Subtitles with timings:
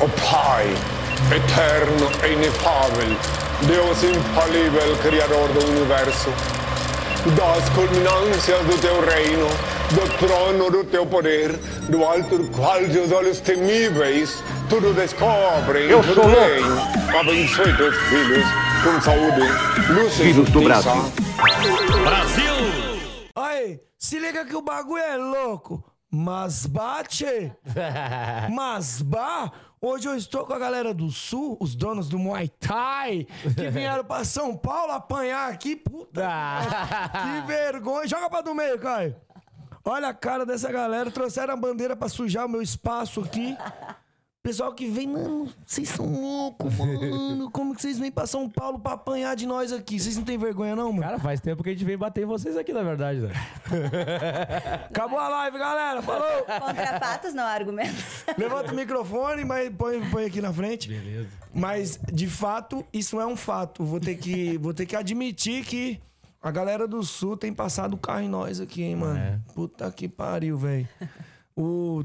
[0.00, 0.66] O Pai,
[1.34, 3.16] eterno e inefável,
[3.62, 6.30] Deus infalível, Criador do Universo,
[7.34, 9.48] das culminâncias do teu reino,
[9.90, 11.52] do trono do teu poder,
[11.88, 16.64] do alto do qual teus olhos temíveis tudo descobrem, Eu tudo sou veem.
[17.18, 18.44] Abençoe teus filhos
[18.84, 19.40] com saúde,
[19.90, 20.94] luz e Filhos do justiça.
[22.02, 22.52] Brasil.
[23.34, 25.82] Aí, se liga que o bagulho é louco.
[26.10, 27.52] Mas bate!
[28.50, 29.52] Mas bah!
[29.80, 33.26] Hoje eu estou com a galera do Sul, os donos do Muay Thai,
[33.56, 35.76] que vieram pra São Paulo apanhar aqui.
[35.76, 36.28] Puta!
[37.12, 38.08] que vergonha!
[38.08, 39.14] Joga pra do meio, Caio!
[39.84, 43.56] Olha a cara dessa galera, trouxeram a bandeira pra sujar o meu espaço aqui.
[44.48, 47.50] Pessoal que vem, mano, vocês são loucos, mano.
[47.52, 50.00] Como que vocês vêm pra São Paulo pra apanhar de nós aqui?
[50.00, 51.02] Vocês não têm vergonha, não, mano?
[51.02, 53.30] Cara, faz tempo que a gente vem bater em vocês aqui, na verdade, né?
[54.88, 56.00] Acabou a live, galera.
[56.00, 56.44] Falou!
[56.44, 58.24] Contra fatos, não argumentos.
[58.38, 60.88] Levanta o microfone, mas põe, põe aqui na frente.
[60.88, 61.28] Beleza.
[61.52, 63.84] Mas, de fato, isso é um fato.
[63.84, 66.00] Vou ter que, vou ter que admitir que
[66.40, 69.18] a galera do Sul tem passado o carro em nós aqui, hein, mano.
[69.18, 69.38] É.
[69.54, 70.88] Puta que pariu, velho.
[71.54, 72.02] O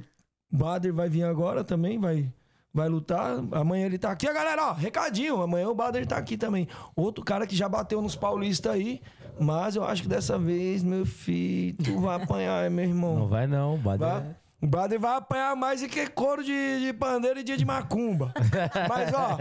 [0.54, 2.32] Bader vai vir agora também, vai,
[2.74, 3.38] vai lutar.
[3.52, 4.28] Amanhã ele tá aqui.
[4.28, 5.42] A galera, ó, recadinho.
[5.42, 6.68] Amanhã o Bader tá aqui também.
[6.96, 9.02] Outro cara que já bateu nos paulistas aí.
[9.40, 13.16] Mas eu acho que dessa vez, meu filho, tu vai apanhar, meu irmão.
[13.20, 14.08] Não vai não, Bader.
[14.08, 17.66] Vai- O Bader vai apanhar mais do que couro de, de pandeiro e dia de
[17.66, 18.32] macumba.
[18.88, 19.38] Mas, ó,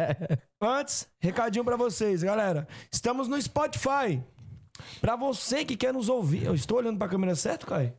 [0.60, 2.66] antes, recadinho pra vocês, galera.
[2.90, 4.20] Estamos no Spotify.
[5.00, 6.44] Pra você que quer nos ouvir.
[6.46, 7.92] Eu estou olhando pra câmera certo, Caio?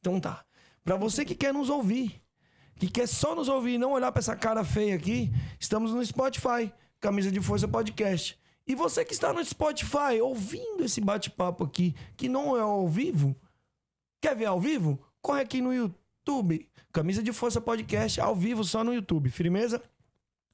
[0.00, 0.44] Então tá.
[0.84, 2.20] Pra você que quer nos ouvir,
[2.76, 6.04] que quer só nos ouvir e não olhar pra essa cara feia aqui, estamos no
[6.04, 8.38] Spotify, Camisa de Força Podcast.
[8.66, 13.36] E você que está no Spotify ouvindo esse bate-papo aqui, que não é ao vivo,
[14.24, 14.98] Quer ver ao vivo?
[15.20, 16.66] Corre aqui no YouTube.
[16.90, 19.28] Camisa de Força Podcast, ao vivo só no YouTube.
[19.28, 19.82] Firmeza?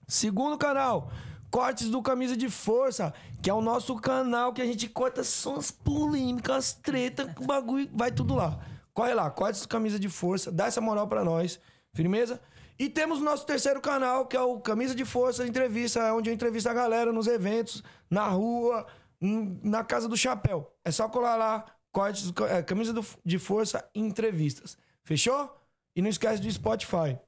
[0.09, 1.13] Segundo canal,
[1.53, 5.55] Cortes do Camisa de Força, que é o nosso canal que a gente corta só
[5.55, 8.59] as polêmicas, as tretas, o bagulho, vai tudo lá.
[8.93, 11.61] Corre lá, Cortes do Camisa de Força, dá essa moral pra nós.
[11.95, 12.41] Firmeza?
[12.79, 16.35] E temos o nosso terceiro canal, que é o Camisa de Força Entrevista, onde eu
[16.35, 18.87] entrevisto a galera nos eventos, na rua,
[19.21, 20.73] na Casa do Chapéu.
[20.85, 24.79] É só colar lá, cortes, é, Camisa do- de Força Entrevistas.
[25.05, 25.55] Fechou?
[25.95, 27.19] E não esquece do Spotify.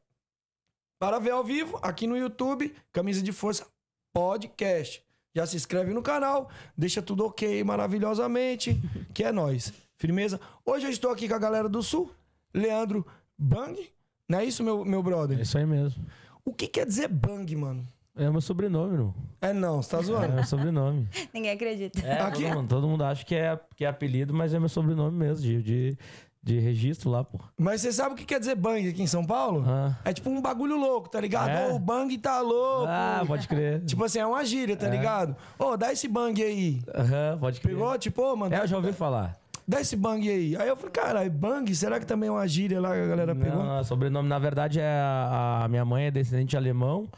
[0.99, 3.67] Para ver ao vivo, aqui no YouTube, Camisa de Força
[4.15, 5.05] Podcast.
[5.35, 8.81] Já se inscreve no canal, deixa tudo ok maravilhosamente,
[9.15, 9.73] que é nóis.
[9.99, 10.41] Firmeza?
[10.65, 12.11] Hoje eu estou aqui com a galera do Sul,
[12.55, 13.05] Leandro
[13.37, 13.91] Bang.
[14.33, 15.39] Não é isso, meu, meu brother?
[15.39, 16.03] É isso aí mesmo.
[16.43, 17.87] O que quer dizer Bang, mano?
[18.17, 19.15] É meu sobrenome, não.
[19.43, 20.33] É não, você tá É zoando?
[20.33, 21.07] meu sobrenome.
[21.35, 22.01] Ninguém acredita.
[22.01, 24.71] É, Aqui- todo, mundo, todo mundo acha que é, que é apelido, mas é meu
[24.71, 25.99] sobrenome mesmo, de, de,
[26.43, 27.39] de registro lá, pô.
[27.59, 29.65] Mas você sabe o que quer dizer Bang aqui em São Paulo?
[29.67, 29.97] Ah.
[30.03, 31.51] É tipo um bagulho louco, tá ligado?
[31.51, 31.69] É?
[31.69, 32.87] Ô, o Bang tá louco.
[32.89, 33.85] Ah, pode crer.
[33.87, 35.37] Tipo assim, é uma gíria, tá ligado?
[35.59, 36.81] Ô, dá esse bang aí.
[36.95, 37.75] Aham, pode crer.
[37.75, 37.99] Pegou?
[37.99, 39.37] Tipo, ô, mano, É, eu já ouvi falar.
[39.67, 40.57] Dá esse bang aí.
[40.57, 41.75] Aí eu falei, caralho, bang?
[41.75, 43.63] Será que também é uma gíria lá que a galera pegou?
[43.63, 47.09] Não, sobrenome, na verdade, é a, a minha mãe é descendente de alemão.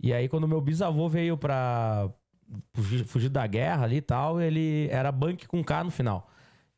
[0.00, 2.08] E aí, quando meu bisavô veio pra
[2.74, 6.28] fugir, fugir da guerra ali e tal, ele era Bank com K no final.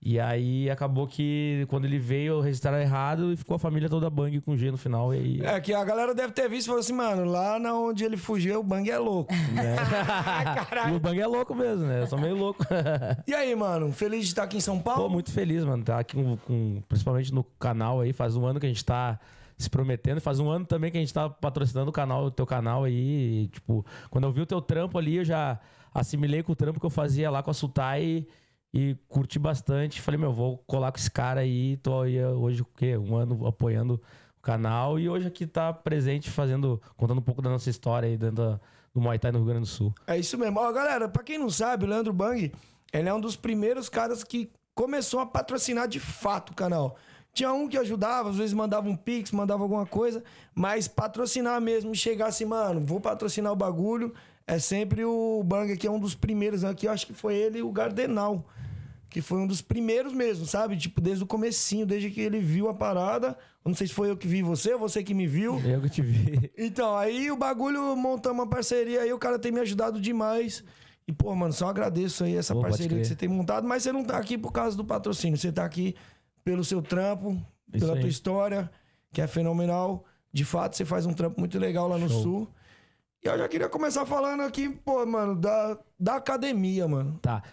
[0.06, 4.38] E aí acabou que quando ele veio, registraram errado e ficou a família toda Bang
[4.42, 5.14] com G no final.
[5.14, 5.40] E aí.
[5.40, 8.18] É que a galera deve ter visto e falou assim, mano, lá na onde ele
[8.18, 9.32] fugiu, o bang é louco.
[10.90, 12.02] E o Bang é louco mesmo, né?
[12.02, 12.64] Eu sou meio louco.
[13.26, 15.04] E aí, mano, feliz de estar aqui em São Paulo?
[15.04, 15.82] Pô, muito feliz, mano.
[15.82, 18.12] Tá aqui com, com- principalmente no canal aí.
[18.12, 19.18] Faz um ano que a gente tá
[19.56, 20.20] se prometendo.
[20.20, 23.44] Faz um ano também que a gente tá patrocinando o canal, o teu canal aí.
[23.44, 25.58] E, tipo, quando eu vi o teu trampo ali, eu já
[25.94, 28.28] assimilei com o trampo que eu fazia lá com a Sultai e,
[28.74, 30.00] e curti bastante.
[30.00, 31.76] Falei, meu, vou colar com esse cara aí.
[31.76, 32.98] Tô aí hoje, o quê?
[32.98, 34.02] Um ano apoiando
[34.36, 34.98] o canal.
[34.98, 38.60] E hoje aqui tá presente, fazendo, contando um pouco da nossa história aí dentro
[38.92, 39.94] do Muay Thai no Rio Grande do Sul.
[40.08, 40.58] É isso mesmo.
[40.58, 42.52] Ó, galera, pra quem não sabe, o Leandro Bang,
[42.92, 46.96] ele é um dos primeiros caras que começou a patrocinar de fato o canal.
[47.32, 51.94] Tinha um que ajudava, às vezes mandava um pix, mandava alguma coisa, mas patrocinar mesmo,
[51.94, 54.14] chegar assim, mano, vou patrocinar o bagulho,
[54.46, 57.58] é sempre o Bang, que é um dos primeiros aqui, eu acho que foi ele
[57.58, 58.44] e o Gardenal,
[59.14, 60.76] que foi um dos primeiros mesmo, sabe?
[60.76, 63.38] Tipo, desde o comecinho, desde que ele viu a parada.
[63.64, 65.60] Eu não sei se foi eu que vi você ou você que me viu.
[65.60, 66.50] Eu que te vi.
[66.58, 70.64] Então, aí o bagulho montamos uma parceria aí, o cara tem me ajudado demais.
[71.06, 73.92] E, pô, mano, só agradeço aí essa Pô, parceria que você tem montado, mas você
[73.92, 75.94] não tá aqui por causa do patrocínio, você tá aqui
[76.44, 77.40] pelo seu trampo,
[77.72, 78.00] Isso pela aí.
[78.00, 78.68] tua história,
[79.12, 80.04] que é fenomenal.
[80.32, 82.20] De fato, você faz um trampo muito legal lá no Show.
[82.20, 82.48] Sul.
[83.24, 87.16] E eu já queria começar falando aqui, pô, mano, da, da academia, mano.
[87.22, 87.44] Tá.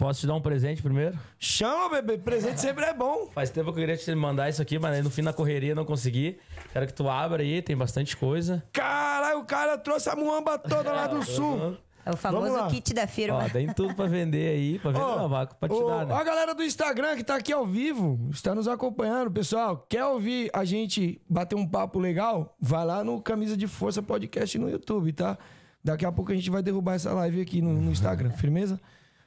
[0.00, 1.14] Posso te dar um presente primeiro?
[1.38, 2.16] Chama, bebê.
[2.16, 3.28] Presente sempre é bom.
[3.34, 5.74] Faz tempo que eu queria te mandar isso aqui, mas aí no fim da correria
[5.74, 6.38] não consegui.
[6.72, 8.64] Quero que tu abra aí, tem bastante coisa.
[8.72, 11.76] Caralho, o cara trouxe a muamba toda lá do sul.
[12.06, 13.44] É o famoso kit da firma.
[13.44, 16.14] Ó, tem tudo pra vender aí, pra vender não, vácuo pra te Ô, dar, né?
[16.14, 19.84] A galera do Instagram que tá aqui ao vivo, está nos acompanhando, pessoal.
[19.86, 22.56] Quer ouvir a gente bater um papo legal?
[22.58, 25.36] Vai lá no Camisa de Força Podcast no YouTube, tá?
[25.84, 28.80] Daqui a pouco a gente vai derrubar essa live aqui no, no Instagram, firmeza?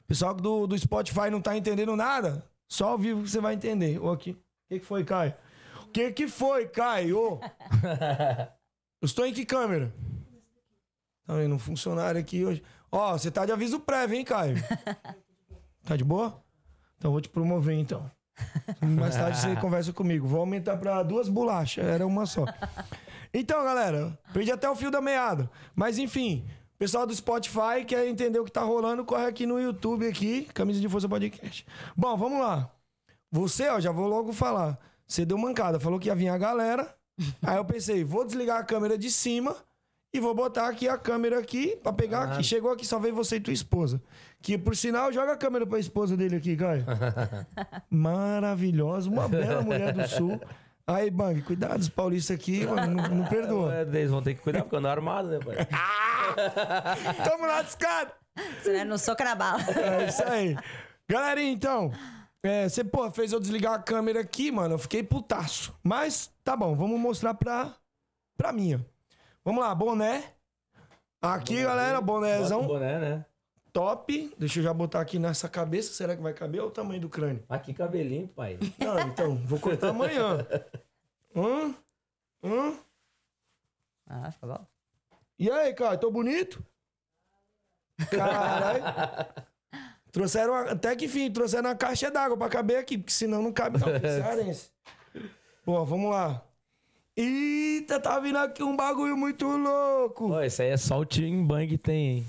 [0.07, 2.43] Pessoal do, do Spotify não tá entendendo nada?
[2.67, 3.99] Só ao vivo você vai entender.
[3.99, 4.31] Ô, aqui.
[4.31, 4.37] O
[4.69, 5.33] que, que foi, Caio?
[5.83, 7.39] O que, que foi, Caio?
[9.01, 9.93] Eu estou em que câmera?
[11.25, 11.55] Tá vendo?
[11.55, 12.63] Um funcionário aqui hoje.
[12.91, 14.55] Ó, você tá de aviso prévio, hein, Caio?
[15.83, 16.41] Tá de boa?
[16.97, 18.09] Então vou te promover, então.
[18.81, 20.27] Mais tarde você conversa comigo.
[20.27, 21.85] Vou aumentar pra duas bolachas.
[21.85, 22.45] Era uma só.
[23.33, 25.49] Então, galera, perdi até o fio da meada.
[25.75, 26.47] Mas enfim,
[26.83, 30.81] pessoal do Spotify quer entender o que tá rolando, corre aqui no YouTube aqui, Camisa
[30.81, 31.65] de Força Podcast.
[31.95, 32.69] Bom, vamos lá.
[33.31, 34.77] Você, ó, já vou logo falar.
[35.07, 36.93] Você deu mancada, falou que ia vir a galera.
[37.41, 39.55] Aí eu pensei, vou desligar a câmera de cima
[40.13, 42.43] e vou botar aqui a câmera aqui pra pegar aqui.
[42.43, 44.01] Chegou aqui, só veio você e tua esposa.
[44.41, 46.83] Que, por sinal, joga a câmera pra esposa dele aqui, Caio.
[47.89, 50.37] Maravilhosa, uma bela mulher do sul.
[50.85, 53.73] Aí, Bang, cuidado, os paulistas aqui, mano, não, não perdoa.
[53.73, 55.55] É, Eles vão ter que cuidar porque eu ando armado, né, pai?
[57.23, 58.11] Tamo lá descado.
[58.61, 59.61] Você não, não na bala.
[59.61, 60.57] É isso aí.
[61.09, 61.91] Galerinha, então,
[62.43, 65.73] é, você, pô, fez eu desligar a câmera aqui, mano, eu fiquei putaço.
[65.81, 67.73] Mas, tá bom, vamos mostrar pra,
[68.35, 68.85] pra minha.
[69.45, 70.33] Vamos lá, boné.
[71.21, 73.25] Aqui, galera, Bota o bonézão boné, né?
[73.73, 74.33] Top.
[74.37, 75.91] Deixa eu já botar aqui nessa cabeça.
[75.93, 76.61] Será que vai caber?
[76.61, 77.43] Olha o tamanho do crânio.
[77.49, 78.57] Aqui cabelinho, pai.
[78.77, 80.45] Não, então, vou cortar amanhã.
[81.35, 81.73] Hum?
[82.43, 82.77] Hum?
[84.07, 84.65] Ah, ficou bom.
[85.39, 86.63] E aí, cara, tô bonito?
[88.09, 88.83] Caralho.
[90.11, 93.51] Trouxeram, a- até que enfim, trouxeram uma caixa d'água pra caber aqui, porque senão não
[93.51, 93.87] cabe não.
[95.65, 96.43] Pô, vamos lá.
[97.15, 100.27] Eita, tá vindo aqui um bagulho muito louco.
[100.29, 102.27] Pô, esse aí é só o Team Bang tem, hein?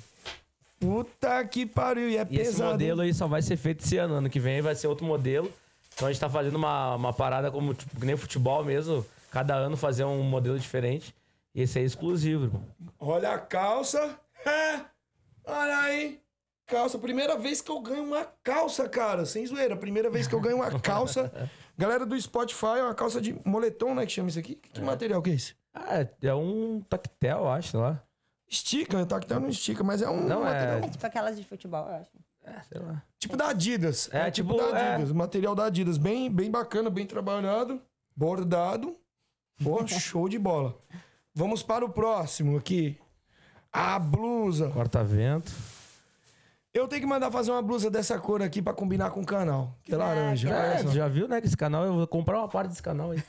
[0.81, 2.73] Puta que pariu, e é E esse pesado.
[2.73, 4.15] modelo aí só vai ser feito esse ano.
[4.15, 5.51] Ano que vem vai ser outro modelo.
[5.95, 9.05] Então a gente tá fazendo uma, uma parada como, tipo, que nem futebol mesmo.
[9.31, 11.15] Cada ano fazer um modelo diferente.
[11.55, 12.65] E esse aí é exclusivo, irmão.
[12.99, 14.19] Olha a calça.
[14.45, 14.81] É.
[15.47, 16.21] Olha aí.
[16.67, 16.99] Calça.
[16.99, 19.25] Primeira vez que eu ganho uma calça, cara.
[19.25, 19.77] Sem zoeira.
[19.77, 21.33] Primeira vez que eu ganho uma calça.
[21.79, 24.05] Galera do Spotify, é uma calça de moletom, né?
[24.07, 24.57] Que chama isso aqui.
[24.57, 25.55] Que material que é esse?
[25.73, 28.01] Ah, é- é um tactel, acho, lá.
[28.55, 30.79] Estica, tá que tá não estica, mas é um Não, é- material.
[30.79, 32.11] É tipo aquelas de futebol, eu acho.
[32.45, 33.03] É, sei lá.
[33.19, 34.09] Tipo da Adidas.
[34.13, 34.95] É, É, tipo, tipo, da é.
[34.95, 35.13] Adidas.
[35.13, 35.99] Material da Adidas.
[35.99, 37.81] Bem, bem bacana, bem trabalhado.
[38.17, 38.97] Bordado.
[39.63, 40.77] Pô, show de bola.
[41.35, 42.97] Vamos para o próximo aqui.
[43.73, 44.71] A blusa.
[44.71, 45.51] Corta-vento.
[46.73, 49.75] Eu tenho que mandar fazer uma blusa dessa cor aqui pra combinar com o canal.
[49.83, 50.49] Que é laranja.
[50.49, 50.85] olha É, só.
[50.89, 51.41] tu já viu, né?
[51.41, 53.23] Que esse canal, eu vou comprar uma parte desse canal aí.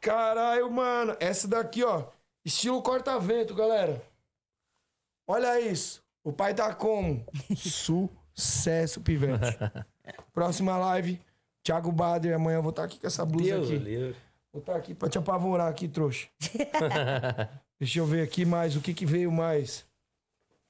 [0.00, 1.16] Caralho, mano.
[1.20, 2.04] Essa daqui, ó.
[2.44, 4.02] Estilo corta-vento, galera.
[5.26, 6.02] Olha isso.
[6.22, 7.24] O pai tá como?
[7.56, 9.56] Sucesso, pivete.
[10.32, 11.20] Próxima live.
[11.62, 12.34] Thiago Bader.
[12.36, 13.78] Amanhã eu vou estar aqui com essa blusa Deus aqui.
[13.78, 14.16] livre.
[14.52, 16.28] Vou estar aqui pra te apavorar aqui, trouxa.
[17.78, 18.74] Deixa eu ver aqui mais.
[18.76, 19.84] O que que veio mais?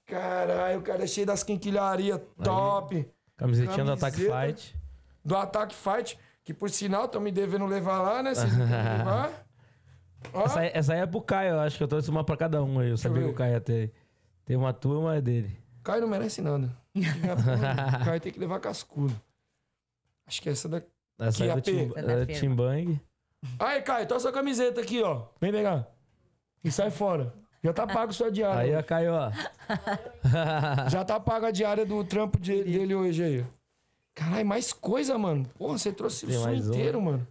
[0.06, 3.08] Caralho, o cara é cheio das quinquilharias top.
[3.36, 4.16] Camisetinha do Attack.
[4.16, 4.76] Fight.
[5.24, 6.18] Do Attack Fight.
[6.44, 8.34] Que por sinal, estão me devendo levar lá, né?
[8.34, 9.46] Vocês levar.
[10.32, 12.36] Ó, Essa, aí- essa aí é pro Caio, eu acho que eu trouxe uma pra
[12.36, 12.90] cada um aí.
[12.90, 13.26] Eu sabia ver.
[13.26, 13.92] que o Caio ia ter.
[14.46, 15.58] Tem uma tua uma é dele.
[15.82, 16.74] Caio não merece nada.
[16.94, 17.00] O
[18.04, 19.14] Caio tem que levar cascudo.
[20.26, 20.86] Acho que é essa daqui.
[21.18, 21.60] Essa é.
[21.60, 22.40] Tim, Essa é da é, firma.
[22.40, 23.00] Tim Bang.
[23.58, 25.26] Aí, Caio, toma sua camiseta aqui, ó.
[25.40, 25.86] Vem pegar.
[26.64, 27.34] E sai fora.
[27.62, 28.60] Já tá pago sua diária.
[28.60, 29.30] Aí, ó, Caio, ó.
[30.88, 33.46] Já tá pago a diária do trampo de- dele hoje aí.
[34.14, 35.44] Caralho, mais coisa, mano.
[35.58, 36.74] Porra, você trouxe o Tem som mais uma.
[36.76, 37.26] inteiro, mano.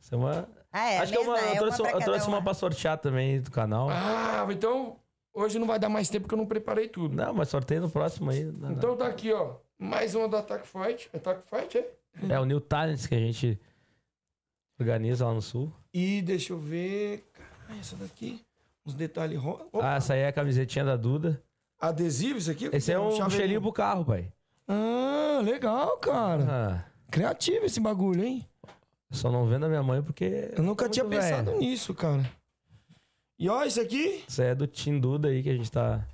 [0.00, 0.48] Essa é uma...
[0.72, 0.98] Ah, é.
[0.98, 2.42] a acho que é uma, eu é trouxe, uma eu pra trouxe uma uma.
[2.44, 3.88] pra sortear também do canal.
[3.90, 4.96] Ah, então
[5.34, 7.14] hoje não vai dar mais tempo porque eu não preparei tudo.
[7.14, 8.44] Não, mas sorteio no próximo aí.
[8.44, 8.72] Não, não.
[8.72, 9.56] Então tá aqui, ó.
[9.78, 11.10] Mais uma do Attack Fight.
[11.14, 11.90] Attack Fight, é?
[12.28, 13.58] É o New Talents que a gente
[14.78, 15.72] organiza lá no sul.
[15.92, 17.24] E deixa eu ver.
[17.32, 18.40] Caralho, essa daqui.
[18.84, 19.66] Uns detalhes rosa.
[19.74, 21.42] Ah, essa aí é a camisetinha da Duda.
[21.78, 22.68] Adesivo, isso aqui?
[22.72, 24.30] Esse é um cheirinho pro carro, pai.
[24.68, 26.44] Ah, legal, cara.
[26.48, 28.46] Ah, Criativo esse bagulho, hein?
[29.10, 30.50] só não vendo a minha mãe porque.
[30.56, 31.20] Eu nunca tá tinha velha.
[31.20, 32.22] pensado nisso, cara.
[33.40, 34.22] E ó, isso aqui.
[34.28, 36.06] Isso é do Tim Duda aí que a gente tá.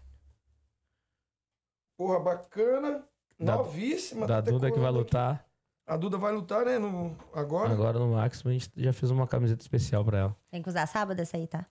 [1.98, 3.04] Porra, bacana.
[3.38, 4.26] Da- Novíssima.
[4.26, 5.04] Da tá Duda que vai colando aqui.
[5.16, 5.44] lutar.
[5.88, 6.78] A Duda vai lutar, né?
[6.78, 7.16] No...
[7.34, 7.72] Agora.
[7.72, 10.36] Agora no Máximo a gente já fez uma camiseta especial pra ela.
[10.50, 11.66] Tem que usar sábado essa aí, tá?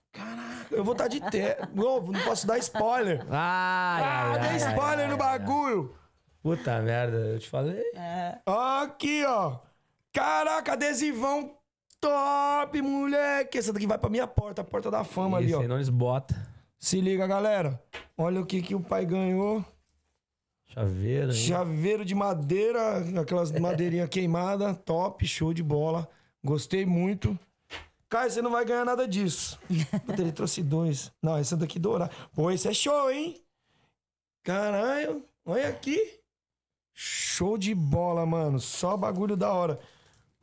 [0.70, 1.68] Eu vou estar de terno.
[1.74, 3.20] Novo, não posso dar spoiler.
[3.30, 5.94] Ai, Ah, dei spoiler no bagulho.
[6.42, 7.82] Puta merda, eu te falei.
[8.44, 9.58] Aqui, ó.
[10.12, 11.56] Caraca, adesivão
[12.06, 13.58] top, moleque.
[13.58, 15.60] Essa daqui vai pra minha porta, a porta da fama ali, Esse ó.
[15.60, 16.34] aí não eles bota.
[16.78, 17.82] Se liga, galera.
[18.16, 19.64] Olha o que, que o pai ganhou.
[20.68, 21.30] Chaveiro.
[21.30, 21.36] aí.
[21.36, 26.08] Chaveiro de madeira, aquelas madeirinhas queimadas, top, show de bola.
[26.44, 27.38] Gostei muito.
[28.08, 29.58] Caio, você não vai ganhar nada disso.
[30.06, 31.10] Puta, Ele trouxe dois.
[31.20, 32.12] Não, esse daqui dourado.
[32.32, 33.42] Pô, esse é show, hein?
[34.44, 36.20] Caralho, olha aqui.
[36.94, 38.60] Show de bola, mano.
[38.60, 39.78] Só bagulho da hora.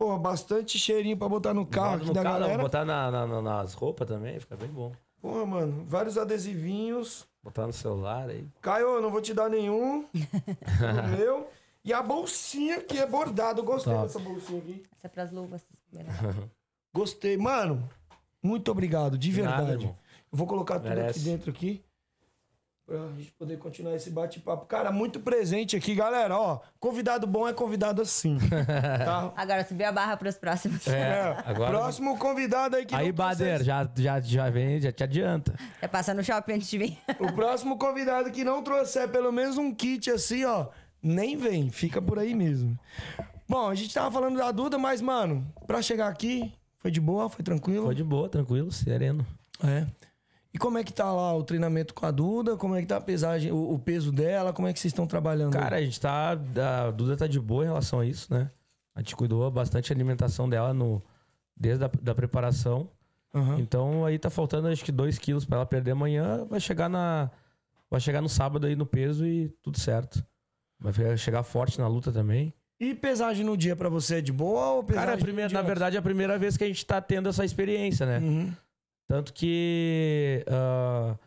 [0.03, 2.62] Pô, bastante cheirinho pra botar no carro Bota aqui no da carro, galera.
[2.62, 4.91] botar na, na- na- nas roupas também, fica bem bom.
[5.22, 7.25] Pô, mano, vários adesivinhos.
[7.41, 8.45] Botar no celular aí.
[8.62, 10.03] Caio, eu não vou te dar nenhum.
[10.13, 11.48] o meu.
[11.86, 13.62] E a bolsinha que é bordada.
[13.62, 14.05] Eu gostei Top.
[14.07, 14.83] dessa bolsinha aqui.
[14.93, 15.62] Essa é pras luvas.
[16.93, 17.38] Gostei.
[17.38, 17.89] Mano,
[18.41, 19.86] muito obrigado, de Nada, verdade.
[19.86, 19.95] eu
[20.38, 21.19] vou colocar tudo Merece.
[21.19, 21.81] aqui dentro aqui.
[22.86, 24.66] Pra gente poder continuar esse bate-papo.
[24.66, 26.38] Cara, muito presente aqui, galera.
[26.38, 28.38] Ó, convidado bom é convidado assim.
[29.06, 29.32] tá?
[29.38, 30.86] Agora subir a barra pros próximos.
[30.88, 34.92] É, agora- Próximo convidado aí que Aí, não trouxe Bader, já, já, já vem, já
[34.92, 35.56] te adianta.
[35.82, 36.98] É passar no shopping antes de vir.
[37.22, 40.68] O próximo convidado que não trouxer pelo menos um kit assim, ó,
[41.02, 42.78] nem vem, fica por aí mesmo.
[43.48, 47.30] Bom, a gente tava falando da Duda, mas, mano, pra chegar aqui, foi de boa,
[47.30, 47.86] foi tranquilo?
[47.86, 49.25] Foi de boa, tranquilo, sereno.
[49.63, 49.86] É.
[50.53, 52.55] E como é que tá lá o treinamento com a Duda?
[52.55, 54.53] Como é que tá a pesagem, o, o peso dela?
[54.53, 55.53] Como é que vocês estão trabalhando?
[55.53, 56.31] Cara, a gente tá.
[56.31, 58.51] A Duda tá de boa em relação a isso, né?
[58.95, 61.01] A gente cuidou bastante da alimentação dela no,
[61.57, 62.88] desde a da preparação.
[63.33, 63.57] Aham.
[63.60, 66.45] Então aí tá faltando acho que 2 quilos pra ela perder amanhã.
[66.48, 67.31] Vai chegar na.
[67.89, 70.24] Vai chegar no sábado aí no peso e tudo certo.
[70.79, 72.53] Vai chegar forte na luta também.
[72.79, 75.62] E pesagem no dia pra você é de boa ou pesagem Cara, a primeira- na
[75.62, 78.19] verdade é a primeira vez que a gente tá tendo essa experiência, né?
[78.19, 78.53] Uhum.
[79.07, 81.17] Tanto que ah,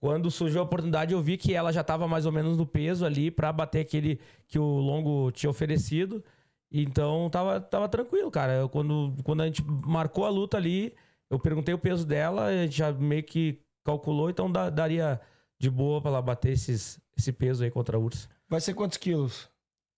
[0.00, 3.04] quando surgiu a oportunidade, eu vi que ela já estava mais ou menos no peso
[3.04, 6.22] ali pra bater aquele que o Longo tinha oferecido.
[6.70, 8.52] Então tava, tava tranquilo, cara.
[8.54, 10.94] Eu, quando, quando a gente marcou a luta ali,
[11.30, 15.20] eu perguntei o peso dela, a gente já meio que calculou, então dá- daria
[15.58, 18.28] de boa pra ela bater esses, esse peso aí contra a URSS.
[18.48, 19.48] Vai ser quantos quilos?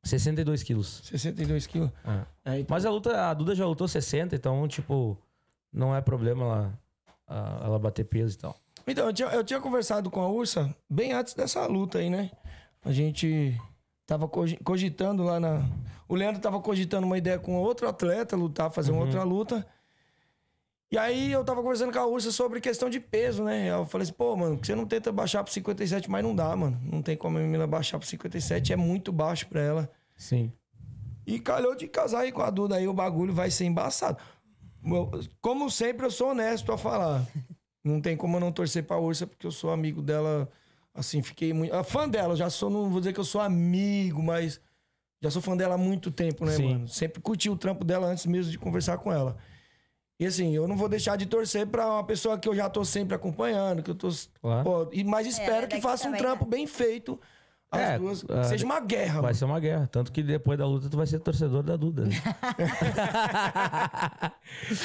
[0.04, 1.00] 62 quilos.
[1.04, 1.90] 62 quilos.
[2.04, 2.24] Ah.
[2.44, 5.18] É, então- Mas a luta, a Duda já lutou 60, então, tipo,
[5.72, 6.80] não é problema ela,
[7.28, 8.56] a- ela bater peso e tal.
[8.86, 12.30] Então, eu tinha, eu tinha conversado com a Ursa bem antes dessa luta aí, né?
[12.84, 13.54] A gente
[14.06, 15.62] tava cogi- cogitando lá na.
[16.08, 19.66] O Leandro tava cogitando uma ideia com outro atleta, lutar, fazer uma outra luta.
[20.90, 23.68] E aí eu tava conversando com a Ursa sobre questão de peso, né?
[23.70, 26.80] Eu falei assim, pô, mano, você não tenta baixar pro 57, mas não dá, mano.
[26.82, 29.90] Não tem como a menina baixar pro 57, é muito baixo pra ela.
[30.16, 30.50] Sim.
[31.26, 34.16] E calhou de casar aí com a Duda, aí o bagulho vai ser embaçado.
[35.40, 37.26] Como sempre, eu sou honesto a falar.
[37.84, 40.48] Não tem como eu não torcer pra Ursa, porque eu sou amigo dela.
[40.94, 41.74] Assim, fiquei muito.
[41.74, 44.60] ah, Fã dela, já sou, não vou dizer que eu sou amigo, mas
[45.22, 46.72] já sou fã dela há muito tempo, né, Sim.
[46.72, 46.88] mano?
[46.88, 49.36] Sempre curti o trampo dela antes mesmo de conversar com ela.
[50.20, 52.84] E assim, eu não vou deixar de torcer pra uma pessoa que eu já tô
[52.84, 54.08] sempre acompanhando, que eu tô.
[54.40, 54.64] Claro.
[54.64, 56.50] Pô, e, mas espero é que faça um trampo né?
[56.50, 57.20] bem feito.
[57.70, 58.24] As É, duas.
[58.30, 59.34] ah, seja uma guerra, Vai mano.
[59.34, 59.86] ser uma guerra.
[59.92, 62.06] Tanto que depois da luta tu vai ser torcedor da Duda.
[62.06, 62.10] né?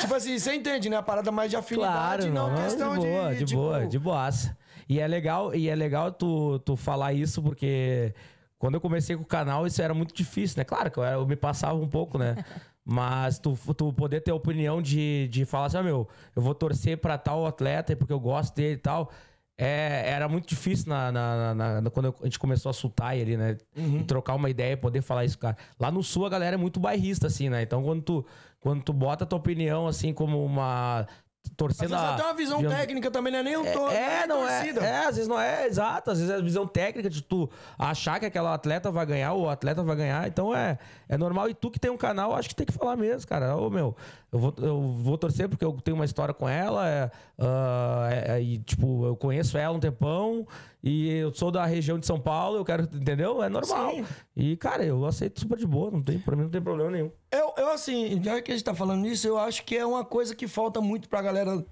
[0.01, 0.97] Tipo assim, você entende, né?
[0.97, 3.37] A parada mais de afinidade, não não, questão de boa, de.
[3.39, 4.57] de, tipo, boa, de boaça.
[4.87, 8.13] E é legal, e é legal tu, tu falar isso porque
[8.59, 10.63] quando eu comecei com o canal isso era muito difícil, né?
[10.65, 12.35] Claro que eu, era- eu me passava um pouco, né?
[12.85, 16.53] Mas tu, tu poder ter a opinião de, de falar assim, ah, meu, eu vou
[16.53, 19.09] torcer pra tal atleta porque eu gosto dele e tal.
[19.57, 23.37] É, era muito difícil na, na- na- na- quando a gente começou a sultar ali,
[23.37, 23.57] né?
[23.99, 25.55] E trocar uma ideia, poder falar isso, cara.
[25.79, 27.61] Lá no sul a galera é muito bairrista, assim, né?
[27.61, 28.25] Então quando tu,
[28.59, 31.05] quando tu bota a tua opinião, assim, como uma.
[31.45, 33.87] Às Torcendo vezes a- até uma visão digamos- técnica também, não é nem o to...
[33.89, 34.81] é, nem não é, torcida.
[34.85, 34.99] é.
[35.05, 36.09] Às vezes não é exato.
[36.11, 39.43] Às vezes é a visão técnica de tu achar que aquela atleta vai ganhar ou
[39.43, 40.27] o atleta vai ganhar.
[40.27, 41.49] Então é, é normal.
[41.49, 43.55] E tu que tem um canal, acho que tem que falar mesmo, cara.
[43.55, 43.95] Ô, meu,
[44.31, 46.87] eu vou, eu vou torcer porque eu tenho uma história com ela.
[46.89, 50.47] é, ah, é, é, e, tipo, eu conheço ela um tempão.
[50.83, 52.57] E eu sou da região de São Paulo.
[52.57, 53.41] Eu quero, entendeu?
[53.41, 53.95] É normal.
[53.95, 54.05] Sim.
[54.35, 55.89] E, cara, eu aceito super de boa.
[55.89, 57.09] Não tem, pra mim não tem problema nenhum.
[57.31, 60.03] Eu, eu, assim, já que a gente tá falando nisso, eu acho que é uma
[60.03, 61.65] coisa que falta muito pra galera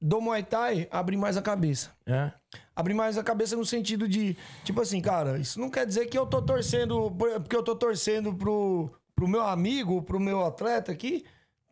[0.00, 1.90] do Muay Thai abrir mais a cabeça.
[2.06, 2.30] É.
[2.76, 6.18] Abrir mais a cabeça no sentido de, tipo assim, cara, isso não quer dizer que
[6.18, 11.24] eu tô torcendo, porque eu tô torcendo pro, pro meu amigo, pro meu atleta aqui,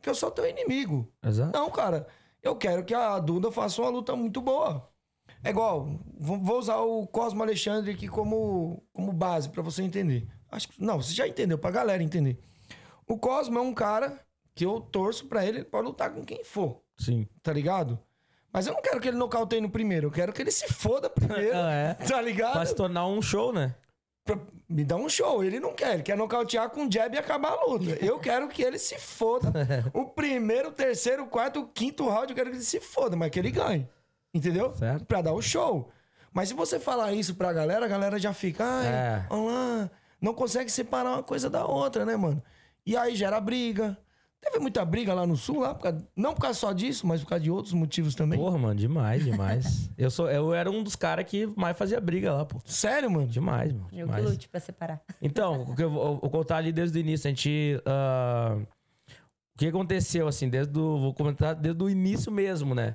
[0.03, 1.07] que eu sou teu inimigo.
[1.25, 1.57] Exato.
[1.57, 2.07] Não, cara,
[2.43, 4.88] eu quero que a Duda faça uma luta muito boa.
[5.45, 5.88] É igual,
[6.19, 10.26] vou usar o Cosmo Alexandre aqui como, como base pra você entender.
[10.50, 12.38] Acho que, não, você já entendeu, pra galera entender.
[13.07, 14.21] O Cosmo é um cara
[14.55, 17.28] que eu torço pra ele, ele pode lutar com quem for, Sim.
[17.43, 17.99] tá ligado?
[18.52, 21.11] Mas eu não quero que ele nocauteie no primeiro, eu quero que ele se foda
[21.11, 21.95] primeiro, É.
[21.95, 22.52] tá ligado?
[22.55, 23.75] Pra se tornar um show, né?
[24.25, 25.45] Pra- me dá um show.
[25.45, 27.90] Ele não quer, ele quer nocautear com jab e acabar a luta.
[28.05, 29.52] Eu quero que ele se foda.
[29.95, 33.14] O primeiro, o terceiro, o quarto, o quinto round, eu quero que ele se foda,
[33.14, 33.88] mas que ele ganhe.
[34.37, 34.75] Entendeu?
[34.75, 35.05] Certo.
[35.07, 35.90] Pra dar o show.
[36.33, 39.26] Mas se você falar isso pra galera, a galera já fica, ai, É.
[39.31, 39.90] lá,
[40.21, 42.43] não consegue separar uma coisa da outra, né, mano?
[42.85, 43.97] E aí gera briga.
[44.38, 47.23] Teve muita briga lá no sul, lá, por causa- não por causa só disso, mas
[47.23, 48.38] por causa de outros motivos também.
[48.38, 49.90] Porra, mano, demais, demais.
[49.99, 52.61] eu, sou, eu era um dos caras que mais fazia briga lá, pô.
[52.64, 53.26] Sério, mano?
[53.26, 53.88] Demais, mano.
[53.90, 54.25] Jogo Demais.
[54.25, 55.00] lute pra separar.
[55.23, 57.26] Então, o que eu vou vou contar ali desde o início.
[57.26, 57.81] A gente.
[57.87, 58.59] ah,
[59.55, 60.99] o que aconteceu, assim, desde o.
[60.99, 62.95] Vou comentar desde o início mesmo, né?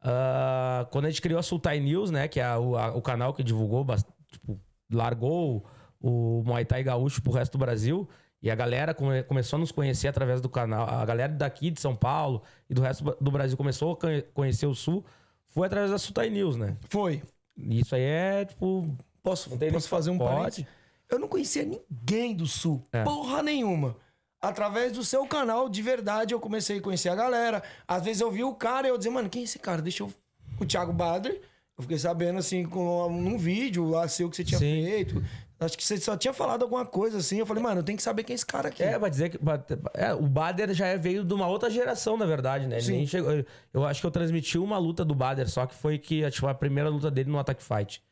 [0.00, 2.28] Ah, quando a gente criou a Sultai News, né?
[2.28, 3.84] Que é a- o, a- o canal que divulgou,
[4.30, 4.58] tipo,
[4.92, 5.64] largou
[6.00, 8.08] o, Muay Thai Gaúcho pro resto do Brasil.
[8.40, 10.88] E a galera come- começou a nos conhecer através do canal.
[10.88, 14.66] A galera daqui de São Paulo e do resto do Brasil começou a conhe- conhecer
[14.66, 15.04] o Sul.
[15.48, 16.76] Foi através da Sultai News, né?
[16.88, 17.20] Foi.
[17.56, 18.96] Isso aí é, tipo.
[19.20, 20.30] Posso, posso fazer um Pode.
[20.36, 20.66] parênteses?
[21.10, 22.86] Eu não conhecia ninguém do Sul.
[22.92, 23.02] É.
[23.02, 23.96] Porra nenhuma.
[24.40, 27.62] Através do seu canal, de verdade, eu comecei a conhecer a galera.
[27.86, 29.82] Às vezes eu vi o cara e eu dizia, mano, quem é esse cara?
[29.82, 30.12] Deixa eu.
[30.60, 31.40] O Thiago Bader.
[31.76, 34.84] Eu fiquei sabendo, assim, com, num vídeo lá seu que você tinha Sim.
[34.84, 35.24] feito.
[35.60, 37.38] Acho que você só tinha falado alguma coisa assim.
[37.38, 38.82] Eu falei, mano, eu tenho que saber quem é esse cara aqui.
[38.82, 39.38] É, vai dizer que.
[39.38, 39.64] ba-
[39.94, 42.76] é, o Bader já é- veio de uma outra geração, na verdade, né?
[42.76, 42.92] Ele Sim.
[42.92, 43.32] nem chegou.
[43.32, 46.46] eu- Eu acho que eu transmiti uma luta do Bader, só que foi que tipo,
[46.46, 48.02] a primeira luta dele no Attack Fight.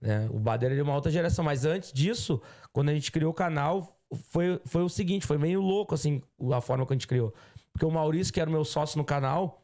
[0.00, 0.28] Né?
[0.32, 1.44] O Bader ele é uma outra geração.
[1.44, 2.40] Mas antes disso,
[2.72, 6.22] quando a gente criou o canal, foi, foi o seguinte: foi meio louco, assim,
[6.52, 7.32] a forma que a gente criou.
[7.72, 9.62] Porque o Maurício, que era o meu sócio no canal,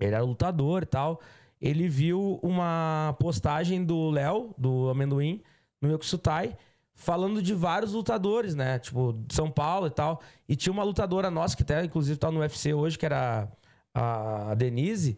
[0.00, 1.20] ele era lutador e tal.
[1.60, 5.42] Ele viu uma postagem do Léo, do Amendoim,
[5.80, 6.56] no Yokusutai,
[6.94, 8.78] falando de vários lutadores, né?
[8.78, 10.20] Tipo, de São Paulo e tal.
[10.48, 13.48] E tinha uma lutadora nossa, que até inclusive tá no UFC hoje, que era
[13.94, 15.16] a Denise.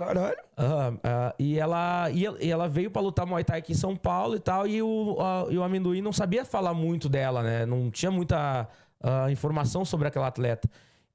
[0.00, 0.36] Caralho.
[0.56, 4.40] Ah, e, ela, e ela- veio pra lutar Muay Thai aqui em São Paulo e
[4.40, 7.66] tal, e o, a- e o Amendoim não sabia falar muito dela, né?
[7.66, 8.66] Não tinha muita
[9.02, 10.70] ah, informação sobre aquela atleta.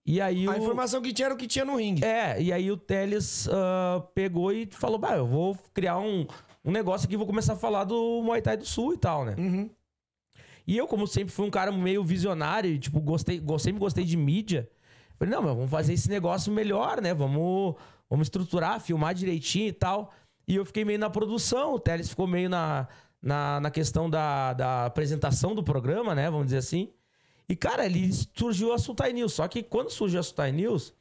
[0.05, 0.55] E aí A o...
[0.57, 2.05] informação que tinha era o que tinha no ringue.
[2.05, 6.27] É, e aí o Teles ah, pegou e falou: bah, eu vou criar um,
[6.63, 9.33] um negócio aqui, vou começar a falar do Muay Thai do Sul e tal, né?
[9.35, 9.67] Uhum.
[10.67, 14.03] E eu, como sempre, fui um cara meio visionário e, tipo, gostei, go- sempre gostei
[14.03, 14.69] de mídia.
[15.17, 17.13] Falei, não, mas vamos fazer esse negócio melhor, né?
[17.13, 17.75] Vamos,
[18.09, 20.11] vamos estruturar, filmar direitinho e tal.
[20.47, 22.87] E eu fiquei meio na produção, o Teles ficou meio na,
[23.21, 26.29] na, na questão da, da apresentação do programa, né?
[26.29, 26.89] Vamos dizer assim.
[27.49, 29.33] E, cara, ali surgiu a Sultai News.
[29.33, 30.93] Só que quando surgiu a Sultai News,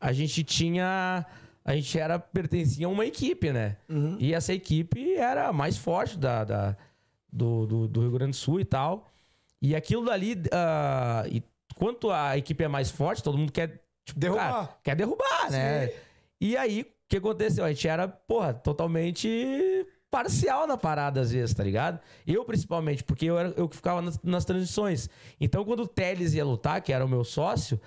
[0.00, 1.24] a gente tinha.
[1.64, 3.76] A gente era, pertencia a uma equipe, né?
[4.20, 6.76] E essa equipe era a mais forte da, da-
[7.32, 9.10] do, do, do Rio Grande do Sul e tal.
[9.60, 10.40] E aquilo dali.
[10.52, 11.42] ah, e
[11.74, 13.82] quanto a equipe é mais forte, todo mundo quer.
[14.04, 14.52] tipo, Derrubar.
[14.52, 15.90] cara, quer derrubar, né?
[16.40, 17.64] E aí, o que aconteceu?
[17.64, 22.00] A gente era, porra, totalmente parcial na parada às vezes, tá ligado?
[22.26, 25.08] Eu, principalmente, porque eu, era, eu que ficava nas, nas transições.
[25.40, 27.80] Então, quando o Teles ia lutar, que era o meu sócio,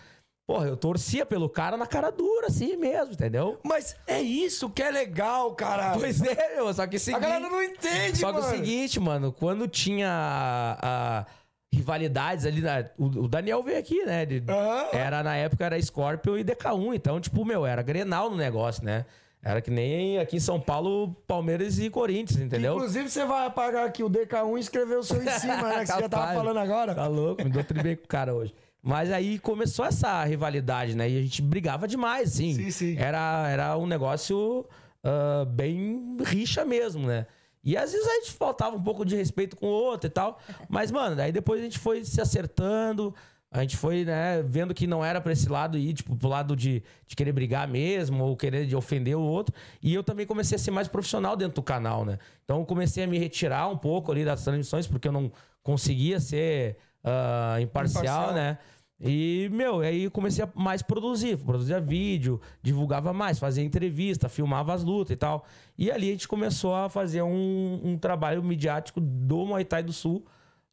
[0.46, 3.60] porra, eu torcia pelo cara na cara dura, assim mesmo, entendeu?
[3.64, 5.94] Mas é isso que é legal, cara.
[5.98, 7.22] Pois é, meu, só que A seguinte...
[7.22, 8.48] galera não entende, Só que mano.
[8.48, 11.26] o seguinte, mano, quando tinha a, a
[11.72, 14.24] rivalidades ali, na, o, o Daniel veio aqui, né?
[14.24, 14.88] Ele- Aham.
[14.92, 19.06] Era na época era Scorpion e DK1, então tipo, meu, era Grenal no negócio, né?
[19.42, 22.76] Era que nem aqui em São Paulo, Palmeiras e Corinthians, entendeu?
[22.76, 25.80] Inclusive, você vai apagar aqui o DK1 e escrever o seu em cima, né?
[25.86, 26.94] Que você já tava falando agora.
[26.94, 28.54] Tá louco, me dou bem com o cara hoje.
[28.84, 31.10] Mas aí começou essa rivalidade, né?
[31.10, 32.54] E a gente brigava demais, assim.
[32.54, 32.98] Sim, sim.
[32.98, 34.66] Era, era um negócio
[35.04, 37.26] ah, bem rixa mesmo, né?
[37.64, 40.40] E às vezes a gente faltava um pouco de respeito com o outro e tal.
[40.70, 43.14] Mas, mano, daí depois a gente foi se acertando.
[43.52, 46.56] A gente foi, né, vendo que não era pra esse lado ir, tipo, pro lado
[46.56, 49.56] de, de querer brigar mesmo, ou querer de ofender o outro.
[49.82, 52.20] E eu também comecei a ser mais profissional dentro do canal, né?
[52.46, 55.32] Então eu comecei a me retirar um pouco ali das transmissões, porque eu não
[55.64, 58.34] conseguia ser ah, imparcial, Imparcial.
[58.34, 58.60] né?
[59.02, 61.38] E, meu, aí comecei a mais produzir.
[61.38, 65.46] Produzia vídeo, divulgava mais, fazia entrevista, filmava as lutas e tal.
[65.78, 69.94] E ali a gente começou a fazer um, um trabalho midiático do Muay Thai do
[69.94, 70.26] Sul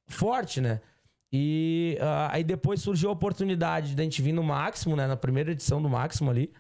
[0.07, 0.81] forte, né?
[1.33, 5.07] E ah, aí depois surgiu a oportunidade da gente vir no Máximo, né?
[5.07, 6.53] Na primeira edição do Máximo ali.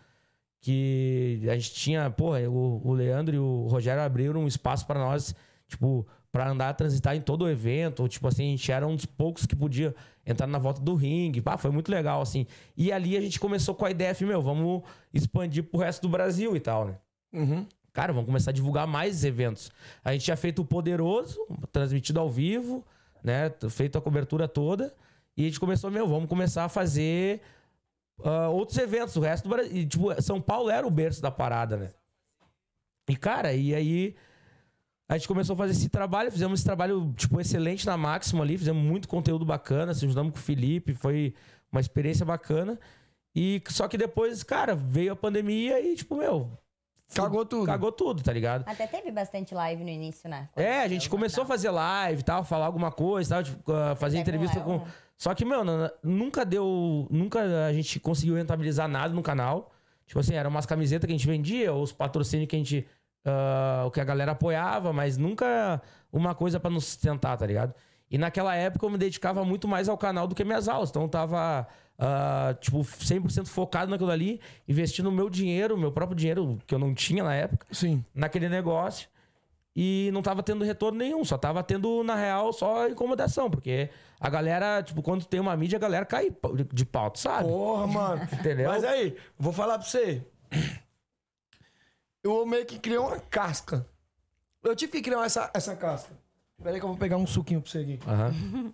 [0.61, 4.99] Que a gente tinha, porra, o, o Leandro e o Rogério abriram um espaço para
[4.99, 5.35] nós,
[5.69, 8.07] tipo, para andar, transitar em todo o evento.
[8.09, 9.95] Tipo assim, a gente era um dos poucos que podia
[10.27, 11.41] entrar na volta do ringue.
[11.41, 12.47] Pá, foi muito legal, assim.
[12.77, 14.83] E ali a gente começou com a ideia, assim, meu, vamos
[15.15, 16.99] expandir pro resto do Brasil e tal, né?
[17.33, 17.67] Uhum.
[17.93, 19.71] Cara, vamos começar a divulgar mais eventos.
[20.05, 21.39] A gente tinha feito o Poderoso,
[21.73, 22.85] transmitido ao vivo,
[23.23, 23.51] né?
[23.71, 24.95] Feito a cobertura toda.
[25.37, 27.41] E a gente começou, meu, vamos começar a fazer
[28.23, 29.75] ah, outros eventos, o resto do Brasil.
[29.75, 31.91] E, tipo, São Paulo era o berço da parada, né?
[33.09, 34.17] E, cara, e aí
[35.09, 38.59] A gente começou a fazer esse trabalho, fizemos esse trabalho, tipo, excelente na Máxima ali,
[38.59, 41.33] fizemos muito conteúdo bacana, se ajudamos com o Felipe, foi
[41.71, 42.79] uma experiência bacana.
[43.35, 46.51] E só que depois, cara, veio a pandemia e, tipo, meu,
[47.15, 47.67] Cagou tudo.
[47.67, 48.65] cagou tudo, tá ligado?
[48.67, 50.49] Até teve bastante live no início, né?
[50.53, 53.43] Quando É, a gente começou a fazer live e tal, falar alguma coisa e tal,
[53.45, 54.79] tipo, ah, fazer entrevista com.
[54.79, 54.85] Né?
[55.17, 55.63] Só que, meu,
[56.03, 57.07] nunca deu.
[57.11, 59.71] Nunca a gente conseguiu rentabilizar nada no canal.
[60.05, 62.87] Tipo assim, eram umas camisetas que a gente vendia, os patrocínios que a gente.
[63.27, 67.75] Ah, o que a galera apoiava, mas nunca uma coisa pra nos sustentar, tá ligado?
[68.11, 70.91] E naquela época eu me dedicava muito mais ao canal do que minhas aulas.
[70.91, 71.67] Então eu tava,
[71.99, 76.79] ah, tipo, 100% focado naquilo ali, investindo o meu dinheiro, meu próprio dinheiro, que eu
[76.79, 78.05] não tinha na época Sim.
[78.15, 79.09] naquele negócio
[79.75, 84.31] e não tava tendo retorno nenhum, só tava tendo, na real, só incomodação, porque a
[84.31, 87.49] galera, tipo, quando tem uma mídia, a galera cai de- de pauta, sabe?
[87.49, 88.23] Porra, mano.
[88.33, 88.71] Entendeu?
[88.71, 90.25] Mas aí, vou falar pra você.
[92.27, 93.87] Eu meio que criei uma casca.
[94.61, 96.13] Eu tive que criar essa, essa casca.
[96.61, 98.01] Pera aí que eu vou pegar um suquinho pra você aqui.
[98.05, 98.73] Aham.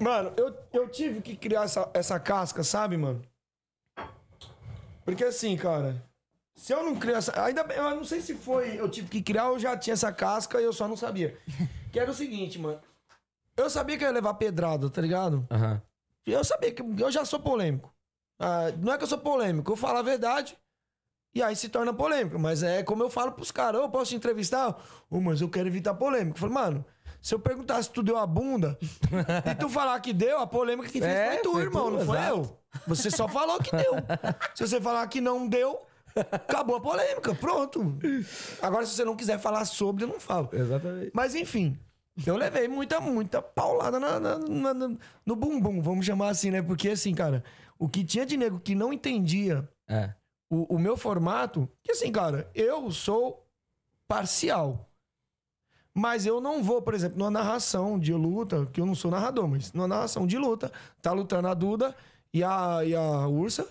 [0.00, 3.22] Mano, eu, eu tive que criar essa, essa casca, sabe, mano?
[5.04, 6.02] Porque assim, cara,
[6.54, 7.44] se eu não criar essa.
[7.44, 8.80] Ainda bem, eu não sei se foi.
[8.80, 11.38] Eu tive que criar ou já tinha essa casca e eu só não sabia.
[11.92, 12.80] Que era o seguinte, mano.
[13.54, 15.46] Eu sabia que eu ia levar pedrada, tá ligado?
[15.50, 15.82] Aham.
[16.24, 17.94] Eu sabia que eu já sou polêmico.
[18.38, 20.56] Ah, não é que eu sou polêmico, eu falo a verdade
[21.34, 22.38] e aí se torna polêmico.
[22.38, 24.76] Mas é como eu falo pros caras, eu posso te entrevistar?
[25.10, 26.36] Ô, mas eu quero evitar polêmica.
[26.36, 26.84] Eu falo, mano,
[27.20, 28.78] se eu perguntar se tu deu a bunda
[29.50, 31.90] e tu falar que deu, a polêmica que fez É, foi tu, foi irmão, tu,
[31.98, 32.36] não foi exato.
[32.38, 32.58] eu.
[32.86, 33.94] Você só falou que deu.
[34.54, 35.78] Se você falar que não deu,
[36.30, 37.98] acabou a polêmica, pronto.
[38.60, 40.48] Agora, se você não quiser falar sobre, eu não falo.
[40.52, 41.10] Exatamente.
[41.14, 41.78] Mas enfim,
[42.26, 46.60] eu levei muita, muita paulada na- na- na- na- no bumbum, vamos chamar assim, né?
[46.62, 47.44] Porque assim, cara,
[47.78, 50.10] o que tinha de nego que não entendia É.
[50.52, 53.48] o, o meu formato, que assim, cara, eu sou
[54.06, 54.86] parcial.
[55.94, 59.48] Mas eu não vou, por exemplo, numa narração de luta, que eu não sou narrador,
[59.48, 61.96] mas numa narração de luta, tá lutando a Duda
[62.34, 63.66] e a, e a Ursa.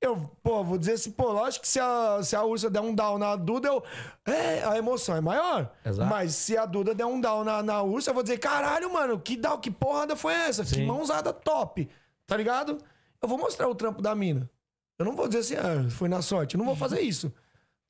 [0.00, 2.94] Eu, pô, vou dizer assim, pô, lógico que se a, se a Ursa der um
[2.94, 3.84] down na Duda, eu.
[4.26, 5.72] É, a emoção é maior.
[5.84, 6.10] Exato.
[6.10, 9.20] Mas se a Duda der um down na, na Ursa, eu vou dizer, caralho, mano,
[9.20, 10.64] que down, que porrada foi essa?
[10.64, 10.86] Que Sim.
[10.86, 11.88] mãozada top.
[12.26, 12.78] Tá ligado?
[13.22, 14.50] Eu vou mostrar o trampo da mina.
[14.98, 16.54] Eu não vou dizer assim, ah, foi na sorte.
[16.54, 17.32] Eu não vou fazer isso.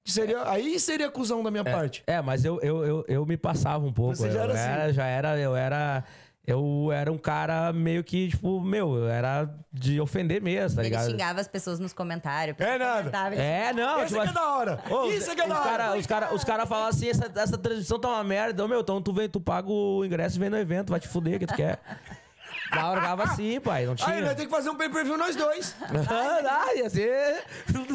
[0.05, 2.03] Que Seria, aí seria cuzão da minha parte.
[2.07, 4.15] É, mas eu, eu, eu, eu me passava um pouco.
[4.17, 4.93] Você já eu era assim?
[4.95, 6.05] já era, eu era.
[6.47, 10.91] Eu era um cara meio que, tipo, meu, eu era de ofender mesmo, tá Ele
[10.91, 11.09] ligado?
[11.09, 12.55] xingava as pessoas nos comentários.
[12.61, 13.33] É nada.
[13.35, 14.81] ele É, não, Esse tipo, aqui é da hora.
[14.91, 15.71] Ô, Isso aqui é da hora.
[15.71, 18.63] cara, os cara, os cara falam assim, essa, essa transmissão tá uma merda.
[18.63, 21.09] Ô, meu, então tu vem, tu paga o ingresso e vem no evento, vai te
[21.09, 21.81] fuder, que tu quer.
[22.71, 24.09] Na hora gava assim, pai, não tinha.
[24.09, 25.77] Aí nós temos que fazer um pay-per-view nós dois.
[25.83, 27.45] Ah, dá, ia ser.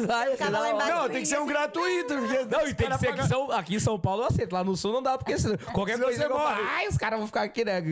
[0.06, 0.74] Dá, ia ser Ficava da lá hora.
[0.74, 0.92] embaixo.
[0.94, 2.14] Não, tem que ser um gratuito.
[2.14, 4.26] porque Não, e os tem que ser aqui, em São, aqui em São Paulo eu
[4.28, 4.52] aceito.
[4.52, 6.54] Lá no sul não dá, porque se, qualquer Senão coisa você eu morre.
[6.54, 7.82] falo, ai, os caras vão ficar aqui, né?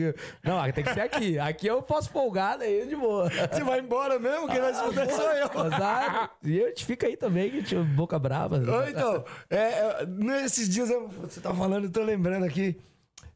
[0.43, 1.37] Não, tem que ser aqui.
[1.39, 3.29] Aqui eu posso folgar, daí de boa.
[3.51, 4.47] Você vai embora mesmo?
[4.47, 5.45] Quem vai se fuder sou eu.
[5.65, 6.29] Exato.
[6.43, 8.57] E a gente fica aí também, que tipo, boca brava.
[8.57, 12.77] Ô, então, é, é, nesses dias, eu, você tá falando, eu tô lembrando aqui.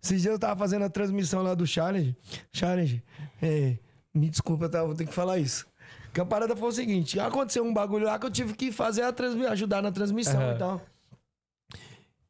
[0.03, 2.15] Esses dias eu tava fazendo a transmissão lá do Challenge.
[2.51, 3.01] Challenge,
[3.41, 3.77] é,
[4.13, 4.83] me desculpa, tá?
[4.83, 5.65] Vou ter que falar isso.
[6.13, 9.03] Que a parada foi o seguinte: aconteceu um bagulho lá que eu tive que fazer
[9.03, 10.55] a transmissão, ajudar na transmissão Aham.
[10.55, 10.81] e tal.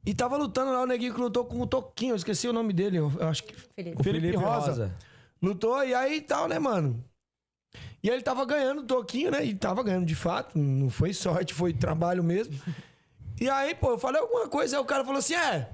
[0.05, 2.73] E tava lutando lá o neguinho que lutou com o Toquinho, eu esqueci o nome
[2.73, 3.55] dele, eu, acho que.
[3.75, 3.99] Felipe.
[3.99, 4.95] O Felipe Rosa.
[5.41, 7.03] Lutou e aí tal, né, mano?
[8.03, 9.43] E ele tava ganhando o Toquinho, né?
[9.43, 10.59] E tava ganhando de fato.
[10.59, 12.53] Não foi sorte, foi trabalho mesmo.
[13.41, 15.69] E aí, pô, eu falei alguma coisa, aí o cara falou assim: é.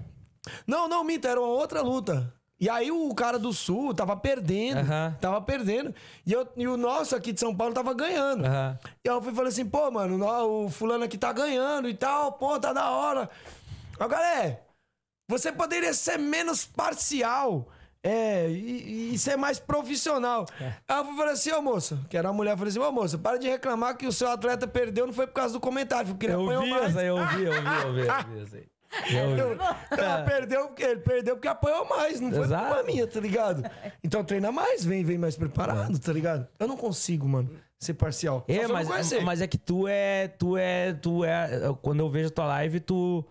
[0.67, 2.33] Não, não, Mita, era uma outra luta.
[2.59, 4.79] E aí o cara do sul tava perdendo.
[4.79, 5.15] Aham.
[5.21, 5.95] Tava perdendo.
[6.25, 8.45] E, eu, e o nosso aqui de São Paulo tava ganhando.
[8.45, 8.77] Aham.
[9.03, 11.93] E aí eu fui e falei assim, pô, mano, o fulano aqui tá ganhando e
[11.93, 13.29] tal, pô, tá da hora.
[13.97, 14.61] Agora é,
[15.29, 17.67] você poderia ser menos parcial.
[18.01, 20.45] É, e, e ser mais profissional.
[20.87, 22.91] Aí eu fui falei assim, ô moça, que era uma mulher, eu falei assim, ô
[22.93, 26.07] moça, para de reclamar que o seu atleta perdeu, não foi por causa do comentário,
[26.11, 26.83] porque ele Eu apanhou vi mais.
[26.85, 28.65] essa eu vi, eu vi, eu vi, eu vi essa aí.
[29.11, 29.61] Eu vi.
[29.91, 32.65] Ela perdeu, porque- ele perdeu porque apanhou mais, não foi Exato.
[32.67, 33.63] culpa minha, tá ligado?
[34.03, 36.47] Então treina mais, vem, vem mais preparado, tá ligado?
[36.59, 37.49] Eu não consigo, mano,
[37.79, 38.43] ser parcial.
[38.47, 38.87] É, eu mas,
[39.23, 40.27] mas é que tu é.
[40.27, 40.93] Tu é.
[40.93, 41.47] Tu é.
[41.81, 43.23] Quando eu vejo tua live, tu.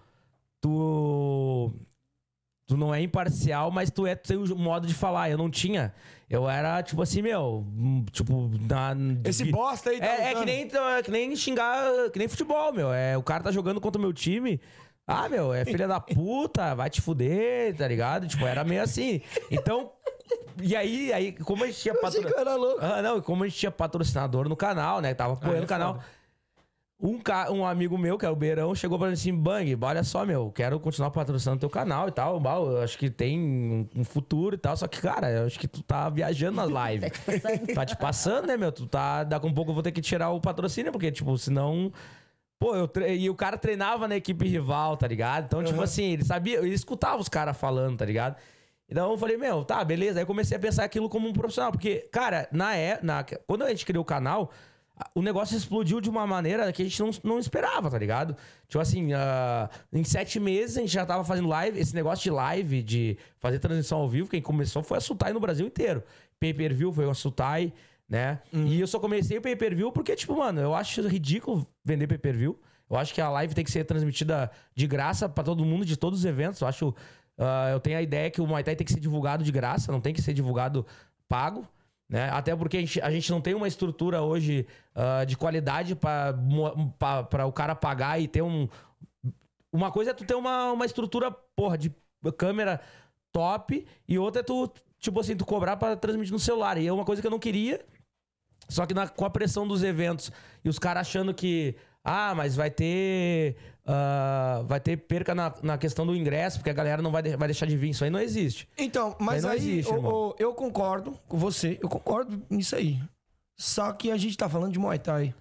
[0.61, 1.73] Tu.
[2.67, 5.31] Tu não é imparcial, mas tu é tu tem o modo de falar.
[5.31, 5.93] Eu não tinha.
[6.29, 7.65] Eu era, tipo assim, meu.
[8.13, 8.95] Tipo, na.
[9.25, 10.69] Esse de- bosta aí tá É, é que nem,
[10.99, 12.11] é que nem xingar.
[12.13, 12.93] Que nem futebol, meu.
[12.93, 14.61] É, o cara tá jogando contra o meu time.
[15.09, 18.29] Ah, meu, é filha da puta, vai te fuder, tá ligado?
[18.29, 19.23] Tipo, era meio assim.
[19.51, 19.91] Então.
[20.61, 22.77] E aí, aí como a gente tinha patrocinador.
[22.81, 25.15] Ah, não, como a gente tinha patrocinador no canal, né?
[25.15, 25.95] Tava apoiando Ah, é o canal.
[25.95, 26.05] foda.
[27.01, 30.03] Um, ca- um amigo meu, que é o Beirão, chegou pra mim assim, Bang, olha
[30.03, 32.41] só, meu, quero continuar patrocinando teu canal e tal.
[32.41, 34.77] bah, Eu acho que tem um- um futuro e tal.
[34.77, 37.13] Só que, cara, eu acho que tu tá viajando nas lives.
[37.73, 38.73] tá te passando, né, meu?
[38.73, 39.23] Tu tá.
[39.23, 41.93] Daqui a um pouco eu vou ter que tirar o patrocínio, porque, tipo, senão.
[42.59, 45.45] Pô, eu tre- e o cara treinava na equipe rival, tá ligado?
[45.47, 48.37] Então, tipo assim, ele sabia, ele escutava os caras falando, tá ligado?
[48.89, 50.19] Então eu falei, meu, tá, beleza.
[50.19, 51.71] Aí eu comecei a pensar aquilo como um profissional.
[51.71, 54.51] Porque, cara, na, é, na quando a gente criou o canal,
[55.15, 58.35] o negócio explodiu de uma maneira que a gente não, não esperava, tá ligado?
[58.67, 61.79] Tipo assim, ah, em sete meses a gente já tava fazendo live.
[61.79, 65.39] Esse negócio de live, de fazer transmissão ao vivo, quem começou foi a Sutai no
[65.39, 66.03] Brasil inteiro.
[66.41, 67.73] Pay-per-view foi a Sutai,
[68.09, 68.41] né?
[68.53, 72.59] E eu só comecei o pay-per-view porque, tipo, mano, eu acho ridículo vender pay-per-view.
[72.91, 75.97] Eu acho que a live tem que ser transmitida de graça pra todo mundo, de
[75.97, 76.61] todos os eventos.
[76.61, 76.95] Eu acho.
[77.37, 79.93] ah, eu tenho a ideia que o Muay Thai tem que ser divulgado de graça,
[79.93, 80.87] não tem que ser divulgado
[81.29, 81.69] pago.
[82.09, 82.31] Né?
[82.31, 87.47] Até porque a gente, a gente não tem uma estrutura hoje ah, de qualidade para
[87.47, 88.67] o cara pagar e ter um.
[89.71, 91.95] Uma coisa é tu ter uma, uma estrutura, porra, de
[92.39, 92.81] câmera
[93.31, 96.79] top, e outra é tu, tipo assim, tu cobrar pra transmitir no celular.
[96.79, 97.85] E é uma coisa que eu não queria.
[98.69, 100.31] Só que na- com a pressão dos eventos
[100.65, 101.75] e os caras achando que.
[102.05, 103.57] Ah, mas vai ter.
[103.85, 107.37] ah, vai ter perca na, na questão do ingresso, porque a galera não vai, de-
[107.37, 107.91] vai deixar de vir.
[107.91, 108.69] Isso aí não existe.
[108.77, 113.01] Então, mas não aí, existe, ô, eu concordo com você, eu concordo nisso aí.
[113.57, 115.35] Só que a gente tá falando de Muay Thai.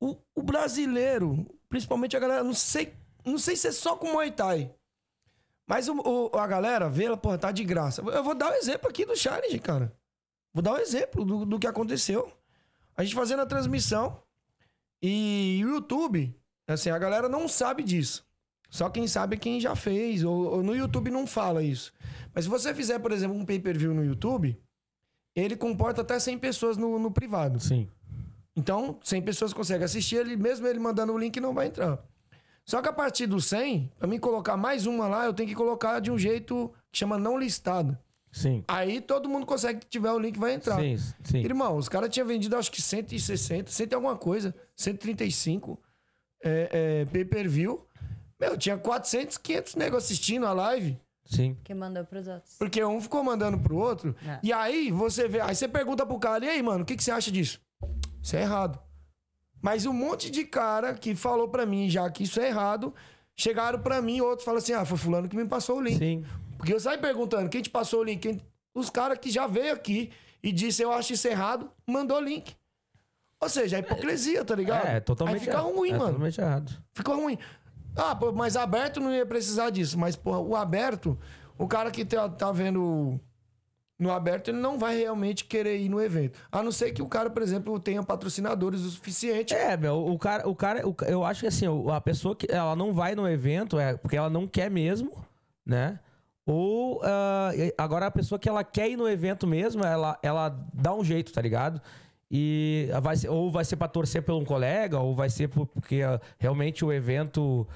[0.00, 2.94] O, o brasileiro, principalmente a galera, não sei,
[3.24, 4.70] não sei se é só com Muay Thai.
[5.66, 8.02] Mas o, o- a galera vê, porra, tá de graça.
[8.02, 9.92] Eu vou dar o exemplo aqui do challenge, cara.
[10.54, 12.32] Vou dar um exemplo do, do que aconteceu.
[12.96, 14.22] A gente fazendo a transmissão
[15.02, 16.34] e o YouTube,
[16.66, 18.26] assim, a galera não sabe disso.
[18.70, 20.24] Só quem sabe é quem já fez.
[20.24, 21.92] Ou, ou no YouTube não fala isso.
[22.34, 24.58] Mas se você fizer, por exemplo, um pay-per-view no YouTube,
[25.36, 27.60] ele comporta até 100 pessoas no, no privado.
[27.60, 27.88] Sim.
[28.56, 31.98] Então, 100 pessoas conseguem assistir, ele, mesmo ele mandando o link, não vai entrar.
[32.64, 35.54] Só que a partir do 100, pra mim colocar mais uma lá, eu tenho que
[35.54, 37.98] colocar de um jeito que chama não listado.
[38.32, 38.64] Sim.
[38.66, 40.80] Aí todo mundo consegue que tiver o link vai entrar.
[40.80, 41.38] Sim, sim.
[41.38, 45.78] Irmão, os caras tinham vendido acho que 160, 100 e alguma coisa, 135
[46.42, 47.86] é, é, pay-per-view.
[48.40, 50.98] Meu, tinha 400, 500 nego assistindo a live.
[51.26, 51.56] Sim.
[51.62, 52.56] Que mandou pros outros.
[52.58, 54.16] Porque um ficou mandando pro outro.
[54.26, 54.40] É.
[54.42, 57.04] E aí você vê, aí você pergunta pro cara, e aí, mano, o que, que
[57.04, 57.60] você acha disso?
[58.22, 58.78] Isso é errado.
[59.60, 62.92] Mas um monte de cara que falou pra mim já que isso é errado,
[63.36, 65.98] chegaram pra mim, outros falam assim: ah, foi fulano que me passou o link.
[65.98, 66.24] Sim.
[66.62, 68.20] Porque eu saio perguntando, quem te passou o link?
[68.20, 68.40] Quem-
[68.72, 72.54] Os caras que já veio aqui e disse eu acho isso errado, mandou o link.
[73.40, 74.86] Ou seja, é hipocrisia, tá ligado?
[74.86, 75.74] É, totalmente Aí fica errado.
[75.74, 76.04] ruim, é mano.
[76.12, 76.72] Totalmente errado.
[76.94, 77.36] Ficou ruim.
[77.96, 79.98] Ah, pô, mas aberto não ia precisar disso.
[79.98, 81.18] Mas, porra, o aberto,
[81.58, 83.18] o cara que tá, tá vendo
[83.98, 86.38] no aberto, ele não vai realmente querer ir no evento.
[86.52, 89.52] A não ser que o cara, por exemplo, tenha patrocinadores o suficiente.
[89.52, 92.76] É, meu, o cara, o cara, o eu acho que assim, a pessoa que ela
[92.76, 95.12] não vai no evento é porque ela não quer mesmo,
[95.66, 95.98] né?
[96.46, 97.00] Ou
[97.56, 101.04] e- agora a pessoa que ela quer ir no evento mesmo, ela, ela dá um
[101.04, 101.80] jeito, tá ligado?
[102.30, 105.66] E vai ser, ou vai ser pra torcer por um colega, ou vai ser por-
[105.66, 107.66] porque ah, realmente o evento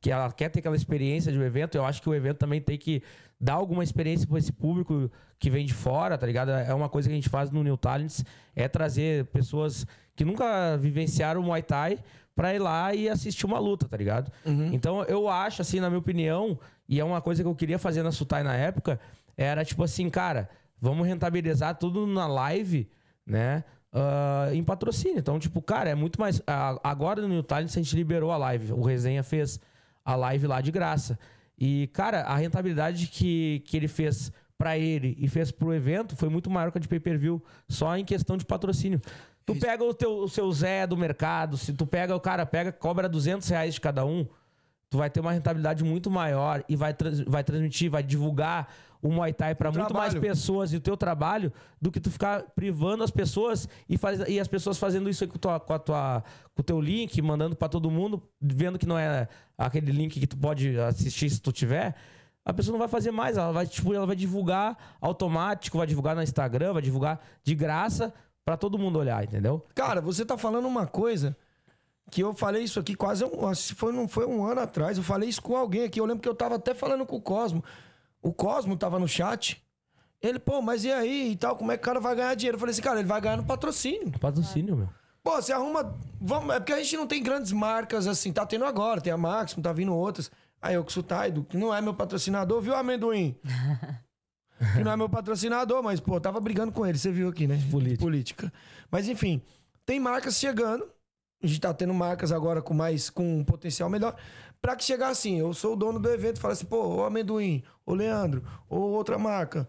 [0.00, 2.60] que ela quer ter aquela experiência de um evento, eu acho que o evento também
[2.60, 3.02] tem que
[3.40, 6.50] dar alguma experiência para esse público que vem de fora, tá ligado?
[6.50, 10.76] É uma coisa que a gente faz no New Talents, é trazer pessoas que nunca
[10.76, 11.98] vivenciaram o Muay Thai
[12.36, 14.30] pra ir lá e assistir uma luta, tá ligado?
[14.74, 18.02] Então eu acho, assim, na minha opinião, e é uma coisa que eu queria fazer
[18.02, 18.98] na Sutai na época,
[19.36, 20.48] era tipo assim, cara,
[20.80, 22.88] vamos rentabilizar tudo na live,
[23.26, 23.64] né?
[23.94, 25.18] ah, em patrocínio.
[25.18, 26.42] Então, tipo, cara, é muito mais.
[26.46, 28.72] a- agora no New Talents a gente liberou a live.
[28.72, 29.60] O Resenha fez
[30.04, 31.18] a live lá de graça.
[31.56, 36.28] E, cara, a rentabilidade que, que ele fez pra ele e fez pro evento foi
[36.28, 39.00] muito maior que a de pay-per-view, só em questão de patrocínio.
[39.46, 42.72] Tu pega o, teu, o seu Zé do mercado, se tu pega o cara, pega,
[42.72, 44.26] cobra 200 reais de cada um,
[44.94, 48.68] tu vai ter uma rentabilidade muito maior e vai, trans- vai transmitir, vai divulgar
[49.02, 50.20] o Muay Thai pra muito mais trabalho.
[50.20, 51.52] pessoas e o teu trabalho
[51.82, 55.28] do que tu ficar privando as pessoas e, faz, e as pessoas fazendo isso aí
[55.28, 56.22] com, tua, com, a tua,
[56.54, 59.26] com o teu link, mandando pra todo mundo, vendo que não é
[59.58, 61.96] aquele link que tu pode assistir se tu tiver.
[62.44, 66.14] A pessoa não vai fazer mais, ela vai, tipo, ela vai divulgar automático, vai divulgar
[66.14, 69.66] no Instagram, vai divulgar de graça pra todo mundo olhar, entendeu?
[69.74, 71.36] Cara, você tá falando uma coisa
[72.10, 74.96] que eu falei isso aqui quase um, se foi, não foi um ano atrás.
[74.96, 76.00] Eu falei isso com alguém aqui.
[76.00, 77.64] Eu lembro que eu tava até falando com o Cosmo.
[78.22, 79.62] O Cosmo tava no chat.
[80.22, 81.56] Ele, pô, mas e aí e tal?
[81.56, 82.56] Como é que o cara vai ganhar dinheiro?
[82.56, 84.10] Eu falei assim, cara, ele vai ganhar no patrocínio.
[84.18, 84.88] Patrocínio, meu.
[85.22, 85.94] Pô, você arruma.
[86.20, 88.32] Vamos, é porque a gente não tem grandes marcas assim.
[88.32, 90.30] Tá tendo agora, tem a Máximo, tá vindo outras.
[90.60, 93.36] Aí eu que Taido, que não é meu patrocinador, viu, amendoim?
[94.76, 97.62] que não é meu patrocinador, mas, pô, tava brigando com ele, você viu aqui, né?
[97.70, 98.02] Política.
[98.02, 98.52] Política.
[98.90, 99.42] Mas enfim,
[99.84, 100.86] tem marcas chegando
[101.42, 104.16] A gente tá tendo marcas agora com mais com um potencial melhor.
[104.62, 107.04] Pra que chegar assim, eu sou o dono do evento e falar assim, pô, o
[107.04, 109.68] amendoim, o Leandro, ou outra marca.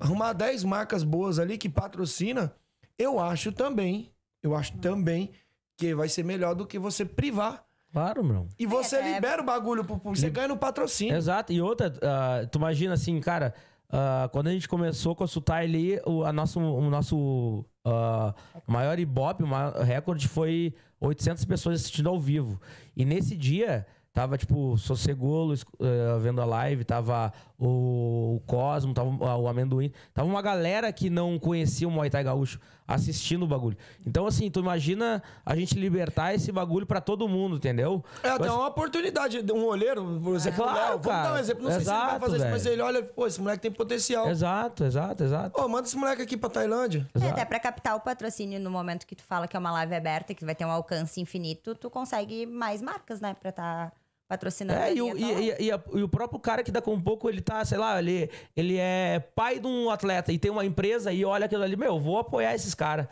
[0.00, 2.52] Arrumar 10 marcas boas ali que patrocina,
[2.98, 4.10] eu acho também,
[4.42, 5.30] eu acho também
[5.76, 7.64] que vai ser melhor do que você privar.
[7.92, 8.48] Claro, meu.
[8.58, 11.14] E você até- libera o bagulho pro público, você ganha no patrocínio.
[11.14, 11.52] Exato.
[11.52, 13.54] E outra, ah, tu imagina assim, cara,
[13.88, 18.34] ah, quando a gente começou com a Sutai ali, o, a nosso, o nosso ah,
[18.66, 22.60] maior Ibope, o maior recorde foi 800 pessoas assistindo ao vivo.
[22.96, 29.48] E nesse dia, tava tipo Sossegolo eh, vendo a live, tava o, Cosmo, tava o
[29.48, 29.92] Amendoim.
[30.14, 33.76] Tava uma galera que não conhecia o Muay Thai Gaúcho assistindo o bagulho.
[34.06, 38.04] Então, assim, tu imagina a gente libertar esse bagulho pra todo mundo, entendeu?
[38.22, 41.38] É até Mas- uma oportunidade, um olheiro, por exemplo, Claro, o Léo, vamos dar um
[41.38, 43.62] exemplo, não sei se ele vai Exato, fazer isso, mas ele olha, pô, esse moleque
[43.62, 44.28] tem potencial.
[44.28, 45.50] Exato, exato, exato.
[45.50, 47.08] Pô, manda esse moleque aqui pra Tailândia.
[47.14, 49.94] É, até pra captar o patrocínio no momento que tu fala que é uma live
[49.94, 53.34] aberta, que vai ter um alcance infinito, tu consegue mais marcas, né?
[53.40, 53.92] Pra tá
[54.36, 54.80] patrocinando.
[54.80, 57.00] É, e o, e, e- e a- e o próprio cara que daqui a um
[57.00, 60.64] pouco ele tá, sei lá, ele, ele é pai de um atleta e tem uma
[60.64, 63.06] empresa e olha aquilo ali, meu, vou apoiar esses caras.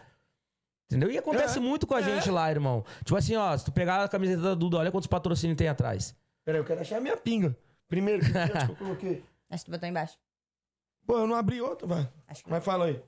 [0.90, 1.10] Entendeu?
[1.10, 2.02] E acontece É, muito com a é.
[2.02, 2.84] gente lá, irmão.
[3.04, 6.14] Tipo assim, ó, se tu pegar a camiseta da Duda, olha quantos patrocínios tem atrás.
[6.44, 7.56] Peraí, eu quero achar a minha pinga.
[7.88, 9.24] Primeiro, que que eu coloquei.
[9.48, 10.18] Acho que tu botou embaixo.
[11.06, 12.06] Pô, eu não abri outro, vai.
[12.28, 13.02] Acho que Mas fala aí.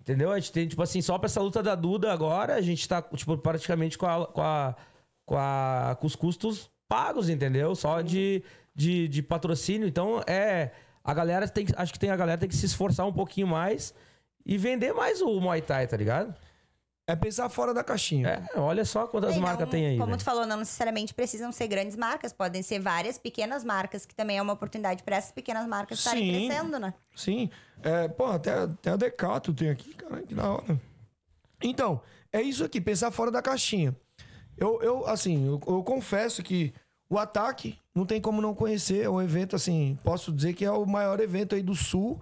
[0.00, 0.32] Entendeu?
[0.32, 3.00] A gente tem, tipo assim, só pra essa luta da Duda agora, a gente tá,
[3.00, 4.74] tipo, praticamente com, a, com, a,
[5.24, 7.74] com, a- com os custos pagos, entendeu?
[7.74, 8.42] Só de,
[8.74, 9.88] de, de patrocínio.
[9.88, 10.70] Então, é.
[11.02, 11.72] A galera tem que.
[11.74, 13.94] Acho que tem a galera tem que se esforçar um pouquinho mais
[14.44, 16.34] e vender mais o Muay Thai, tá ligado?
[17.04, 18.46] É pensar fora da caixinha.
[18.54, 19.96] É, olha só quantas não- marcas tem aí.
[19.96, 20.18] Como velho.
[20.18, 24.38] tu falou, não necessariamente precisam ser grandes marcas, podem ser várias pequenas marcas, que também
[24.38, 26.46] é uma oportunidade para essas pequenas marcas estarem Sim.
[26.46, 26.94] crescendo, né?
[27.16, 27.50] Sim.
[27.82, 30.80] É, pô, até, até a Decato tem aqui, cara, que da hora.
[31.60, 32.00] Então,
[32.32, 33.96] é isso aqui, pensar fora da caixinha.
[34.56, 36.72] Eu, eu assim, eu, eu confesso que
[37.14, 39.04] o ataque não tem como não conhecer.
[39.04, 42.20] É um evento, assim, posso dizer que é o maior evento aí do Sul.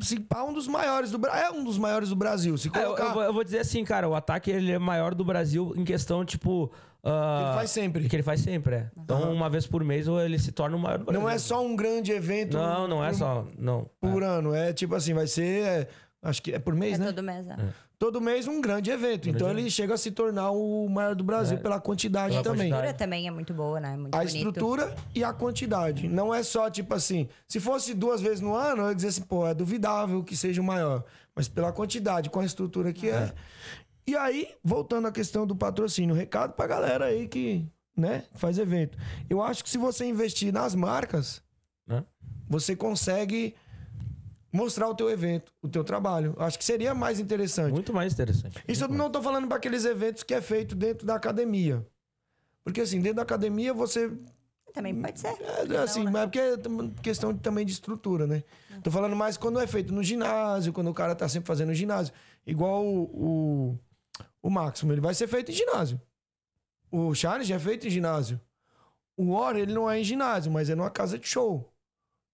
[0.00, 1.44] Se pá, um dos maiores do Brasil.
[1.46, 2.56] É um dos maiores do Brasil.
[2.56, 3.04] Se É, eu, colocar.
[3.04, 5.84] eu vou- eu vou dizer assim, cara, o ataque ele é maior do Brasil em
[5.84, 6.70] questão, tipo.
[7.04, 8.08] ah, Ele faz sempre.
[8.08, 8.90] Que ele faz sempre, é.
[8.98, 11.20] Então, uma vez por mês, ele se torna o maior do Brasil.
[11.20, 13.46] Não é só um grande evento Não, não é por- só.
[13.58, 13.90] Não.
[14.00, 14.54] por ano.
[14.54, 15.62] É tipo assim, vai ser.
[15.64, 15.88] é,
[16.22, 17.06] acho que é por mês, É né?
[17.06, 17.46] todo mês.
[17.48, 17.56] é.
[18.00, 19.28] Todo mês um grande evento.
[19.28, 22.62] então ele chega a se tornar o maior do Brasil pela quantidade Pela também.
[22.72, 23.94] A estrutura também é muito boa, né?
[23.94, 24.36] Muito A bonito.
[24.36, 26.08] estrutura e a quantidade.
[26.08, 27.28] Não é só tipo assim.
[27.46, 30.62] Se fosse duas vezes no ano, eu ia dizer assim, pô, é duvidável que seja
[30.62, 31.04] o maior.
[31.36, 33.32] Mas pela quantidade, com a estrutura que é.
[34.06, 38.96] E aí, voltando à questão do patrocínio, recado pra galera aí que, né, faz evento.
[39.28, 41.42] Eu acho que se você investir nas marcas,
[41.86, 42.02] Né?
[42.48, 43.54] você consegue
[44.52, 46.34] mostrar o teu evento, o teu trabalho.
[46.38, 47.72] Acho que seria mais interessante.
[47.72, 48.62] Muito mais interessante.
[48.66, 51.86] Isso eu não tô falando para aqueles eventos que é feito dentro da academia.
[52.64, 54.10] Porque assim, dentro da academia você.
[54.72, 55.28] Também pode ser.
[55.72, 56.56] É, assim, mas é porque é
[57.02, 58.44] questão de- também de estrutura, né?
[58.82, 62.14] Tô falando mais quando é feito no ginásio, quando o cara tá sempre fazendo ginásio.
[62.46, 63.02] Igual o,
[63.72, 63.78] o,
[64.42, 66.00] o Máximo, ele vai ser feito em ginásio.
[66.90, 68.40] O Charles já é feito em ginásio.
[69.16, 71.69] O Warren, ele não é em ginásio, mas é numa casa de show.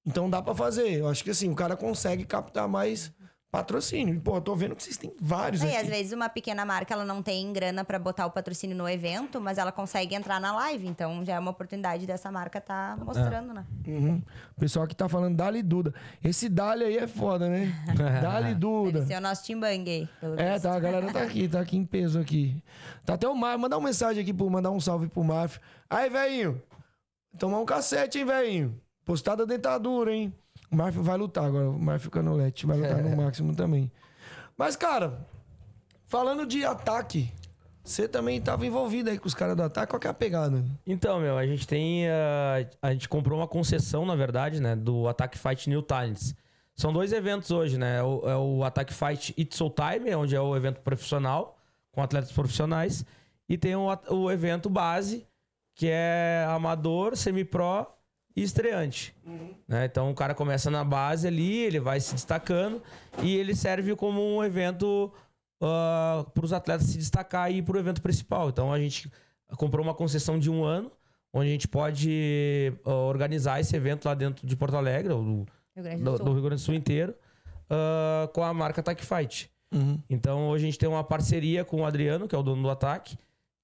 [0.07, 1.01] Então dá pra fazer.
[1.01, 3.13] Eu acho que assim, o cara consegue captar mais
[3.51, 4.15] patrocínio.
[4.15, 5.77] E, Pô, eu tô vendo que vocês têm vários E aqui.
[5.77, 9.41] às vezes uma pequena marca ela não tem grana pra botar o patrocínio no evento,
[9.41, 10.87] mas ela consegue entrar na live.
[10.87, 13.65] Então já é uma oportunidade dessa marca tá mostrando, né?
[13.87, 14.23] Uhum.
[14.57, 15.95] O pessoal aqui tá falando Dali Duda.
[16.23, 17.73] Esse Dali aí é foda, né?
[18.21, 18.99] Dali Duda.
[19.01, 20.09] Esse é o nosso Team Bang aí.
[20.37, 20.63] É, visto.
[20.65, 22.63] tá, a galera tá aqui, tá aqui em peso aqui.
[23.05, 25.59] Tá até o Mar, mandar uma mensagem aqui pro mandar um salve pro Marf.
[25.89, 26.61] Aí, velhinho,
[27.39, 28.81] tomar um cacete, hein, velhinho?
[29.07, 30.35] Postada dentadura, hein?
[30.69, 33.91] O Marf vai lutar agora, o Marf Canolete vai lutar no máximo também.
[34.59, 35.25] Mas, cara,
[36.09, 37.33] falando de ataque,
[37.85, 40.65] você também tava envolvido aí com os caras do ataque, qual que é a pegada?
[40.85, 42.09] Então, meu, a gente tem.
[42.09, 44.75] ah, a gente comprou uma concessão, na verdade, né?
[44.75, 46.35] Do Attack Fight New Talents.
[46.75, 47.99] São dois eventos hoje, né?
[47.99, 51.57] É o, é o Attack Fight It's All Time, onde é o evento profissional,
[51.93, 53.05] com atletas profissionais.
[53.49, 55.25] E tem o, o evento base,
[55.77, 57.87] que é amador, semi-pro
[58.37, 59.15] e estreante.
[59.67, 59.87] né?
[59.87, 62.83] Então o cara começa na base ali, ele vai se destacando
[63.23, 65.11] e ele serve como um evento
[65.59, 68.51] para os atletas se destacar e ir para o evento principal.
[68.51, 69.11] Então a gente
[69.57, 70.93] comprou uma concessão de um ano,
[71.33, 75.47] onde a gente pode ah, organizar esse evento lá dentro de Porto Alegre, ou do,
[75.75, 76.27] Rio Grande do, do Sul.
[76.27, 77.15] do Rio Grande do Sul inteiro,
[77.71, 79.51] ah, com a marca Attack Fight.
[80.09, 82.71] Então hoje a gente tem uma parceria com o Adriano, que é o dono do
[82.71, 83.19] Ataque,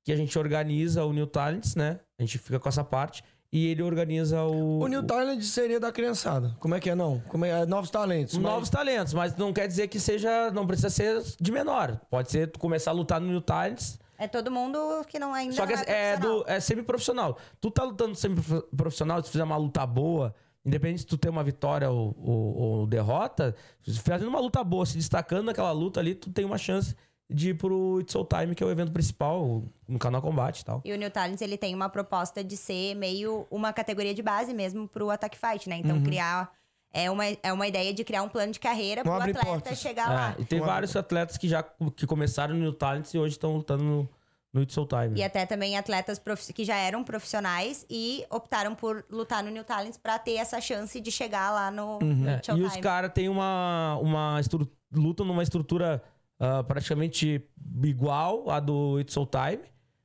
[0.05, 2.01] que a gente organiza o New Talents, né?
[2.19, 3.23] A gente fica com essa parte.
[3.53, 4.79] E ele organiza o.
[4.81, 6.57] O New Talent seria da criançada.
[6.59, 7.21] Como é que é, não?
[7.29, 8.35] Como é, é novos talentos.
[8.35, 10.51] mas- Novos talentos, mas não quer dizer que seja.
[10.51, 12.01] Não precisa ser de menor.
[12.09, 13.99] Pode ser tu começar a lutar no New Talents.
[14.19, 16.45] É todo mundo que não ainda Só que não é, profissional.
[16.45, 17.39] do, é semi-profissional.
[17.61, 20.35] Tu tá lutando semi-profissional, se fizer uma luta boa,
[20.65, 23.55] independente se tu ter uma vitória ou, ou- ou derrota,
[24.03, 26.95] fazendo uma luta boa, se destacando naquela luta ali, tu tem uma chance
[27.33, 30.65] de ir pro It's All Time, que é o evento principal, no canal Combate e
[30.65, 30.81] tal.
[30.85, 34.53] E o New Talents, ele tem uma proposta de ser meio uma categoria de base
[34.55, 35.77] mesmo pro Attack Fight, né?
[35.77, 36.51] Então, criar...
[36.95, 39.17] É uma, é uma ideia de criar um plano de carreira pro Uhum.
[39.17, 39.79] abre atleta portas.
[39.79, 40.35] chegar lá.
[40.39, 41.63] É, e tem Um vários atletas que já
[41.97, 44.09] que começaram no New Talents e hoje estão lutando no,
[44.53, 45.19] no It's All Time.
[45.19, 46.21] E até também atletas
[46.55, 51.01] que já eram profissionais e optaram por lutar no New Talents pra ter essa chance
[51.01, 52.29] de chegar lá no Uhum.
[52.29, 52.61] É, Showtime.
[52.61, 56.03] e os caras têm uma, uma estru- lutam numa estrutura
[56.41, 57.47] ah, praticamente
[57.85, 59.63] igual à do It's All Time,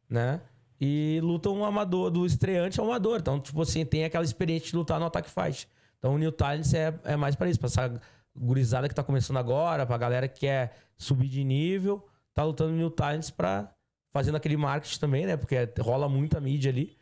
[0.10, 0.42] né?
[0.80, 3.20] E lutam um amador, do estreante ao amador.
[3.20, 5.68] Então, tipo assim, tem aquela experiência de lutar no Attack Fight.
[5.98, 8.00] Então, o New Talents é, é mais para isso, pra essa
[8.36, 12.78] gurizada que tá começando agora, pra galera que quer subir de nível, tá lutando no
[12.78, 13.74] New Talents pra
[14.14, 15.36] fazendo aquele marketing também, né?
[15.36, 16.96] Porque rola muita mídia ali.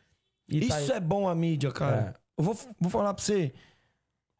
[0.69, 2.15] Tá- Isso é bom a mídia, cara.
[2.37, 3.53] Eu vou, vou falar pra você.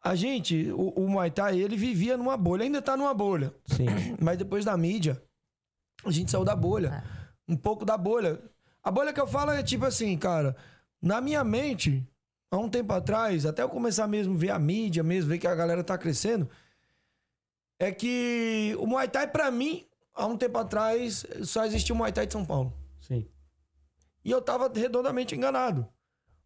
[0.06, 3.52] A gente, o, o Muay Thai, ele vivia numa bolha, ainda tá numa bolha.
[3.66, 3.86] Sim.
[4.22, 5.20] Mas depois da mídia,
[6.04, 7.02] a gente saiu da bolha.
[7.48, 8.40] Um pouco da bolha.
[8.84, 10.54] A bolha que eu falo é tipo assim, cara.
[11.02, 12.08] Na minha mente,
[12.52, 15.46] há um tempo atrás, até eu começar mesmo a ver a mídia, mesmo ver que
[15.48, 16.48] a galera tá crescendo,
[17.76, 19.84] é que o Muay Thai, pra mim,
[20.14, 22.72] há um tempo atrás, só existia o Muay Thai de São Paulo.
[23.00, 23.26] Sim.
[24.24, 25.84] E eu tava redondamente enganado.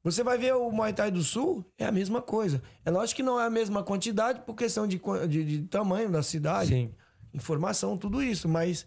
[0.03, 2.62] Você vai ver o Muay Thai do Sul, é a mesma coisa.
[2.84, 6.22] É lógico que não é a mesma quantidade por questão de, de, de tamanho da
[6.22, 6.94] cidade, Sim.
[7.34, 8.48] informação, tudo isso.
[8.48, 8.86] Mas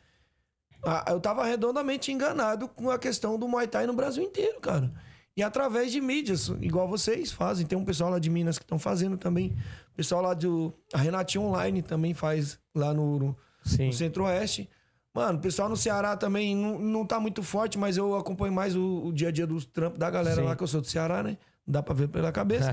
[0.84, 4.92] ah, eu tava redondamente enganado com a questão do Muay Thai no Brasil inteiro, cara.
[5.38, 7.66] E através de mídias, igual vocês fazem.
[7.66, 9.56] Tem um pessoal lá de Minas que estão fazendo também.
[9.92, 10.74] O pessoal lá do.
[10.94, 13.36] A Renatinha Online também faz lá no- no,
[13.80, 14.70] no Centro-Oeste.
[15.14, 18.76] Mano, o pessoal no Ceará também não, não tá muito forte, mas eu acompanho mais
[18.76, 20.48] o, o dia a dia dos trampos da galera Sim.
[20.48, 21.38] lá, que eu sou do Ceará, né?
[21.66, 22.72] Não dá pra ver pela cabeça.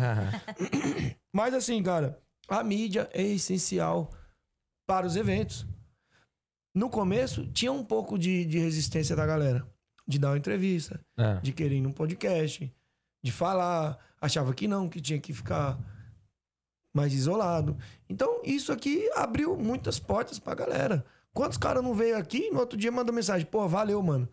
[1.32, 2.18] mas assim, cara,
[2.48, 4.10] a mídia é essencial
[4.86, 5.66] para os eventos.
[6.74, 9.66] No começo, tinha um pouco de, de resistência da galera.
[10.08, 11.34] De dar uma entrevista, É.
[11.40, 12.72] de querer ir num podcast,
[13.22, 13.98] de falar.
[14.20, 15.78] Achava que não, que tinha que ficar
[16.94, 17.76] mais isolado.
[18.08, 21.04] Então, isso aqui abriu muitas portas pra galera.
[21.32, 23.46] Quantos caras não veio aqui no outro dia mandou mensagem?
[23.46, 24.28] Pô, valeu, mano.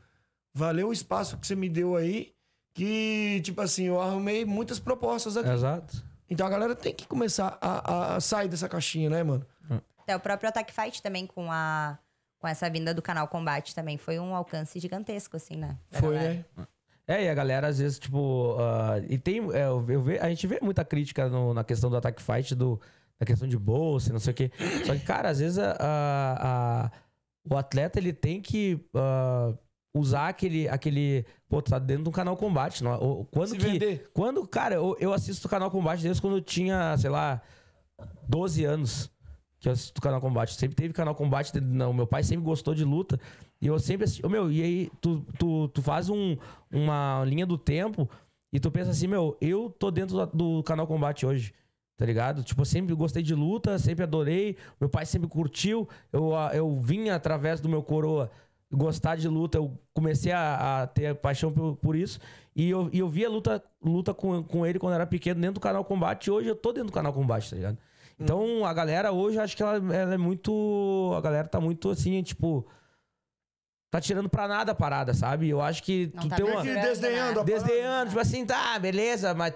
[0.53, 2.33] Valeu o espaço que você me deu aí.
[2.73, 5.49] Que, tipo assim, eu arrumei muitas propostas aqui.
[5.49, 6.03] Exato.
[6.29, 9.45] Então a galera tem que começar a, a- sair dessa caixinha, né, mano?
[9.99, 11.97] Até o próprio Attack Fight também com a
[12.39, 15.75] com essa vinda do canal Combate também foi um alcance gigantesco assim, né?
[15.89, 16.45] Foi, galera.
[16.55, 16.67] né?
[17.07, 18.55] É, e a galera às vezes, tipo.
[18.59, 19.39] ah, e tem.
[19.53, 22.53] é, eu, eu ve- a gente vê muita crítica no- na questão do Attack Fight,
[22.53, 22.79] do,
[23.19, 24.51] da questão de bolsa, não sei o quê.
[24.85, 26.91] Só que, cara, às vezes a, a- a-
[27.49, 29.53] o atleta ele tem que ah,
[29.95, 30.67] usar aquele.
[30.69, 32.83] aquele pô, tu tá dentro de um canal combate.
[32.83, 33.63] Não, o- quando Se que.
[33.65, 34.09] vender.
[34.13, 37.41] Quando, cara, eu, eu assisto o canal combate desde quando eu tinha, sei lá,
[38.27, 39.09] 12 anos.
[39.59, 40.53] Que eu assisto o canal combate.
[40.53, 41.59] Sempre teve canal combate.
[41.59, 43.19] Não, meu pai sempre gostou de luta.
[43.59, 44.23] E eu sempre assisti.
[44.23, 46.37] Ô, meu, e aí tu, tu, tu faz um,
[46.71, 48.07] uma linha do tempo
[48.53, 51.53] e tu pensa assim, meu, eu tô dentro do, do canal combate hoje.
[51.97, 52.43] Tá ligado?
[52.43, 54.55] Tipo, eu sempre gostei de luta, sempre adorei.
[54.79, 55.89] Meu pai sempre curtiu.
[56.13, 58.29] Eu, ah, eu vim através do meu coroa
[58.71, 59.57] gostar de luta.
[59.57, 62.19] Eu comecei a, a ter paixão por, por isso.
[62.55, 65.55] E eu, e eu via luta, luta com, com ele quando eu era pequeno dentro
[65.55, 66.27] do canal combate.
[66.27, 67.77] E hoje eu tô dentro do canal combate, tá ligado?
[68.19, 71.13] Então a galera hoje, eu acho que ela, ela é muito.
[71.17, 72.67] A galera tá muito assim, tipo.
[73.89, 75.47] Tá tirando pra nada a parada, sabe?
[75.49, 76.61] Eu acho que Não tu tá tem uma.
[76.61, 77.43] desdenhando a parada.
[77.45, 79.53] Desdenhando, tipo assim, tá, beleza, mas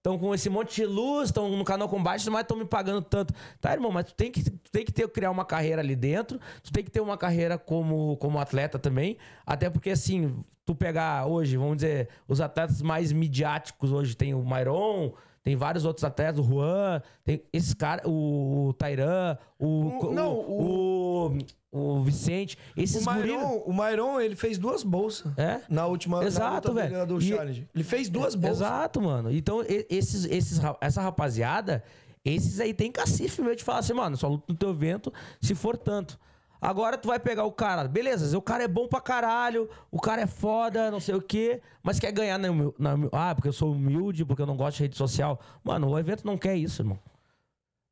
[0.00, 3.02] estão tão com esse monte de luz, estão no canal combate, mas estão me pagando
[3.02, 3.34] tanto.
[3.60, 6.40] Tá, irmão, mas tu tem que, tu tem que ter, criar uma carreira ali dentro,
[6.62, 11.26] tu tem que ter uma carreira como, como atleta também, até porque assim, tu pegar
[11.26, 15.12] hoje, vamos dizer, os atletas mais midiáticos hoje, tem o Myron,
[15.42, 20.34] tem vários outros atletas, o Juan, tem esse cara, o, o Tairan, o, O- não,
[20.34, 21.38] o,
[21.72, 25.32] o, Vicente, esses O guri- Mairon, o Mairon, ele fez duas bolsas.
[25.38, 25.60] É?
[25.68, 27.06] Na última Exato, na velho.
[27.06, 27.66] do Challenge.
[27.74, 28.58] Ele fez duas bolsas.
[28.60, 29.32] Exato, mano.
[29.32, 31.82] Então, esses, esses, essa rapaziada,
[32.24, 35.54] esses aí tem cacife meu de falar assim, mano, só luta no teu evento se
[35.54, 36.18] for tanto.
[36.60, 40.22] Agora tu vai pegar o cara, beleza, o cara é bom pra caralho, o cara
[40.22, 42.48] é foda, não sei o quê, mas quer ganhar na,
[42.78, 45.40] na Ah, porque eu sou humilde, porque eu não gosto de rede social.
[45.64, 46.98] Mano, o evento não quer isso, irmão.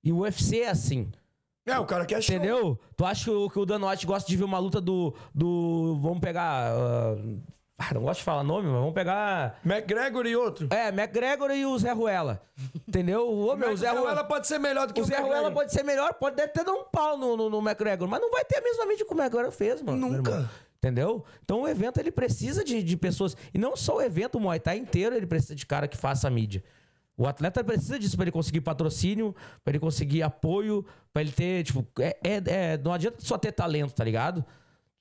[0.05, 1.11] E o UFC é assim.
[1.67, 2.35] É, o cara quer show.
[2.35, 2.79] Entendeu?
[2.97, 5.15] Tu acha que o, que o Dan White gosta de ver uma luta do.
[5.35, 6.73] do vamos pegar.
[6.73, 7.17] ah,
[7.79, 9.61] ah, não gosto de falar nome, mas vamos pegar.
[9.65, 10.67] McGregor e outro.
[10.71, 12.43] É, McGregor e o Zé Ruela.
[12.87, 13.29] Entendeu?
[13.29, 15.39] Ô, meu, o Zé Ruela pode ser melhor do que O o, Zé McGregor.
[15.39, 18.31] Ruela pode ser melhor, pode até dar um pau no, no, no McGregor, mas não
[18.33, 20.11] vai ter a mesma mídia que o McGregor fez, mano.
[20.11, 20.51] Nunca.
[20.79, 21.25] Entendeu?
[21.45, 23.37] Então o evento ele precisa de, de pessoas.
[23.55, 26.27] E não só o evento, o Muay Thai inteiro ele precisa de cara que faça
[26.27, 26.63] a mídia.
[27.17, 31.65] O atleta precisa disso para ele conseguir patrocínio, para ele conseguir apoio, para ele ter,
[31.65, 34.45] tipo, é, é- é- não adianta só ter talento, tá ligado?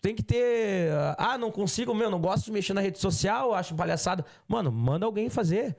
[0.02, 0.92] Tem que ter.
[1.18, 4.24] Ah, não consigo, meu, não gosto de mexer na rede social, acho palhaçada.
[4.48, 5.76] Mano, manda alguém fazer.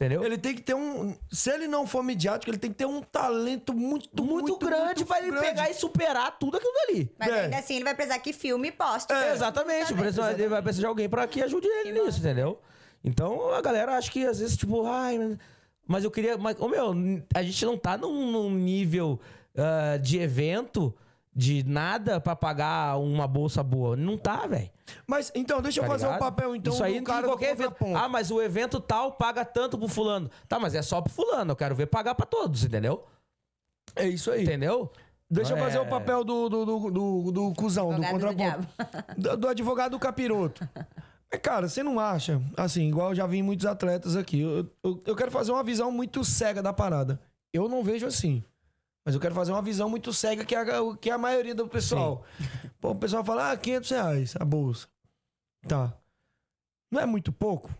[0.00, 0.24] Entendeu?
[0.24, 1.14] Ele tem que ter um.
[1.30, 4.84] Se ele não for midiático, ele tem que ter um talento muito, muito, muito, grande
[4.96, 5.46] muito pra ele grande.
[5.46, 7.12] pegar e superar tudo aquilo dali.
[7.16, 7.40] Mas É.
[7.44, 9.12] ainda assim ele vai precisar que filme e poste.
[9.12, 9.94] É, exatamente.
[9.94, 12.60] Precisa- Ele vai precisar de alguém pra que ajude ele nisso, entendeu?
[13.04, 15.38] Então a galera acha que às vezes, tipo, ai,
[15.86, 16.36] mas- eu queria.
[16.36, 16.92] Mas, ô, meu,
[17.32, 19.20] a gente não tá num, num nível
[19.56, 20.92] ah, de evento,
[21.34, 23.96] de nada pra pagar uma bolsa boa.
[23.96, 24.70] Não tá, velho.
[25.06, 26.20] Mas então, deixa eu Tá fazer o ligado?
[26.20, 27.70] papel então Isso aí do cara qualquer do evento.
[27.74, 28.04] contraponto.
[28.04, 30.30] Ah, mas o evento tal paga tanto pro fulano.
[30.46, 31.52] Tá, mas é só pro fulano.
[31.52, 33.04] Eu quero ver pagar pra todos, entendeu?
[33.96, 34.42] É isso aí.
[34.42, 34.90] Entendeu?
[35.30, 35.60] Deixa eu É.
[35.60, 39.20] fazer o papel do, do, do, do, do cuzão, do Advogado do contraponto.
[39.20, 40.68] Do, do advogado do capiroto.
[41.42, 45.16] Cara, você não acha, assim, igual eu já vi muitos atletas aqui, eu, eu, eu
[45.16, 47.18] quero fazer uma visão muito cega da parada.
[47.54, 48.44] Eu não vejo assim.
[49.04, 51.54] Mas eu quero fazer uma visão muito cega que é a, que é a maioria
[51.54, 52.24] do pessoal.
[52.80, 54.86] Pô, o pessoal fala, ah, 500 reais a bolsa.
[55.66, 55.96] Tá.
[56.90, 57.70] Não é muito pouco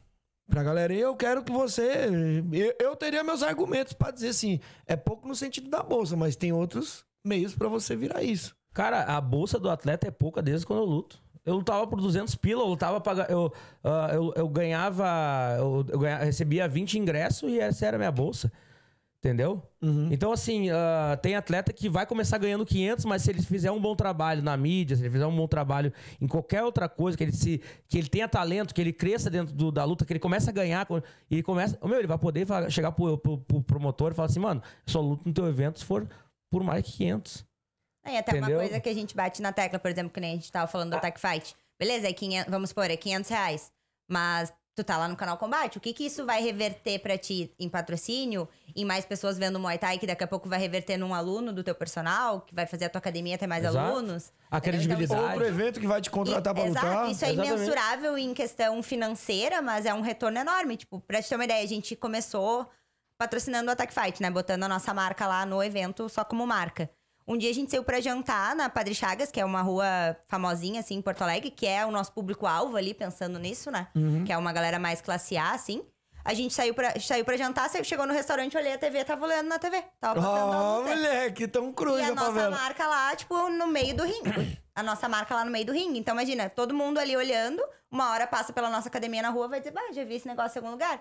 [0.49, 0.93] pra galera.
[0.93, 2.09] E eu quero que você...
[2.53, 6.37] Eu, eu teria meus argumentos pra dizer assim, é pouco no sentido da bolsa, mas
[6.37, 8.55] tem outros meios pra você virar isso.
[8.75, 11.23] Cara, a bolsa do atleta é pouca desde quando eu luto.
[11.45, 13.53] Eu lutava por 200 pila, eu lutava pra, eu,
[13.83, 15.05] ah, eu, eu ganhava,
[15.59, 18.51] eu, eu recebia 20 ingressos e essa era a minha bolsa.
[19.25, 19.63] Entendeu?
[20.11, 23.81] Então, assim, ah, tem atleta que vai começar ganhando 500, mas se ele fizer um
[23.81, 27.23] bom trabalho na mídia, se ele fizer um bom trabalho em qualquer outra coisa, que
[27.23, 30.19] ele, se, que ele tenha talento, que ele cresça dentro do- da luta, que ele
[30.19, 30.89] começa a ganhar,
[31.31, 31.79] e ele começa.
[31.87, 35.01] Meu, ele vai poder falar- chegar pro, pro, pro promotor e falar assim, mano, só
[35.01, 36.05] luto no teu evento se for
[36.51, 37.45] por mais que 500.
[38.05, 38.59] É, E até Entendeu?
[38.59, 40.67] uma coisa que a gente bate na tecla, por exemplo, que nem a gente tava
[40.67, 41.55] falando do Attack Fight.
[41.79, 43.71] Beleza, é 500, vamos supor, é 500 reais.
[44.11, 47.53] Mas tu tá lá no canal Combate, o que que isso vai reverter pra ti
[47.59, 48.49] em patrocínio?
[48.75, 51.63] Em mais pessoas vendo Muay Thai, que daqui a pouco vai reverter num aluno do
[51.63, 53.79] teu personal, que vai fazer a tua academia ter mais Exato.
[53.79, 54.33] alunos?
[54.51, 54.57] A?
[54.57, 55.21] Então, credibilidade.
[55.23, 57.11] Outro evento que vai te contratar pra Exato, lutar.
[57.11, 57.55] isso é Exatamente.
[57.57, 60.77] imensurável em questão financeira, mas é um retorno enorme.
[60.77, 62.67] Tipo, pra te ter uma ideia, a gente começou
[63.19, 64.31] patrocinando o Attack Fight, né?
[64.31, 66.91] Botando a nossa marca lá no evento só como marca.
[67.27, 70.81] Um dia a gente saiu pra jantar na Padre Chagas, que é uma rua famosinha,
[70.81, 73.89] assim, em Porto Alegre, que é o nosso público-alvo ali, pensando nisso, né?
[73.95, 74.25] Uhum.
[74.25, 75.85] Que é uma galera mais classe A, assim.
[76.25, 79.25] A gente saiu pra, saiu pra jantar, saiu- chegou no restaurante, olhei a TV, tava
[79.27, 79.83] olhando na TV.
[80.01, 80.95] Tava passando luta.
[80.97, 82.51] moleque, tão cruz E a a nossa favela.
[82.57, 84.61] marca lá, tipo, no meio do ringue.
[84.75, 85.99] A nossa marca lá no meio do ringue.
[85.99, 89.59] Então, imagina, todo mundo ali olhando, uma hora passa pela nossa academia na rua, vai
[89.61, 90.99] dizer, bah, já vi esse negócio em algum lugar.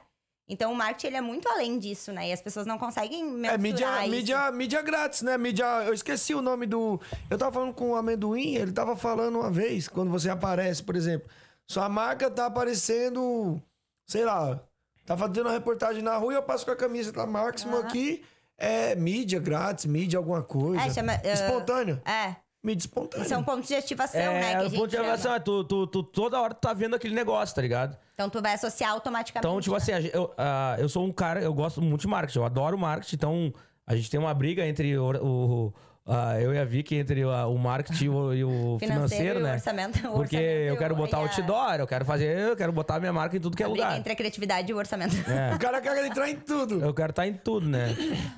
[0.51, 2.27] Então, o marketing, ele é muito além disso, né?
[2.27, 4.11] E as pessoas não conseguem mensurar É mídia, isso.
[4.11, 5.37] mídia, mídia grátis, né?
[5.37, 5.65] Mídia.
[5.85, 6.99] Eu esqueci o nome do.
[7.29, 10.97] Eu tava falando com o amendoim, ele tava falando uma vez, quando você aparece, por
[10.97, 11.29] exemplo.
[11.65, 13.61] Sua marca tá aparecendo,
[14.05, 14.61] sei lá,
[15.05, 18.21] tá fazendo uma reportagem na rua e eu passo com a camisa da Máximo aqui.
[18.57, 20.83] É mídia grátis, mídia alguma coisa.
[20.83, 22.01] É, chama, uh, Espontânea.
[22.05, 22.35] É.
[22.63, 23.27] Mídia espontânea.
[23.27, 24.51] São pontos de ativação, né?
[24.51, 25.03] Que a o ponto de chama.
[25.07, 27.97] avaliação é tu, tu, tu toda hora tu tá vendo aquele negócio, tá ligado?
[28.13, 29.47] Então, tu vai associar automaticamente.
[29.47, 29.77] Então, tipo né?
[29.81, 32.77] assim, a eu, ah, eu sou um cara, eu gosto muito de marketing, eu adoro
[32.77, 33.53] marketing, então
[33.87, 35.73] a gente tem uma briga entre o, o-
[36.05, 39.41] ah, eu e a Vicky, entre o, o marketing e o, e o financeiro, e
[39.41, 39.53] o né?
[39.53, 39.97] orçamento.
[40.07, 43.11] o Porque orçamento eu quero botar a- outdoor, eu quero fazer, eu quero botar minha
[43.13, 43.99] marca em tudo que é a briga lugar.
[43.99, 45.15] entre a criatividade e o orçamento.
[45.27, 45.55] É.
[45.55, 46.79] O cara quer entrar em tudo.
[46.79, 47.87] Eu quero estar em tudo, né?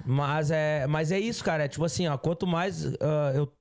[0.05, 1.65] Mas é, mas é isso, cara.
[1.65, 3.51] É tipo assim, ó, quanto mais ah, eu,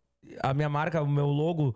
[0.42, 1.74] a minha marca, o meu logo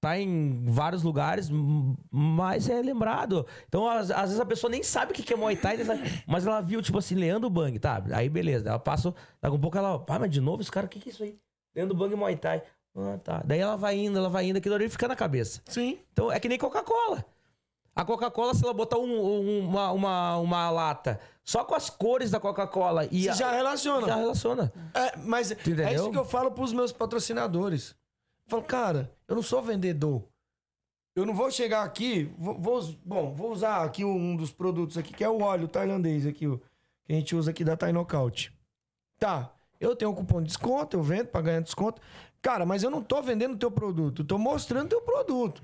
[0.00, 3.44] tá em vários lugares, m- mais é lembrado.
[3.66, 5.78] Então, às, às vezes a pessoa nem sabe o que é Muay Thai,
[6.26, 8.02] mas ela viu, tipo assim, Leandro Bang, tá?
[8.12, 8.68] Aí beleza.
[8.68, 9.12] Ela passa,
[9.42, 11.22] daqui a pouco ela, ah, mas de novo esse cara, o que que é isso
[11.22, 11.36] aí?
[11.74, 12.62] Leandro Bang Muay Thai.
[12.96, 13.42] Ah, tá.
[13.44, 15.60] Daí ela vai indo, ela vai indo, aquilo ali fica na cabeça.
[15.66, 15.98] Sim.
[16.12, 17.24] Então é que nem Coca-Cola.
[17.94, 21.18] A Coca-Cola, se ela botar um- um- uma, uma, uma lata
[21.48, 23.22] só com as cores da Coca-Cola e.
[23.22, 24.06] Você a- já relaciona.
[24.06, 24.70] já relaciona.
[24.92, 27.92] É, mas é isso que eu falo pros meus patrocinadores.
[28.44, 30.22] Eu falo, cara, eu não sou vendedor.
[31.16, 35.14] Eu não vou chegar aqui, vou, vou- bom, vou usar aqui um dos produtos aqui,
[35.14, 36.58] que é o óleo tailandês aqui, o
[37.06, 38.52] que a gente usa aqui da Thai Knockout.
[39.18, 42.00] Tá, eu tenho um cupom de desconto, eu vendo pra ganhar desconto.
[42.42, 45.62] Cara, mas eu não tô vendendo o teu produto, eu tô mostrando teu produto.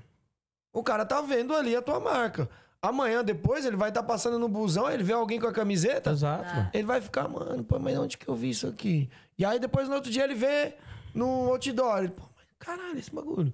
[0.73, 2.49] O cara tá vendo ali a tua marca.
[2.85, 6.69] Amanhã, depois, ele vai estar passando no busão, ele vê alguém com a camiseta, Exato,
[6.73, 9.09] ele vai ficar, mano, pô, mas onde que eu vi isso aqui?
[9.37, 10.75] E aí depois no outro dia ele vê
[11.13, 11.99] no outdoor.
[11.99, 13.53] Ele, pô, mas caralho, esse bagulho.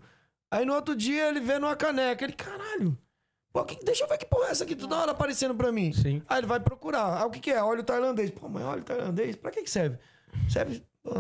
[0.51, 2.23] Aí no outro dia ele vê numa caneca.
[2.23, 2.97] Ele, caralho.
[3.53, 5.91] Pô, que, deixa eu ver que porra é essa aqui toda hora aparecendo pra mim.
[5.91, 6.21] Sim.
[6.27, 7.21] Aí ele vai procurar.
[7.21, 7.61] Ah, o que que é?
[7.61, 8.32] Óleo tailandês.
[8.32, 9.97] Pô, mas óleo tailandês, pra que que serve?
[10.49, 11.11] Serve, pô,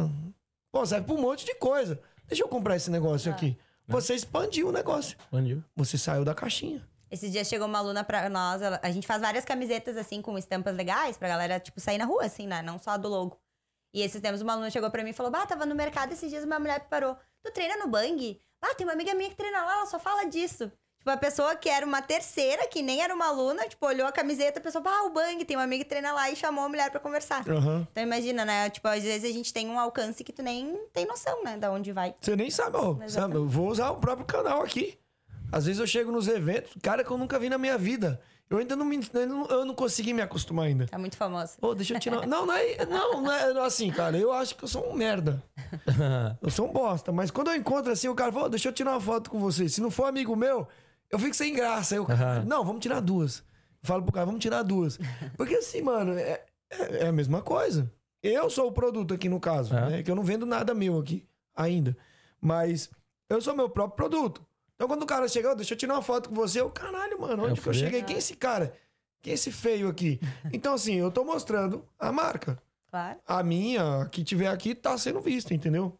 [0.71, 1.99] pô, serve pra um monte de coisa.
[2.27, 3.57] Deixa eu comprar esse negócio aqui.
[3.87, 5.17] Você expandiu o negócio.
[5.19, 5.63] Expandiu.
[5.75, 6.81] Você saiu da caixinha.
[7.11, 10.37] Esses dias chegou uma aluna pra nós, ela- a gente faz várias camisetas, assim, com
[10.37, 12.61] estampas legais, pra galera, tipo, sair na rua, assim, né?
[12.61, 13.37] Não só do logo.
[13.93, 16.29] E esses tempos uma aluna chegou pra mim e falou, bah, tava no mercado esses
[16.29, 17.17] dias, uma mulher parou.
[17.43, 18.39] Tu treina no Bang?
[18.61, 20.71] Ah, tem uma amiga minha que treina lá, ela só fala disso.
[20.99, 24.11] Tipo, a pessoa que era uma terceira, que nem era uma aluna, tipo, olhou a
[24.11, 26.69] camiseta, a pessoa, ah, o Bang, tem uma amiga que treina lá e chamou a
[26.69, 27.43] mulher pra conversar.
[27.49, 27.87] Aham.
[27.91, 28.69] Então imagina, né?
[28.69, 31.57] Tipo, às vezes a gente tem um alcance que tu nem tem noção, né?
[31.57, 32.15] Da onde vai.
[32.21, 32.95] Você nem sabe, ó.
[33.09, 34.97] sabe, Eu vou usar o próprio canal aqui.
[35.51, 38.21] Às vezes eu chego nos eventos, cara que eu nunca vi na minha vida.
[38.49, 38.99] Eu ainda não me.
[39.13, 40.85] Eu não, eu não consegui me acostumar ainda.
[40.85, 41.53] Tá muito famoso.
[41.59, 42.27] Pô, deixa eu tirar.
[42.27, 44.17] Não, não é, não, não é assim, cara.
[44.17, 45.41] Eu acho que eu sou um merda.
[46.41, 47.13] Eu sou um bosta.
[47.13, 49.39] Mas quando eu encontro assim, o cara fala, "Ô, deixa eu tirar uma foto com
[49.39, 49.69] você.
[49.69, 50.67] Se não for amigo meu,
[51.09, 51.95] eu fico sem graça.
[51.95, 52.05] Eu,
[52.45, 53.41] não, vamos tirar duas.
[53.83, 54.99] Falo pro cara, vamos tirar duas.
[55.37, 57.89] Porque assim, mano, é, é- é a mesma coisa.
[58.21, 59.89] Eu sou o produto aqui no caso, É.
[59.89, 60.03] né?
[60.03, 61.25] Que eu não vendo nada meu aqui
[61.55, 61.95] ainda.
[62.41, 62.89] Mas
[63.29, 64.45] eu sou meu próprio produto.
[64.81, 67.21] Então quando o cara chega, "Ô, deixa eu tirar uma foto com você, eu, caralho,
[67.21, 68.01] mano, onde Eu que eu cheguei?
[68.01, 68.73] Quem é esse cara?
[69.21, 70.19] Quem é esse feio aqui?
[70.51, 72.57] Então, assim, eu tô mostrando a marca
[72.89, 73.19] Claro.
[73.27, 75.95] a minha, que tiver aqui, tá sendo vista, entendeu?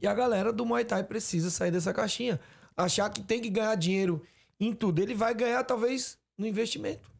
[0.00, 2.38] E a galera do Muay Thai precisa sair dessa caixinha.
[2.76, 4.24] Achar que tem que ganhar dinheiro
[4.60, 5.02] em tudo.
[5.02, 7.10] Ele vai ganhar, talvez, no investimento.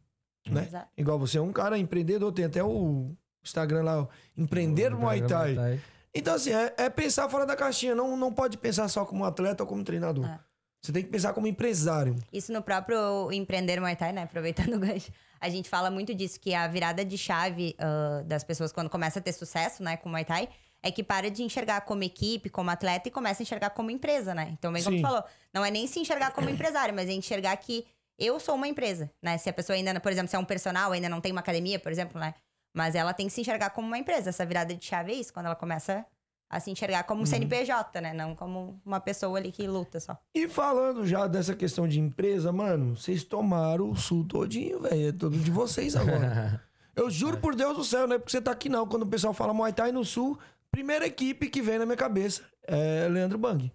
[0.49, 0.63] Né?
[0.63, 0.87] Exato.
[0.97, 3.11] Igual você é um cara empreendedor, tem até o
[3.43, 5.81] Instagram lá, o Empreender Muay Thai.
[6.15, 7.93] Então, assim, é, é pensar fora da caixinha.
[7.93, 10.25] Não, não pode pensar só como atleta ou como treinador.
[10.25, 10.39] É.
[10.83, 12.13] Você tem que pensar como empresário.
[12.31, 14.23] Isso no próprio Empreender Muay Thai, né?
[14.23, 15.13] Aproveitando o gancho.
[15.39, 19.19] A gente fala muito disso, que a virada de chave ah, das pessoas quando começa
[19.19, 20.49] a ter sucesso, né, com Muay Thai,
[20.81, 24.35] é que para de enxergar como equipe, como atleta e começa a enxergar como empresa,
[24.35, 24.49] né?
[24.51, 25.23] Então, bem como tu falou,
[25.53, 27.85] não é nem se enxergar como empresário, mas é enxergar que
[28.19, 29.37] eu sou uma empresa, né?
[29.37, 31.79] Se a pessoa ainda, por exemplo, se é um personal, ainda não tem uma academia,
[31.79, 32.33] por exemplo, né?
[32.73, 34.31] Mas ela tem que se enxergar como uma empresa.
[34.31, 36.05] Essa virada de chave é isso, quando ela começa
[36.53, 38.13] a se enxergar como um CNPJ, né?
[38.13, 40.15] Não como uma pessoa ali que luta só.
[40.35, 45.09] E falando já dessa questão de empresa, mano, vocês tomaram o sul todinho, velho.
[45.09, 46.61] É tudo de vocês agora.
[46.95, 48.85] Eu juro por Deus do céu, não é porque você tá aqui não.
[48.87, 50.37] Quando o pessoal fala Muay Thai no sul,
[50.69, 53.71] primeira equipe que vem na minha cabeça é Leandro Bang.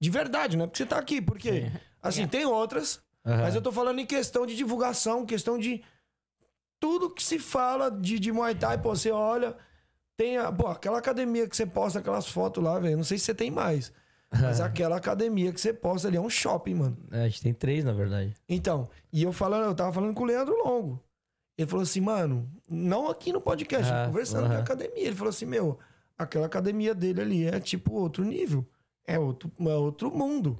[0.00, 1.22] De verdade, não é porque você tá aqui.
[1.22, 1.70] Porque,
[2.02, 3.42] assim, tem outras, Aham.
[3.42, 5.80] mas eu tô falando em questão de divulgação, questão de
[6.80, 9.56] tudo que se fala de, de Muay Thai, pô, você olha,
[10.22, 13.24] tem a, pô, aquela academia que você posta aquelas fotos lá, velho, não sei se
[13.24, 13.90] você tem mais,
[14.30, 16.96] mas aquela academia que você posta ali é um shopping, mano.
[17.10, 18.34] É, a gente tem três, na verdade.
[18.48, 21.02] Então, e eu falando, eu tava falando com o Leandro Longo.
[21.56, 24.54] Ele falou assim, mano, não aqui no podcast, Ah, conversando aham.
[24.54, 25.06] na academia.
[25.06, 25.78] Ele falou assim, meu,
[26.18, 28.66] aquela academia dele ali é tipo outro nível.
[29.06, 30.58] É outro, é outro mundo.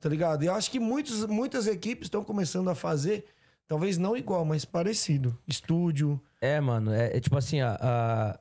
[0.00, 0.42] Tá ligado?
[0.44, 3.24] E eu acho que muitos, muitas equipes estão começando a fazer,
[3.66, 5.36] talvez não igual, mas parecido.
[5.48, 6.20] Estúdio.
[6.40, 8.38] É, mano, é, é tipo assim, a, a-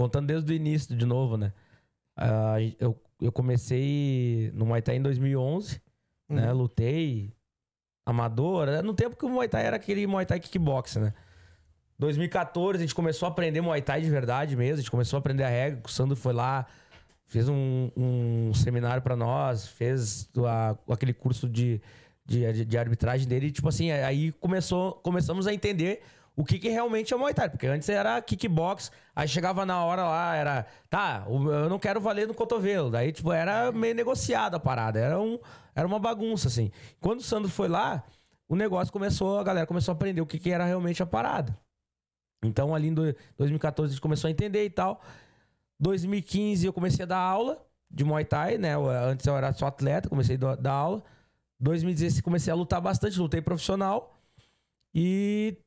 [0.00, 1.52] contando desde o início de novo, né?
[2.16, 5.78] A- eu, eu comecei no Muay Thai em 2011,
[6.28, 6.50] né?
[6.52, 7.34] Lutei
[8.06, 8.80] amador, né?
[8.82, 11.12] no tempo que o Muay Thai era aquele Muay Thai kickbox, né?
[11.98, 15.20] 2014 a gente começou a aprender Muay Thai de verdade mesmo, a gente começou a
[15.20, 16.66] aprender a regra, o Sandro foi lá,
[17.26, 21.78] fez um, um seminário pra nós, fez a- aquele curso de,
[22.24, 26.02] de, de arbitragem dele, e, tipo assim, aí começou, começamos a entender
[26.40, 30.04] o que, que realmente é Muay Thai, porque antes era kickbox, aí chegava na hora
[30.04, 34.60] lá, era, tá, eu não quero valer no cotovelo, daí, tipo, era meio negociada a
[34.60, 35.38] parada, era, um,
[35.74, 36.70] era uma bagunça, assim.
[37.00, 38.02] Quando o Sandro foi lá,
[38.48, 41.56] o negócio começou, a galera começou a aprender o que, que era realmente a parada.
[42.42, 45.02] Então, ali em do- 2014, a gente começou a entender e tal.
[45.78, 48.74] 2015, eu comecei a dar aula de Muay Thai, né?
[49.04, 51.02] Antes eu era só atleta, comecei a dar aula.
[51.58, 54.16] 2016, comecei a lutar bastante, lutei profissional.
[54.94, 55.58] E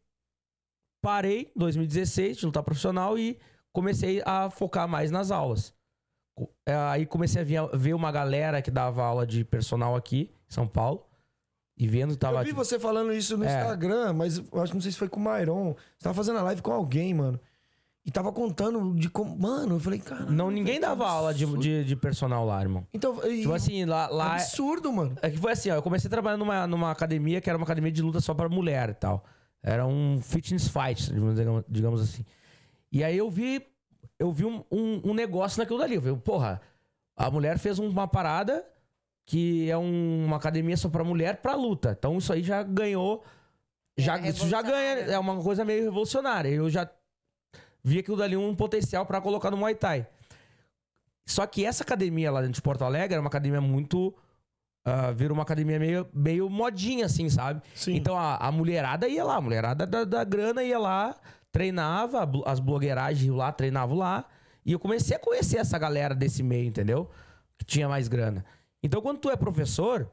[1.03, 3.37] parei em 2016 de lutar profissional e
[3.73, 5.73] comecei a focar mais nas aulas.
[6.65, 10.53] É, Aí comecei a ver, ver uma galera que dava aula de personal aqui em
[10.53, 11.05] São Paulo.
[11.77, 12.39] E vendo, tava.
[12.39, 13.47] eu vi você falando isso no É.
[13.47, 15.73] Instagram, mas eu acho que não sei se foi com o Myron.
[15.73, 17.39] Você tava fazendo a live com alguém, mano.
[18.05, 19.35] E tava contando de como.
[19.37, 20.25] Mano, eu falei, cara.
[20.25, 22.85] Não, ninguém dava aula de, de, de personal lá, irmão.
[22.93, 24.07] Então, e- Tipo assim, lá.
[24.07, 25.15] lá absurdo, mano.
[25.21, 25.75] é que foi assim, ó.
[25.75, 28.47] Eu comecei a trabalhar numa, numa academia que era uma academia de luta só pra
[28.49, 29.23] mulher e tal.
[29.63, 31.09] Era um fitness fight,
[31.69, 32.25] digamos, assim.
[32.91, 33.65] E aí eu vi.
[34.19, 35.95] Eu vi um, um, um negócio naquilo dali.
[35.95, 36.61] Eu vi, porra,
[37.15, 38.63] a mulher fez uma parada
[39.25, 41.95] que é um- uma academia só pra mulher pra luta.
[41.97, 43.23] Então isso aí já ganhou.
[43.97, 44.99] Já, É isso já ganha.
[45.11, 46.49] É uma coisa meio revolucionária.
[46.49, 46.89] Eu já
[47.83, 50.05] vi aquilo dali um potencial pra colocar no Muay Thai.
[51.25, 54.13] Só que essa academia lá dentro de Porto Alegre era uma academia muito.
[54.85, 57.61] Ah, virou uma academia meio, meio modinha, assim, sabe?
[57.75, 57.95] Sim.
[57.95, 61.15] Então a, a mulherada ia lá, a mulherada da, da grana ia lá,
[61.51, 64.25] treinava, as blogueiragens iam lá, treinavam lá.
[64.65, 67.09] E eu comecei a conhecer essa galera desse meio, entendeu?
[67.57, 68.45] Que tinha mais grana.
[68.81, 70.09] Então, quando tu é professor,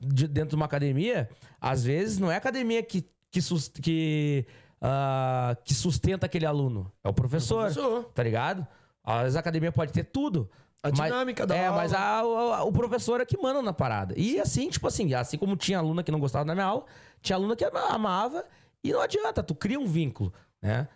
[0.00, 1.28] de- dentro de uma academia,
[1.60, 3.40] às vezes não é a academia que, que,
[3.82, 4.46] que,
[4.80, 6.92] ah, que sustenta aquele aluno.
[7.02, 8.04] É o professor, professor.
[8.14, 8.66] tá ligado?
[9.02, 10.50] Às vezes a academia pode ter tudo.
[10.82, 11.82] A mas- dinâmica da É, aula.
[11.82, 14.14] mas a- o, o professor é que manda na parada.
[14.16, 16.84] E assim, tipo assim, assim como tinha aluna que não gostava da minha aula,
[17.20, 18.44] tinha aluna que ama- amava.
[18.84, 20.86] E não adianta, tu cria um vínculo, né?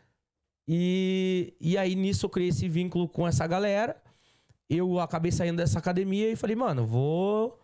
[0.68, 3.96] E, e aí nisso eu criei esse vínculo com essa galera.
[4.70, 7.58] Eu acabei saindo dessa academia e falei, mano, vou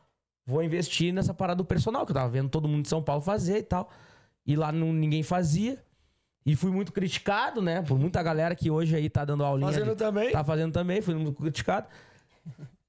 [0.44, 3.20] vou investir nessa parada do personal, que eu tava vendo todo mundo de São Paulo
[3.22, 3.90] fazer e tal.
[4.46, 5.78] E lá não, ninguém fazia.
[6.46, 7.82] E fui muito criticado, né?
[7.82, 9.70] Por muita galera que hoje aí tá dando aulinha.
[9.70, 10.32] Fazendo de- também?
[10.32, 11.86] Tá fazendo também, fui muito criticado.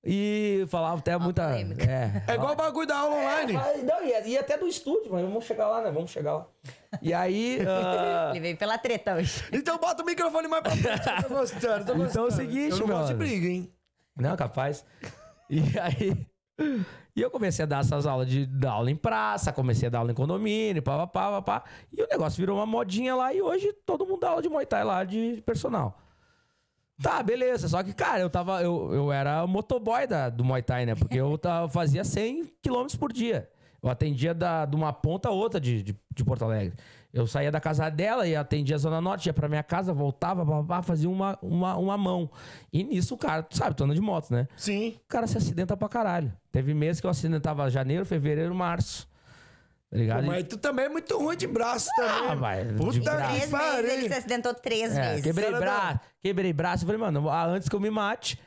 [0.04, 1.44] E falava até muita.
[1.52, 2.24] É.
[2.32, 3.54] É igual o bagulho da aula online.
[3.54, 5.92] Mas, não, e, e até do estúdio, mas vamos chegar lá, né?
[5.92, 6.48] Vamos chegar lá.
[7.02, 7.60] E aí.
[7.68, 9.44] ah, Ele veio pela treta hoje.
[9.52, 11.08] Então bota o microfone mais pra frente.
[11.24, 12.04] Eu tô gostando, tô gostando.
[12.10, 13.30] Então é o seguinte, Eu não meu gosto de mano.
[13.30, 13.74] briga, hein?
[14.16, 14.86] Não, capaz.
[15.50, 16.28] E aí.
[17.16, 20.00] E eu comecei a dar essas aulas de dar aula em praça, comecei a dar
[20.00, 21.70] aula em condomínio, pá, pá, pá, pá, pá.
[21.92, 24.66] E o negócio virou uma modinha lá e hoje todo mundo dá aula de Muay
[24.66, 25.98] Thai lá de personal.
[27.02, 27.68] Tá, beleza.
[27.68, 28.62] Só que, cara, eu tava.
[28.62, 30.96] Eu, eu era motoboy da, do Muay Thai, né?
[30.96, 33.50] Porque eu tava, fazia 100 km por dia.
[33.82, 36.74] Eu atendia da, de uma ponta a outra de, de, de Porto Alegre.
[37.12, 40.64] Eu saía da casa dela e atendia a Zona Norte, ia pra minha casa, voltava,
[40.64, 42.30] pá, fazia uma, uma, uma mão.
[42.72, 44.48] E nisso, o cara, tu sabe, tu anda de moto, né?
[44.56, 45.00] Sim.
[45.06, 46.32] O cara se acidenta pra caralho.
[46.52, 49.09] Teve meses que eu acidentava janeiro, fevereiro, março.
[49.92, 50.24] Tá ligado?
[50.28, 52.30] Mas tu também é muito ruim de braço também.
[52.30, 52.64] Ah, vai.
[52.66, 53.90] de Puta que Três vezes pariu.
[53.90, 55.24] ele se acidentou três É, vezes.
[55.24, 56.84] quebrei Cara, braço, quebrei braço.
[56.84, 58.40] Eu falei, mano, ah, antes que eu me mate,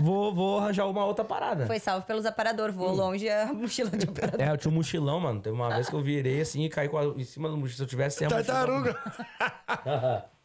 [0.00, 1.66] vou, vou arranjar uma outra parada.
[1.66, 2.72] Foi salvo pelos aparadores.
[2.72, 4.40] Voou longe a mochila de aparador.
[4.40, 5.40] É, eu tinha um mochilão, mano.
[5.40, 7.76] Teve uma vez que eu virei assim e caí com a- em cima do mochilão.
[7.78, 8.96] Se eu tivesse sem a Tartaruga.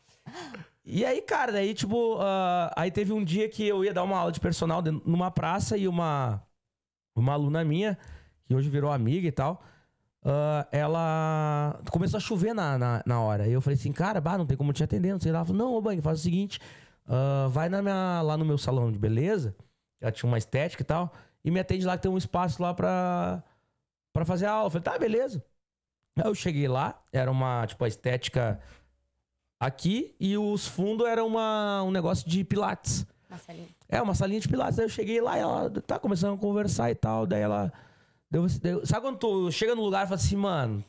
[0.83, 4.17] E aí, cara, daí, tipo, ah, aí teve um dia que eu ia dar uma
[4.17, 6.41] aula de personal dentro- numa praça e uma,
[7.15, 7.97] uma aluna minha,
[8.45, 9.63] que hoje virou amiga e tal,
[10.23, 13.47] ah, ela começou a chover na, na, na hora.
[13.47, 15.39] E eu falei assim, cara, bah, não tem como te atender, não sei lá.
[15.39, 16.59] Ela falou, não, ô Bang, faz o seguinte,
[17.07, 19.55] ah, vai na minha, lá no meu salão de beleza,
[19.99, 21.11] ela tinha uma estética e tal,
[21.43, 23.43] e me atende lá que tem um espaço lá pra,
[24.13, 24.67] pra fazer a aula.
[24.67, 25.43] Eu falei, tá, beleza.
[26.17, 28.59] Aí eu cheguei lá, era uma, tipo, a estética
[29.59, 33.05] aqui e os fundos eram uma, um negócio de pilates.
[33.29, 33.69] Marcelinho.
[33.87, 34.77] É, uma salinha de pilates.
[34.77, 37.25] Aí eu cheguei lá e ela tá começando a conversar e tal.
[37.25, 37.71] Daí ela.
[38.31, 40.83] Deu, deu- sabe quando tu chega no lugar e fala assim, mano.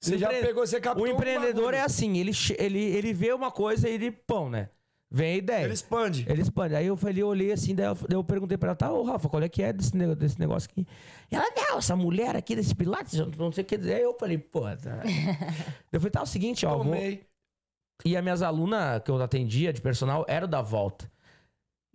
[0.00, 3.50] Você já empre- pegou, você captou O empreendedor é assim, ele, ele, ele vê uma
[3.50, 4.68] coisa e ele pão, né?
[5.10, 5.64] Vem a ideia.
[5.64, 6.26] Ele expande.
[6.28, 6.74] Ele expande.
[6.74, 9.04] Aí eu falei, eu olhei assim, daí eu, daí eu perguntei pra ela, tá, ô
[9.04, 10.84] Rafa, qual é que é desse, desse negócio aqui?
[11.30, 13.94] E ela, não, essa mulher aqui desse Pilates, não sei o que dizer.
[13.94, 14.62] Aí eu falei, pô.
[14.62, 15.02] Tá.
[15.92, 17.22] eu falei, tá, é o seguinte, ó, vou, Tomei.
[18.04, 21.08] e as minhas alunas que eu atendia de personal eram da volta.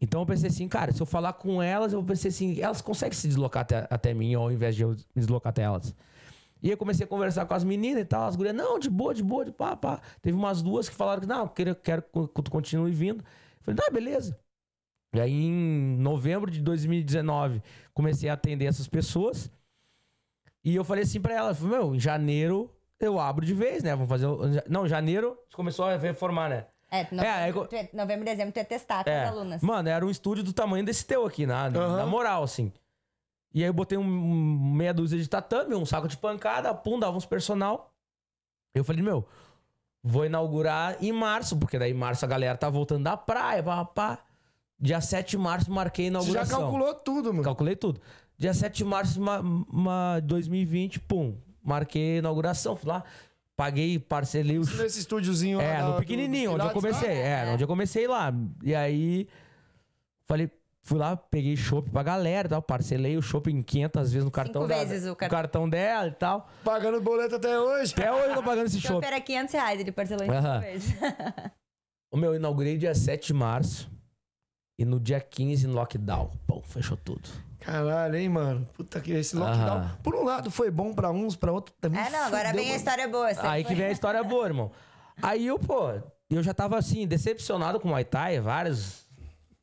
[0.01, 3.17] Então eu pensei assim, cara, se eu falar com elas, eu pensei assim, elas conseguem
[3.17, 5.93] se deslocar até, até mim ao invés de eu me deslocar até elas.
[6.61, 9.13] E eu comecei a conversar com as meninas e tal, as gurias, não, de boa,
[9.13, 10.01] de boa, de pá, pá.
[10.21, 13.19] Teve umas duas que falaram que, não, quero, quero que tu continue vindo.
[13.19, 14.37] Eu falei, tá, beleza.
[15.13, 17.61] E aí em novembro de 2019,
[17.93, 19.51] comecei a atender essas pessoas.
[20.63, 22.69] E eu falei assim pra elas, meu, em janeiro
[22.99, 23.95] eu abro de vez, né?
[23.95, 24.27] Vamos fazer.
[24.69, 26.67] Não, janeiro começou a reformar, né?
[26.91, 29.23] É, novembro, eu- tu ia- novembro e dezembro tu ia testar com É.
[29.25, 29.61] as alunas.
[29.61, 32.71] Mano, era um estúdio do tamanho desse teu aqui, na, na moral, assim.
[33.53, 36.99] E aí eu botei um, um meia dúzia de tatame, um saco de pancada, pum,
[36.99, 37.93] dava uns personal.
[38.75, 39.25] Eu falei, meu,
[40.03, 43.85] vou inaugurar em março, porque daí em março a galera tá voltando da praia, pá,
[43.85, 44.19] pá.
[44.79, 46.59] Dia 7 de março marquei a Você já inauguração.
[46.61, 47.43] calculou tudo, mano.
[47.43, 47.99] Calculei tudo.
[48.37, 52.75] Dia 7 de março de 2020, pum, marquei a inauguração.
[52.77, 53.03] Fui lá,
[53.59, 57.17] paguei, parcelei os Nesse estúdiozinho lá é, no do- pequenininho, do onde eu Pilates comecei.
[57.21, 58.33] É, onde eu comecei lá.
[58.63, 59.27] E aí,
[60.25, 60.49] falei,
[60.81, 64.31] fui lá, peguei chopp pra galera e tal, parcelei o chopp em 500 vezes no
[64.31, 65.37] cartão da- vezes o no cartão.
[65.37, 66.49] cartão dela e tal.
[66.63, 67.91] Pagando boleto até hoje.
[67.91, 69.05] Até hoje eu tô pagando esse O chopp chopp.
[69.07, 70.61] era 500 reais, ele parcelou em Aham.
[70.61, 70.93] cinco vezes.
[72.11, 73.87] O meu, eu inaugurei dia 7 de março.
[74.79, 76.31] E no dia 15, no lockdown.
[76.47, 77.29] Pô, fechou tudo.
[77.59, 78.65] Caralho, hein, mano.
[78.73, 79.77] Puta que esse lockdown.
[79.77, 79.97] Aham.
[80.01, 81.99] Por um lado foi bom pra uns, pra outro também.
[81.99, 83.27] É, não, agora vem a história boa.
[83.43, 84.71] Aí que vem a história boa, irmão.
[85.21, 85.91] Aí eu, pô,
[86.29, 89.07] eu já tava assim, decepcionado com o Muay Thai, vários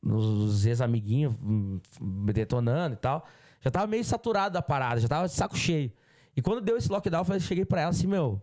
[0.03, 3.25] os ex-amiguinhos hum, me detonando e tal.
[3.59, 5.91] Já tava meio saturado da parada, já tava de saco cheio.
[6.35, 8.39] E quando deu esse lockdown, eu falei- cheguei pra ela assim, meu,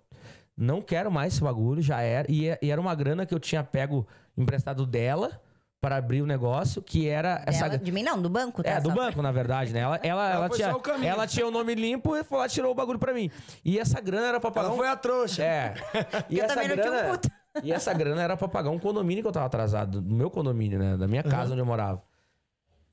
[0.56, 2.26] não quero mais esse bagulho, já era.
[2.30, 5.40] E era uma grana que eu tinha pego emprestado dela
[5.84, 7.68] para abrir o negócio, que era essa.
[7.68, 8.70] Dela- de mim não, do banco, tá?
[8.70, 9.80] É, do Só banco, na verdade, né?
[9.80, 11.10] Ela, ela, ela, foi tinha, o caminho.
[11.10, 13.30] ela tinha o nome limpo e foi lá, tirou o bagulho pra mim.
[13.62, 15.42] E essa grana era pra pagar Ela um foi a trouxa.
[15.44, 15.74] é.
[16.30, 17.28] E Eu essa também não tinha um grana, puto.
[17.62, 20.78] E essa grana era pra pagar um condomínio que eu tava atrasado, do meu condomínio,
[20.78, 20.96] né?
[20.96, 22.02] Da minha casa onde eu morava.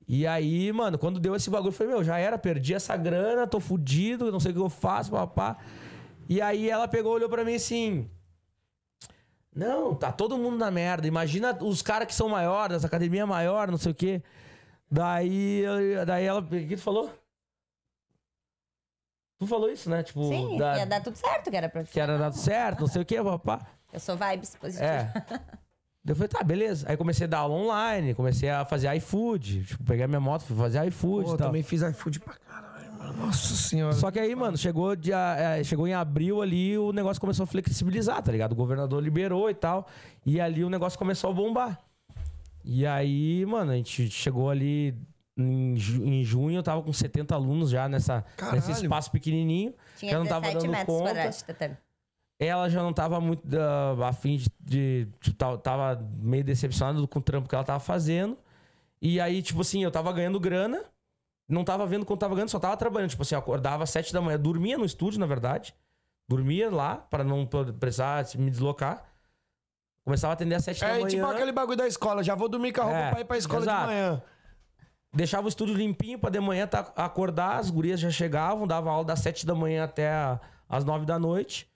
[0.06, 3.48] E aí, mano, quando deu esse bagulho, eu falei, meu, já era, perdi essa grana,
[3.48, 5.56] tô fudido, não sei o que eu faço, papá.
[6.28, 8.10] E aí ela pegou, olhou pra mim assim.
[9.56, 11.08] Não, tá todo mundo na merda.
[11.08, 14.24] Imagina os caras que são maiores, as academias maiores, não sei o quê.
[14.90, 16.40] Daí, eu- daí ela.
[16.40, 17.10] O que tu falou?
[19.40, 20.04] Tu falou isso, né?
[20.04, 22.88] Tipo, Sim, da- ia dar tudo certo, que era pra que era dado certo, não
[22.88, 23.66] sei o quê, papá.
[23.92, 24.86] Eu sou vibes positiva.
[24.86, 25.04] É.
[25.14, 25.40] Daí
[26.14, 26.86] eu falei, tá, beleza.
[26.88, 29.66] Aí comecei a dar aula online, comecei a fazer iFood.
[29.66, 31.48] Tipo, peguei a minha moto, fui fazer iFood Pô, e tal.
[31.48, 32.71] também fiz iFood pra caralho.
[33.18, 33.94] Nossa senhora.
[33.94, 37.48] Só que aí, mano, chegou, dia, é, chegou em abril ali, o negócio começou a
[37.48, 38.52] flexibilizar, tá ligado?
[38.54, 39.88] O governador liberou e tal.
[40.26, 41.80] E ali o negócio começou a bombar.
[42.64, 44.96] E aí, mano, a gente chegou ali
[45.38, 48.56] em, ju- em junho, eu tava com 70 alunos já nessa, Caralho.
[48.58, 49.74] nesse espaço pequenininho.
[49.98, 51.10] Tinha já não tava 17 dando metros conta.
[51.10, 51.78] quadrados de tatame.
[52.40, 57.20] Ela já não tava muito ah, a fim de, de, de- Tava meio decepcionada com
[57.20, 58.38] o trampo que ela tava fazendo.
[59.02, 60.84] E aí, tipo assim, eu tava ganhando grana.
[61.52, 63.10] Não tava vendo quanto tava ganhando, só tava trabalhando.
[63.10, 64.40] Tipo assim, eu acordava às sete da manhã.
[64.40, 65.74] Dormia no estúdio, na verdade.
[66.28, 67.46] Dormia lá, para não
[67.80, 69.04] precisar me deslocar.
[70.06, 71.08] Começava a atender às sete da É manhã.
[71.08, 72.24] tipo aquele bagulho da escola.
[72.24, 73.82] Já vou dormir com a roupa É, pra ir pra escola exato.
[73.82, 74.22] de manhã.
[75.14, 79.04] Deixava o estúdio limpinho pra de manhã tá, acordar, as gurias já chegavam, dava aula
[79.04, 80.40] das 7 da manhã até a-
[80.70, 81.70] as 9 da noite.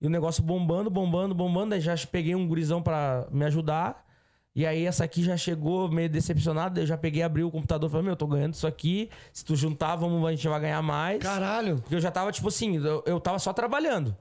[0.00, 1.74] E o negócio bombando, bombando, bombando.
[1.74, 4.02] Aí já peguei um gurizão pra me ajudar.
[4.54, 6.80] E aí essa aqui já chegou meio decepcionada.
[6.80, 9.08] Eu já peguei, abri o computador e falei, meu, eu tô ganhando isso aqui.
[9.32, 11.22] Se tu juntar, vamos, a gente vai ganhar mais.
[11.22, 11.76] Caralho.
[11.76, 14.16] Porque eu já tava, tipo assim, eu, eu tava só trabalhando.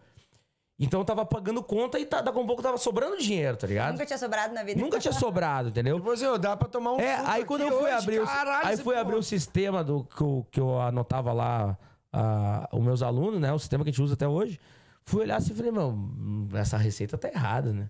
[0.79, 3.67] Então eu tava pagando conta e tá, daqui a um pouco tava sobrando dinheiro, tá
[3.67, 3.91] ligado?
[3.91, 4.79] Nunca tinha sobrado na vida.
[4.79, 5.97] Nunca tinha sobrado, entendeu?
[5.97, 8.67] Depois eu dá pra tomar um É, aí quando eu fui hoje, abrir, o, caralho,
[8.67, 9.01] aí fui porra.
[9.01, 11.77] abrir o sistema do que eu, que eu anotava lá
[12.13, 13.51] ah, os meus alunos, né?
[13.51, 14.57] O sistema que a gente usa até hoje.
[15.03, 17.89] Fui olhar assim e falei, meu, hum, essa receita tá errada, né?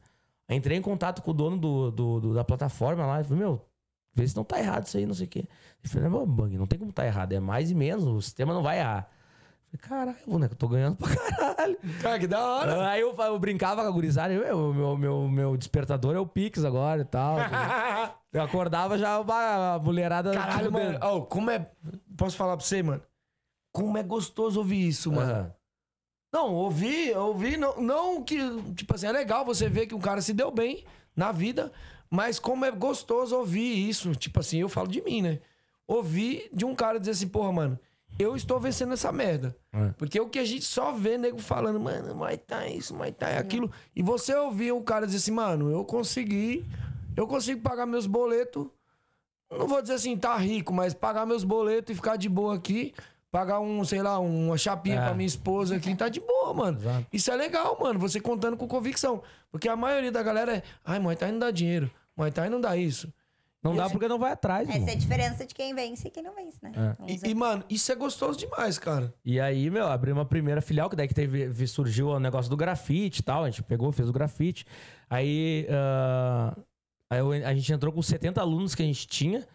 [0.50, 3.66] Entrei em contato com o dono do, do- do- da plataforma lá e falei, meu,
[4.14, 5.40] vê se não tá errado isso aí, não sei o quê.
[5.84, 8.54] Ele falou, não, Bang, não tem como tá errado, é mais e menos, o sistema
[8.54, 9.10] não vai errar.
[9.72, 11.78] Eu Falei, caralho, boneco, eu tô ganhando pra caralho.
[12.02, 12.90] Cara, que da hora.
[12.90, 16.66] Aí eu, eu brincava com a gurizada, eu, meu, meu, meu despertador é o Pix
[16.66, 17.38] agora e tal.
[18.32, 20.32] Eu acordava já a mulherada.
[20.32, 21.00] Caralho, mano.
[21.02, 21.68] Ó, como é.
[22.16, 23.02] Posso falar pra você, mano?
[23.72, 25.32] Como é gostoso ouvir isso, mano.
[25.32, 25.54] Aham.
[26.32, 28.38] Não, ouvir, ouvir, não, não que.
[28.76, 31.72] Tipo assim, é legal você ver que um cara se deu bem na vida,
[32.10, 34.16] mas como é gostoso ouvir isso.
[34.16, 35.40] Tipo assim, eu falo de mim, né?
[35.88, 37.80] Ouvir de um cara dizer assim, porra, mano,
[38.20, 39.56] eu estou vencendo essa merda.
[39.74, 39.90] É.
[39.98, 43.38] Porque o que a gente só vê nego falando, mano, mas tá isso, mas tá
[43.38, 43.72] aquilo.
[43.96, 46.66] E você ouvir o cara dizer assim, mano, eu consegui,
[47.16, 48.68] eu consigo pagar meus boletos.
[49.50, 52.94] Não vou dizer assim, tá rico, mas pagar meus boletos e ficar de boa aqui.
[53.32, 55.04] Pagar um, sei lá, uma chapinha É.
[55.06, 56.80] pra minha esposa aqui, tá de boa, mano.
[56.80, 57.06] Exato.
[57.14, 58.00] Isso é legal, mano.
[58.00, 59.22] Você contando com convicção.
[59.52, 61.92] Porque a maioria da galera é, ai, Muay Thai não dá dinheiro.
[62.18, 63.14] Muay Thai não dá isso.
[63.62, 64.94] Não dá porque não vai atrás, Essa é irmão.
[64.94, 66.72] a diferença de quem vence e quem não vence, né?
[67.06, 67.12] É.
[67.12, 69.14] E, e, mano, isso é gostoso demais, cara.
[69.24, 72.56] E aí, meu, abri uma primeira filial, que daí que teve, surgiu o negócio do
[72.56, 73.44] grafite e tal.
[73.44, 74.66] A gente pegou, fez o grafite.
[75.10, 76.56] Aí, ah,
[77.10, 79.46] aí eu- a gente entrou com 70 alunos que a gente tinha.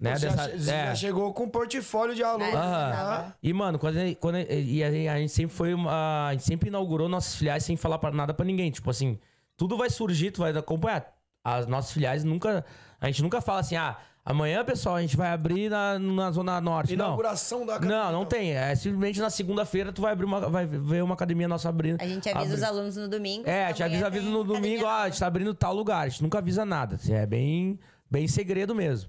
[0.00, 0.86] Né, Você dessa- já, é.
[0.86, 2.44] já chegou com um portfólio de aluno.
[2.44, 3.36] É, Ah, tava.
[3.42, 6.68] E, mano, quando, a- quando e a, a gente sempre foi uma, a gente sempre
[6.68, 8.70] inaugurou nossas filiais sem falar pra, nada pra ninguém.
[8.70, 9.18] Tipo assim,
[9.56, 11.06] tudo vai surgir, tu vai acompanhar.
[11.44, 12.64] As nossas filiais nunca.
[13.00, 16.60] A gente nunca fala assim, ah, amanhã, pessoal, a gente vai abrir na, na Zona
[16.60, 16.96] Norte.
[16.96, 17.06] Não.
[17.06, 18.38] Inauguração da academia, Não, não então.
[18.38, 18.52] tem.
[18.56, 20.40] É simplesmente na segunda-feira tu vai abrir uma.
[20.48, 22.00] Vai ver uma academia nossa abrindo.
[22.00, 23.48] A gente avisa abri- os alunos no domingo.
[23.48, 26.06] É, a gente avisa, no domingo, ó, a gente tá abrindo tal lugar.
[26.06, 26.96] A gente nunca avisa nada.
[26.96, 27.78] assim, É bem,
[28.10, 29.08] bem segredo mesmo.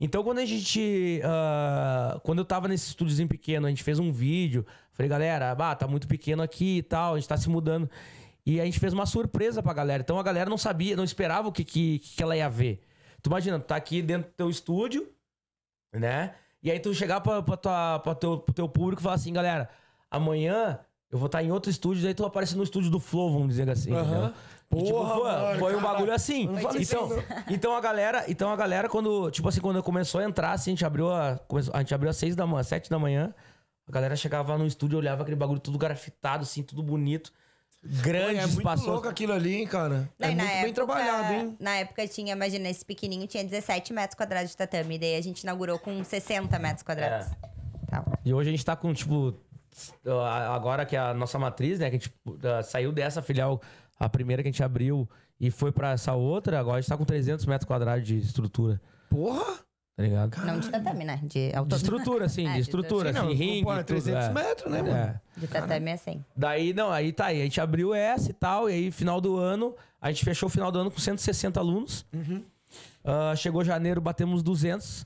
[0.00, 1.20] Então, quando a gente.
[1.24, 4.64] ah, quando eu tava nesse estúdiozinho pequeno, a gente fez um vídeo.
[4.92, 7.88] Falei, galera, bah, tá muito pequeno aqui e tal, a gente tá se mudando.
[8.44, 10.02] E a gente fez uma surpresa pra galera.
[10.02, 12.80] Então a galera não sabia, não esperava o que, que, que ela ia ver.
[13.22, 15.06] Tu imagina, tu tá aqui dentro do teu estúdio,
[15.94, 16.34] né?
[16.62, 19.32] E aí tu chegar pra, pra, tua, pra teu, pro teu público e falar assim,
[19.32, 19.68] galera,
[20.10, 20.78] amanhã
[21.10, 23.68] eu vou estar em outro estúdio, daí tu aparece no estúdio do Flow, vamos dizer
[23.68, 23.92] assim.
[23.92, 24.32] Aham.
[24.72, 25.80] E, tipo, Porra, foi, mano, foi um caralho.
[25.94, 26.46] bagulho assim.
[26.46, 26.96] Não Então, isso,
[27.48, 30.74] então a galera, então a galera quando, tipo assim, quando começou a entrar, assim, a
[30.74, 33.34] gente abriu a, começou- a gente abriu às seis da manhã, sete da manhã,
[33.88, 37.32] a galera chegava no estúdio, olhava aquele bagulho tudo grafitado, assim, tudo bonito,
[37.82, 38.90] grande, É muito espaçoso.
[38.92, 40.08] louco aquilo ali, hein, cara.
[40.16, 41.56] Não, é e na muito bem época- trabalhado, hein?
[41.58, 44.98] Na época tinha, imagina, esse pequenininho tinha 17 metros quadrados de tatame.
[45.00, 47.26] Daí a gente inaugurou com 60 metros quadrados.
[47.26, 47.48] É.
[47.90, 48.04] Tal.
[48.24, 49.34] E hoje a gente tá com, tipo,
[50.46, 52.12] agora que a nossa matriz, né, que a gente
[52.44, 53.60] ah, saiu dessa filial,
[54.00, 56.96] a primeira que a gente abriu e foi pra essa outra, agora a gente tá
[56.96, 58.80] com 300 metros quadrados de estrutura,
[59.10, 59.58] Porra!
[59.94, 60.36] tá ligado?
[60.46, 61.20] Não de tatame, né?
[61.22, 63.86] De De estrutura, sim, É, de de estrutura, Sim, assim, não, ringue, pô, é tudo,
[63.86, 64.32] 300 é.
[64.32, 64.94] metros, né, mano?
[64.94, 65.20] É.
[65.36, 66.24] De tatame é 100.
[66.34, 67.40] Daí, não, aí tá aí.
[67.40, 70.50] A gente abriu essa e tal, e aí, final do ano, a gente fechou o
[70.50, 72.06] final do ano com 160 alunos.
[72.14, 72.42] Uhum.
[73.04, 75.04] Ah, chegou janeiro, batemos 200.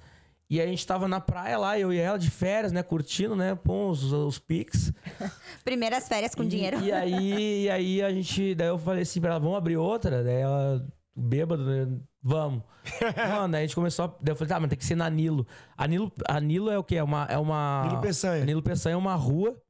[0.54, 2.80] E a gente tava na praia lá, eu e ela, de férias, né?
[2.80, 3.56] Curtindo, né?
[3.56, 4.92] Pô, os, os pics.
[5.64, 6.78] Primeiras férias com dinheiro.
[6.78, 8.54] E, e aí, e aí a gente.
[8.54, 10.22] Daí eu falei assim pra ela, vamos abrir outra?
[10.22, 11.98] Daí ela, bêbado, né?
[12.22, 12.62] Vamos.
[13.16, 14.08] Mano, daí a gente começou a.
[14.20, 15.44] Daí eu falei, tá, mas tem que ser na Nilo.
[15.76, 16.98] A Nilo, a Nilo é o quê?
[16.98, 17.24] É uma.
[17.28, 18.44] É uma Nilo Peçanha.
[18.44, 19.60] Nilo Peçanha é uma rua.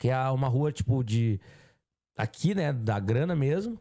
[0.00, 1.40] Que é uma rua, tipo, de.
[2.18, 2.72] Aqui, né?
[2.72, 3.80] Da grana mesmo.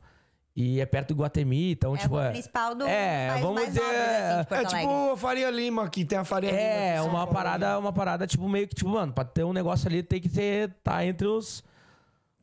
[0.56, 2.20] E é perto do Guatemi, então, é tipo.
[2.20, 5.84] é- principal do é, vamos mais dizer, assim, de Porto É tipo a Faria Lima
[5.84, 6.62] aqui, tem a Faria Lima.
[6.62, 7.34] É, em São uma Paulo.
[7.34, 10.30] parada, uma parada, tipo, meio que, tipo, mano, pra ter um negócio ali tem que
[10.30, 11.64] ter, tá entre os,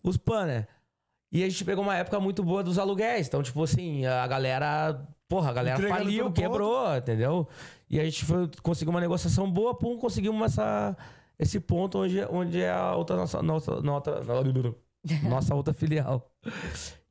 [0.03, 0.67] os pan, né?
[1.31, 3.29] E a gente pegou uma época muito boa dos aluguéis.
[3.29, 7.49] Então, tipo assim, a galera, porra, a galera Entregando faliu, quebrou, entendeu?
[7.89, 10.97] E a gente foi, conseguiu uma negociação boa, pum, conseguimos essa,
[11.39, 14.21] esse ponto onde, onde é a outra nossa, nossa, nossa,
[15.23, 16.29] nossa outra filial.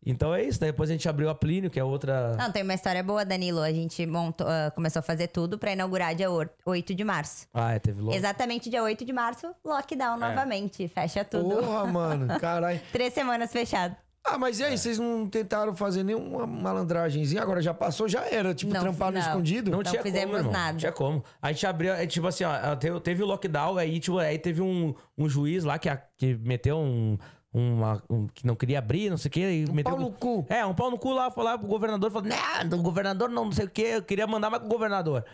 [0.05, 2.35] Então é isso, daí depois a gente abriu a Plínio, que é outra.
[2.37, 3.59] Não, tem uma história boa, Danilo.
[3.59, 6.29] A gente montou, ah, começou a fazer tudo pra inaugurar dia
[6.65, 7.47] 8 de março.
[7.53, 8.15] Ah, é, teve logo.
[8.15, 10.87] Exatamente dia 8 de março, lockdown novamente.
[10.87, 11.49] Fecha tudo.
[11.57, 12.79] Porra, mano, caralho.
[12.93, 13.95] Três semanas fechado.
[14.25, 17.41] Ah, mas e aí, vocês não tentaram fazer nenhuma malandragenzinha?
[17.41, 18.53] Agora já passou, já era.
[18.53, 19.25] Tipo, Não, trampar no não.
[19.25, 19.71] escondido?
[19.71, 20.51] Não, Não tinha fizemos como, irmão.
[20.51, 20.71] nada.
[20.73, 21.23] Não tinha como.
[21.41, 24.61] A gente abriu, é, tipo assim, ó, teve, teve o lockdown, aí, tipo, aí teve
[24.61, 27.17] um, um juiz lá que, a- que meteu um,
[27.59, 29.39] uma- um- que não queria abrir, não sei o quê.
[29.65, 30.45] E Um meteu, pau no cu.
[30.49, 32.29] É, um pau no cu lá, lá pro governador, falou,
[32.69, 35.25] não, o governador não, não sei o quê, eu queria mandar mais pro governador.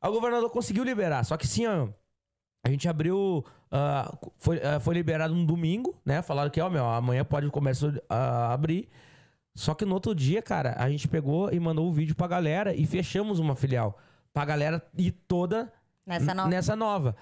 [0.00, 1.88] Aí o governador conseguiu liberar, só que sim, ó,
[2.64, 6.84] a gente abriu, ah, foi, ah, foi liberado um domingo, né, falaram que, ó, meu,
[6.86, 8.88] amanhã pode o comércio ah, abrir.
[9.54, 12.72] Só que no outro dia, cara, a gente pegou e mandou o vídeo pra galera
[12.74, 13.98] e fechamos uma filial.
[14.32, 15.72] Pra galera ir toda
[16.06, 16.48] Nessa nova.
[16.48, 17.16] nessa nova.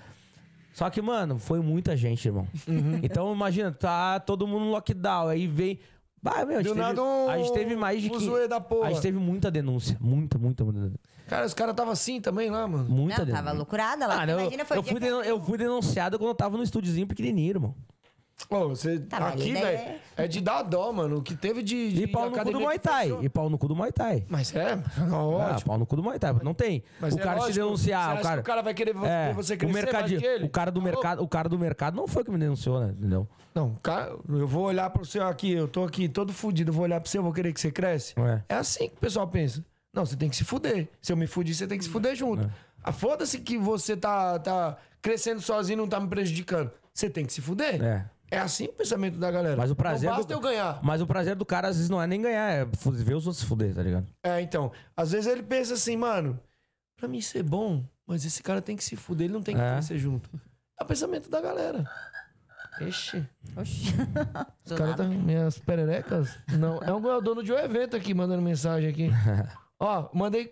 [0.77, 2.47] Só que, mano, foi muita gente, irmão.
[2.69, 3.01] Uhum.
[3.03, 5.79] Então, imagina, tá todo mundo no lockdown, aí vem.
[6.23, 8.47] Bah, meu, a, gente teve, nada um a gente teve mais de que.
[8.47, 8.89] da porra.
[8.89, 9.97] A gente teve muita denúncia.
[9.99, 10.93] Muita, muita, muita.
[11.29, 12.85] Cara, os caras tava assim também lá, mano.
[12.91, 13.43] Muita Não, denúncia.
[13.43, 14.21] tava loucurada lá.
[14.21, 17.53] Ah, não, Imagina, foi eu, fui eu fui denunciado quando eu tava no estúdiozinho pequenininho,
[17.53, 17.75] irmão.
[18.51, 21.17] Ô, você, Tá, mas aqui, velho, é- é de dar dó, mano.
[21.19, 23.05] O que teve de, de E pau no cu do academia Muay Thai.
[23.05, 23.25] fechou.
[23.25, 24.25] E pau no cu do Muay Thai.
[24.29, 24.79] Mas é,
[25.11, 25.61] Ah, ótimo.
[25.67, 26.37] pau no cu do Muay Thai.
[26.43, 26.85] Não tem.
[27.01, 28.35] Mas o é cara te lógico, você denunciar, acha o cara.
[28.37, 30.45] que o cara vai querer vo- é, ver você o crescer mais que ele?
[30.45, 32.95] o cara do Tá mercado, o cara do mercado não foi que me denunciou, né?
[32.97, 33.27] Entendeu?
[33.55, 36.85] Não, cara, eu vou olhar pro seu aqui, eu tô aqui todo fudido, eu vou
[36.85, 38.15] olhar pro seu, eu vou querer que você cresce.
[38.21, 38.43] É.
[38.51, 39.65] É assim que o pessoal pensa.
[39.93, 40.89] Não, você tem que se fuder.
[41.01, 42.45] Se eu me fudir, você tem que se fuder junto.
[42.45, 42.51] É.
[42.85, 46.71] Ah, Foda-se que você tá, tá crescendo sozinho e não tá me prejudicando.
[46.93, 47.83] Você tem que se fuder.
[47.83, 48.05] É.
[48.31, 49.57] É assim o pensamento da galera.
[49.57, 50.81] Mas o prazer Não basta do- eu ganhar.
[50.83, 53.39] Mas o prazer do cara, às vezes, não é nem ganhar, é ver os outros
[53.39, 54.07] se fuder, tá ligado?
[54.23, 54.73] É, então.
[54.97, 56.39] Às vezes ele pensa assim, mano,
[56.97, 59.61] pra mim ser bom, mas esse cara tem que se fuder, ele não tem que
[59.63, 59.73] É.
[59.75, 60.29] crescer junto.
[60.79, 61.89] É o pensamento da galera.
[62.81, 63.27] Ixi.
[63.57, 63.95] Oxi.
[64.67, 66.37] Os caras tá minhas pererecas?
[66.59, 69.09] Não, é o dono de um evento aqui mandando mensagem aqui.
[69.81, 70.51] ó, mandei.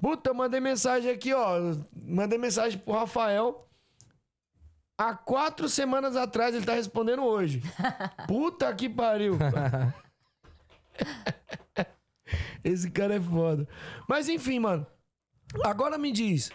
[0.00, 1.56] Puta, mandei mensagem aqui, ó.
[1.96, 3.66] Mandei mensagem pro Rafael.
[4.96, 7.62] Há quatro semanas atrás ele tá respondendo hoje.
[8.28, 9.36] Puta que pariu.
[12.62, 13.68] Esse cara é foda.
[14.08, 14.86] Mas enfim, mano.
[15.64, 16.50] Agora me diz.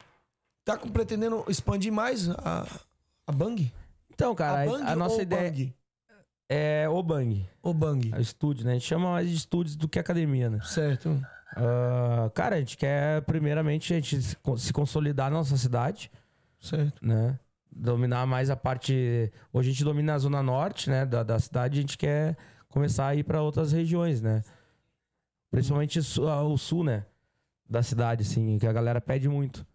[0.65, 2.65] Tá com- pretendendo expandir mais a,
[3.27, 3.71] a Bang?
[4.11, 5.73] Então, cara, a a, Bang a nossa ou ideia Bang?
[6.49, 8.11] é o Bang, Ou Bang?
[8.13, 8.71] é o estúdio, né?
[8.71, 10.59] A gente chama mais de estúdios do que academia, né?
[10.63, 11.21] Certo.
[11.55, 16.11] Ah, cara, a gente quer, primeiramente, a gente se consolidar na nossa cidade,
[16.59, 17.05] Certo.
[17.05, 17.39] né?
[17.71, 19.31] Dominar mais a parte.
[19.53, 21.05] Hoje a gente domina a zona norte, né?
[21.05, 22.35] Da, da cidade, a gente quer
[22.67, 24.43] começar a ir pra outras regiões, né?
[25.51, 27.05] Principalmente o sul, né?
[27.67, 29.65] Da cidade, assim, que a galera pede muito.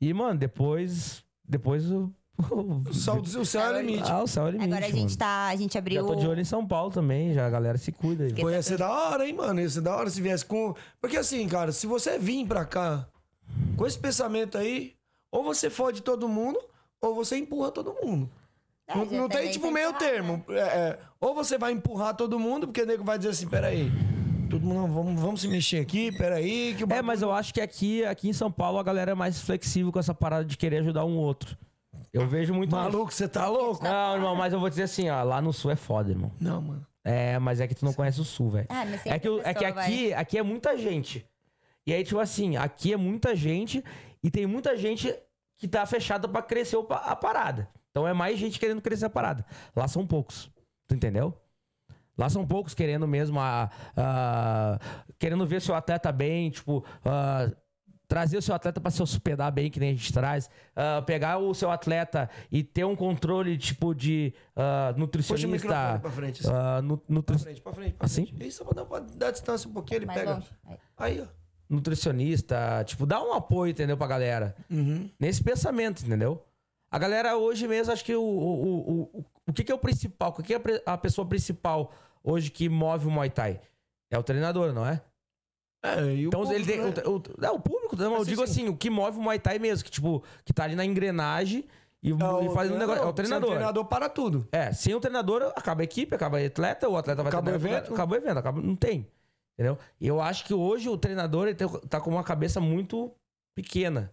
[0.00, 1.24] E, mano, depois.
[1.46, 2.12] Depois o.
[2.88, 4.10] O céu, o céu é o limite.
[4.10, 4.70] Ah, o céu é o limite.
[4.72, 5.16] Agora a gente mano.
[5.16, 5.46] tá.
[5.46, 6.06] A gente Já abriu.
[6.06, 8.26] tô de olho em São Paulo também, já a galera se cuida.
[8.34, 9.60] Pô, ia ser da hora, hein, mano?
[9.60, 10.74] Ia ser da hora se viesse com.
[11.00, 13.06] Porque assim, cara, se você vir pra cá
[13.76, 14.94] com esse pensamento aí,
[15.30, 16.58] ou você fode todo mundo,
[17.04, 18.30] ou você empurra todo mundo.
[18.86, 20.44] É, não não tem, tipo, tem meio termo.
[20.48, 23.90] É, é, ou você vai empurrar todo mundo, porque o nego vai dizer assim: peraí,
[24.50, 26.74] todo mundo, vamos, vamos se mexer aqui, peraí.
[26.76, 29.14] Que o É, mas eu acho que aqui, aqui em São Paulo a galera é
[29.14, 31.56] mais flexível com essa parada de querer ajudar um outro.
[32.12, 32.70] Eu vejo muito.
[32.70, 33.82] Maluco, você tá louco?
[33.82, 36.30] Não, irmão, mas eu vou dizer assim, ó, lá no sul é foda, irmão.
[36.40, 36.86] Não, mano.
[37.02, 38.66] É, mas é que tu não conhece o sul, velho.
[38.70, 41.26] Ah, É que, é que aqui, aqui é muita gente.
[41.86, 43.84] E aí, tipo assim, aqui é muita gente
[44.22, 45.14] e tem muita gente
[45.56, 47.68] que tá fechada pra crescer a parada.
[47.90, 49.44] Então é mais gente querendo crescer a parada.
[49.74, 50.50] Lá são poucos.
[50.88, 51.38] Tu entendeu?
[52.16, 54.78] Lá são poucos querendo mesmo a, a-
[55.18, 57.50] querendo ver seu atleta bem, tipo, ah,
[58.06, 60.48] trazer o seu atleta pra se hospedar bem, que nem a gente traz,
[61.06, 65.98] pegar o seu atleta e ter um controle tipo de ah, Puxa o nutricionista, microfone
[66.00, 66.46] pra frente.
[66.46, 66.86] Assim.
[66.86, 68.26] nu- nutri- Pra frente, pra frente, pra Assim?
[68.26, 68.46] frente.
[68.46, 70.34] Isso, pra dar, pra dar distância um pouquinho, ele Mais pega.
[70.34, 70.50] longe.
[70.66, 70.78] Aí.
[70.98, 71.43] Aí, ó.
[71.74, 74.54] Nutricionista, tipo, dá um apoio, entendeu, pra galera.
[75.18, 76.42] Nesse pensamento, entendeu?
[76.90, 79.78] A galera hoje mesmo, acho que o, o, o, o, o que, que é o
[79.78, 80.30] principal?
[80.38, 83.60] O que, é a pessoa principal hoje que move o Muay Thai?
[84.10, 85.00] É o treinador, não é?
[85.84, 86.80] É, e o Então público, ele tem.
[86.80, 86.92] né?
[87.04, 88.52] O, o, não, o público, não, eu Assim, digo sim.
[88.62, 91.66] assim, o que move o Muay Thai mesmo, que, tipo, que tá ali na engrenagem
[92.02, 93.02] e, É e faz um negócio.
[93.02, 93.50] É o treinador.
[93.50, 94.46] treinador para tudo.
[94.52, 97.54] É, sem o treinador, acaba a equipe, acaba o atleta, o atleta vai Acaba o
[97.54, 97.92] evento.
[97.92, 99.06] Acaba o evento, acaba, não tem.
[99.54, 99.78] Entendeu?
[100.00, 101.56] Eu acho que hoje o treinador ele
[101.88, 103.12] tá com uma cabeça muito
[103.54, 104.12] pequena.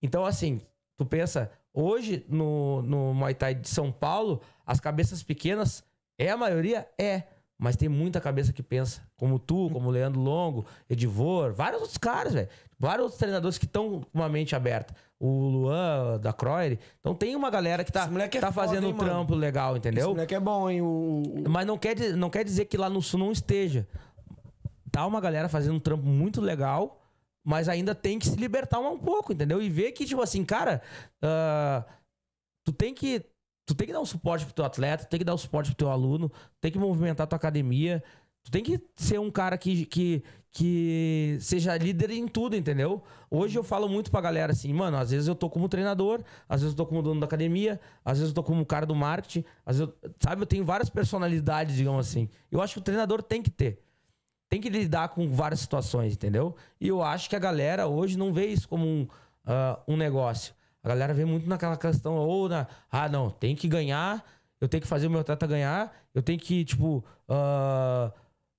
[0.00, 0.60] Então, assim,
[0.96, 5.84] tu pensa, hoje no, no Muay Thai de São Paulo, as cabeças pequenas,
[6.18, 6.88] é a maioria?
[6.98, 7.24] É.
[7.58, 9.02] Mas tem muita cabeça que pensa.
[9.16, 12.48] Como tu, como o Leandro Longo, Edivor, vários outros caras, velho.
[12.76, 14.92] Vários outros treinadores que estão com uma mente aberta.
[15.20, 16.80] O Luan, da Croyer.
[16.98, 19.36] Então tem uma galera que tá, Esse moleque é tá foda, fazendo hein, um trampo
[19.36, 20.08] legal, Esse entendeu?
[20.08, 20.82] moleque é bom, hein?
[20.82, 23.86] O, Mas não quer, não quer dizer que lá no sul não esteja.
[24.92, 27.02] Tá uma galera fazendo um trampo muito legal,
[27.42, 29.60] mas ainda tem que se libertar um pouco, entendeu?
[29.62, 30.82] E ver que, tipo assim, cara,
[31.22, 31.84] ah,
[32.64, 33.24] tu tem que.
[33.64, 35.76] Tu tem que dar um suporte pro teu atleta, tem que dar um suporte pro
[35.76, 36.30] teu aluno,
[36.60, 38.02] tem que movimentar tua academia.
[38.44, 43.02] Tu tem que ser um cara que, que, que seja líder em tudo, entendeu?
[43.30, 46.60] Hoje eu falo muito pra galera assim, mano, às vezes eu tô como treinador, às
[46.60, 49.44] vezes eu tô como dono da academia, às vezes eu tô como cara do marketing,
[49.64, 52.28] às vezes, eu- sabe, eu tenho várias personalidades, digamos assim.
[52.50, 53.80] Eu acho que o treinador tem que ter.
[54.52, 56.54] Tem que lidar com várias situações, entendeu?
[56.78, 59.08] E eu acho que a galera hoje não vê isso como um,
[59.46, 60.52] ah, um negócio.
[60.84, 62.66] A galera vê muito naquela questão, ou na.
[62.90, 64.22] Ah, não, tem que ganhar,
[64.60, 68.12] eu tenho que fazer o meu atleta ganhar, eu tenho que, tipo, ah,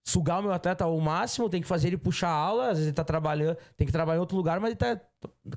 [0.03, 2.95] sugar o meu atleta ao máximo, tem que fazer ele puxar aula, às vezes ele
[2.95, 4.99] tá trabalhando, tem que trabalhar em outro lugar, mas ele tá.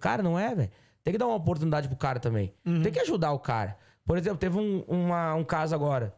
[0.03, 0.71] Cara, não é, velho.
[1.03, 2.53] Tem que dar uma oportunidade pro cara também.
[2.83, 3.79] Tem que ajudar o cara.
[4.05, 6.15] Por exemplo, teve um, uma- um caso agora.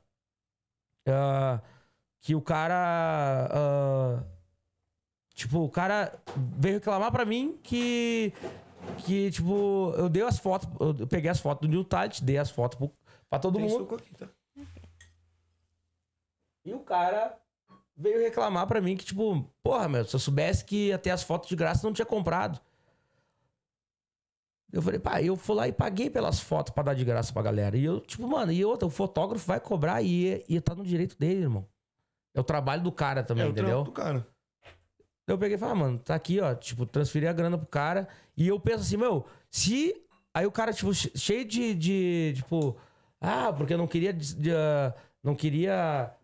[1.09, 1.61] ah,
[2.21, 3.49] que o cara.
[3.51, 4.23] ah,
[5.35, 6.21] tipo, o cara
[6.59, 8.33] veio reclamar pra mim que.
[9.05, 12.51] Que, tipo, eu dei as fotos, eu peguei as fotos do New Talent, dei as
[12.51, 12.91] fotos pro,
[13.29, 13.95] pra todo Tem mundo.
[13.95, 14.29] aqui, tá?
[16.65, 17.37] E o cara
[17.97, 21.49] veio reclamar pra mim que, tipo, porra, meu, se eu soubesse que ter as fotos
[21.49, 22.61] de graça, não tinha comprado.
[24.73, 27.43] Eu falei, pá, eu fui lá e paguei pelas fotos pra dar de graça pra
[27.43, 27.77] galera.
[27.77, 31.19] E eu, tipo, mano, e outra, o fotógrafo vai cobrar e, e tá no direito
[31.19, 31.67] dele, irmão.
[32.35, 33.71] É o trabalho do cara também, É o entendeu?
[33.83, 34.27] trampo do cara.
[35.27, 36.55] Eu peguei e falei, ah, mano, tá aqui, ó.
[36.55, 38.09] Tipo, transferi a grana pro cara.
[38.37, 39.95] E eu penso assim, meu, se.
[40.33, 41.75] Aí o cara, tipo, che- cheio de.
[41.75, 42.77] de tipo,
[43.21, 44.13] ah, porque eu não queria.
[44.13, 46.15] de, ah, não queria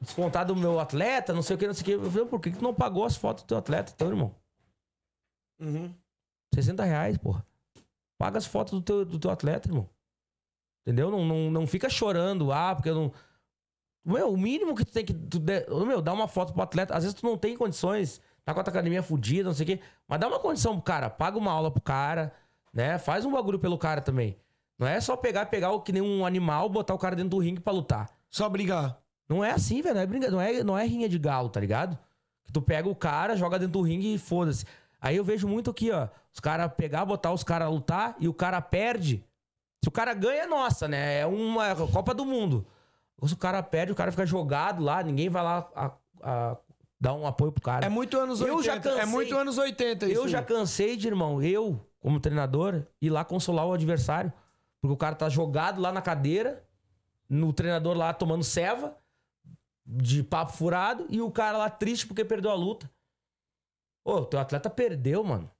[0.00, 2.06] descontar do meu atleta, não sei o que, não sei o que.
[2.06, 4.34] Eu falei, por que que tu não pagou as fotos do teu atleta, então, irmão?
[5.60, 5.94] Uhum.
[6.54, 7.44] 60 reais, porra.
[8.18, 9.88] Paga as fotos do teu, do teu atleta, irmão.
[10.86, 11.10] Entendeu?
[11.10, 13.12] Não, não, não fica chorando, ah, porque eu não.
[14.04, 15.14] Meu, o mínimo que tu tem que.
[15.14, 15.66] Tu de...
[15.86, 16.94] Meu, dá uma foto pro atleta.
[16.94, 19.66] Às vezes tu não tem condições, tá com a tua academia fudida, não sei o
[19.66, 19.80] quê.
[20.06, 22.32] Mas dá uma condição pro cara, paga uma aula pro cara,
[22.72, 22.98] né?
[22.98, 24.36] Faz um bagulho pelo cara também.
[24.78, 27.38] Não é só pegar, pegar o que nem um animal, botar o cara dentro do
[27.38, 28.10] ringue pra lutar.
[28.28, 28.98] Só brigar.
[29.28, 29.94] Não é assim, velho.
[29.94, 30.30] Não é, brinca...
[30.30, 31.98] não, é, não é rinha de galo, tá ligado?
[32.44, 34.66] Que tu pega o cara, joga dentro do ringue e foda-se.
[35.00, 36.08] Aí eu vejo muito aqui, ó.
[36.32, 39.24] Os caras pegar, botar os caras lutar e o cara perde.
[39.82, 41.20] Se o cara ganha, é nossa, né?
[41.20, 42.66] É uma Copa do Mundo.
[43.26, 45.92] Se o cara perde, o cara fica jogado lá, ninguém vai lá a-
[46.22, 46.56] a-
[47.00, 47.84] dar um apoio pro cara.
[47.86, 48.62] É muito anos Eu 80.
[48.64, 49.02] já cansei.
[49.02, 50.14] É muito anos 80 isso.
[50.14, 54.32] Eu já cansei de, irmão, eu, como treinador, ir lá consolar o adversário.
[54.80, 56.62] Porque o cara tá jogado lá na cadeira,
[57.28, 58.96] no treinador lá tomando ceva,
[59.86, 62.90] de papo furado, e o cara lá triste porque perdeu a luta.
[64.04, 65.50] Ô, teu atleta perdeu, mano.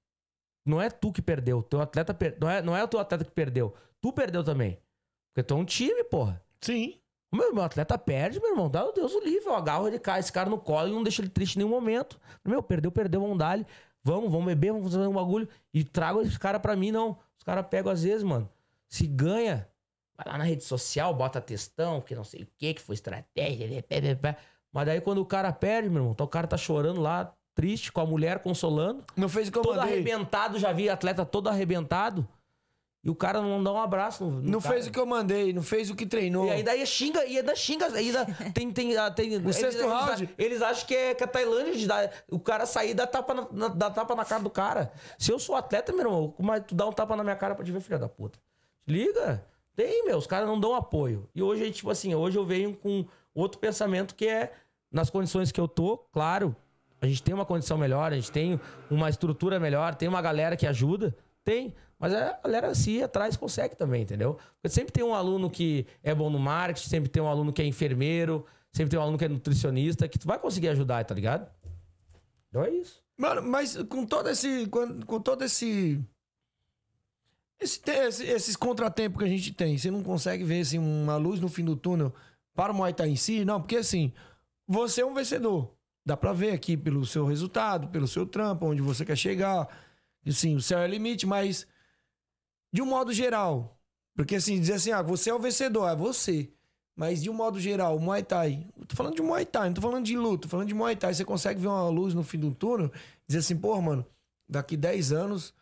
[0.66, 1.62] Não é tu que perdeu.
[1.62, 2.36] Teu atleta per...
[2.40, 3.74] não, é, não é o teu atleta que perdeu.
[4.00, 4.78] Tu perdeu também.
[5.32, 6.42] Porque tu é um time, porra.
[6.60, 6.98] Sim.
[7.34, 8.70] Meu, meu atleta perde, meu irmão.
[8.70, 9.46] Dá o Deus o livre.
[9.46, 11.70] Eu agarro ele, cai esse cara no colo e não deixa ele triste em nenhum
[11.70, 12.18] momento.
[12.44, 13.66] Meu, perdeu, perdeu, vamos dar -lhe.
[14.02, 15.48] Vamos, vamos beber, vamos fazer um bagulho.
[15.72, 17.18] E trago esse cara pra mim, não.
[17.36, 18.48] Os caras pegam às vezes, mano.
[18.88, 19.66] Se ganha,
[20.16, 23.84] vai lá na rede social, bota textão, que não sei o que, que foi estratégia.
[24.72, 27.90] Mas daí quando o cara perde, meu irmão, então o cara tá chorando lá, triste,
[27.90, 29.04] com a mulher consolando.
[29.16, 29.94] Não fez o que eu Todo mandei.
[29.94, 32.28] arrebentado, já vi atleta todo arrebentado.
[33.04, 34.24] E o cara não dá um abraço.
[34.24, 34.74] No, no Não cara.
[34.76, 36.46] fez o que eu mandei, não fez o que treinou.
[36.46, 38.24] E aí daí xinga, e ainda xinga, ainda
[38.54, 40.30] tem, tem, ah, tem eles, sexto eles, round.
[40.38, 43.34] Eles acham que é, que é Tailândia de dar, o cara sair e dar tapa
[43.34, 44.90] na, na- dar tapa na cara do cara.
[45.18, 47.62] Se eu sou atleta, meu irmão, mas tu dá um tapa na minha cara pra
[47.62, 48.38] te ver, filha da puta.
[48.88, 49.44] Liga.
[49.76, 51.28] Tem, meu, os caras não dão apoio.
[51.34, 53.04] E hoje, tipo assim, hoje eu venho com
[53.34, 54.52] outro pensamento que é,
[54.90, 56.54] nas condições que eu tô, claro,
[57.02, 58.58] a gente tem uma condição melhor, a gente tem
[58.90, 61.14] uma estrutura melhor, tem uma galera que ajuda,
[61.44, 61.74] tem.
[62.04, 64.34] Mas a galera se ir atrás consegue também, entendeu?
[64.60, 67.62] Porque sempre tem um aluno que é bom no marketing, sempre tem um aluno que
[67.62, 71.14] é enfermeiro, sempre tem um aluno que é nutricionista, que tu vai conseguir ajudar, tá
[71.14, 71.50] ligado?
[72.50, 73.02] Então é isso.
[73.16, 74.66] Mano, mas com todo esse.
[74.66, 75.98] Com, com todo esse.
[77.58, 81.40] Esse, esse- esses contratempos que a gente tem, você não consegue ver assim, uma luz
[81.40, 82.12] no fim do túnel
[82.54, 83.46] para o Muay Thai em si?
[83.46, 84.12] Não, porque assim,
[84.68, 85.72] você é um vencedor.
[86.04, 89.66] Dá pra ver aqui pelo seu resultado, pelo seu trampo, onde você quer chegar.
[90.26, 91.66] Assim, o céu é limite, mas
[92.74, 93.78] de um modo geral.
[94.16, 96.50] Porque assim, dizer assim, ah, você é o vencedor, é você.
[96.96, 98.66] Mas de um modo geral, Muay Thai.
[98.88, 101.14] Tô falando de Muay Thai, não tô falando de luta, tô falando de Muay Thai.
[101.14, 102.90] Você consegue ver uma luz no fim do túnel
[103.28, 104.04] dizer assim, pô, mano,
[104.48, 105.54] daqui 10 anos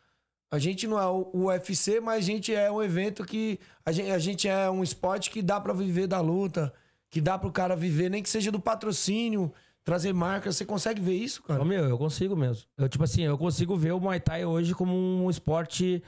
[0.51, 3.61] a gente não é o UFC, mas a gente é um evento que.
[3.85, 6.73] A gente, a gente é um esporte que dá pra viver da luta,
[7.11, 9.53] que dá pro cara viver, nem que seja do patrocínio,
[9.85, 10.51] trazer marca.
[10.51, 11.61] Você consegue ver isso, cara?
[11.61, 12.65] Ô, meu, eu consigo mesmo.
[12.79, 16.03] Eu, tipo assim, eu consigo ver o Muay Thai hoje como um esporte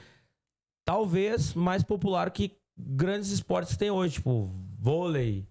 [0.85, 5.47] talvez mais popular que grandes esportes que tem hoje, tipo vôlei.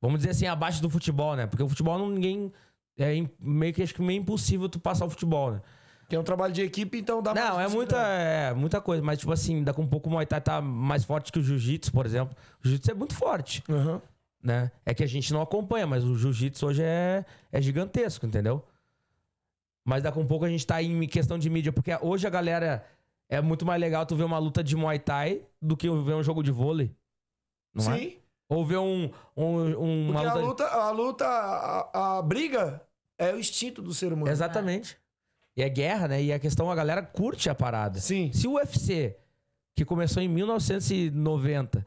[0.00, 1.46] Vamos dizer assim, abaixo do futebol, né?
[1.46, 2.52] Porque o futebol não ninguém
[2.98, 5.62] é meio que acho que meio impossível tu passar o futebol, né?
[6.10, 9.32] É um trabalho de equipe, então dá Não, é muita, é muita coisa, mas tipo
[9.32, 12.36] assim, daqui um pouco o Muay Thai tá mais forte que o Jiu-Jitsu, por exemplo.
[12.62, 14.00] O Jiu-Jitsu é muito forte, Aham.
[14.42, 14.70] né?
[14.86, 18.64] É que a gente não acompanha, mas o Jiu-Jitsu hoje é, é gigantesco, entendeu?
[19.84, 22.84] Mas daqui um pouco a gente tá em questão de mídia, porque hoje a galera
[23.28, 26.22] é muito mais legal tu ver uma luta de Muay Thai do que ver um
[26.22, 26.94] jogo de vôlei.
[27.74, 27.98] Não é?
[27.98, 28.16] Sim.
[28.48, 30.46] Ou ver um, um uma Porque a luta...
[30.64, 32.80] luta, a luta, a, a briga
[33.18, 34.30] é o instinto do ser humano.
[34.30, 34.96] Exatamente.
[35.56, 36.22] E é guerra, né?
[36.22, 37.98] E a questão, a galera curte a parada.
[38.00, 38.30] Sim.
[38.32, 39.16] Se o UFC,
[39.74, 41.84] que começou em 1990,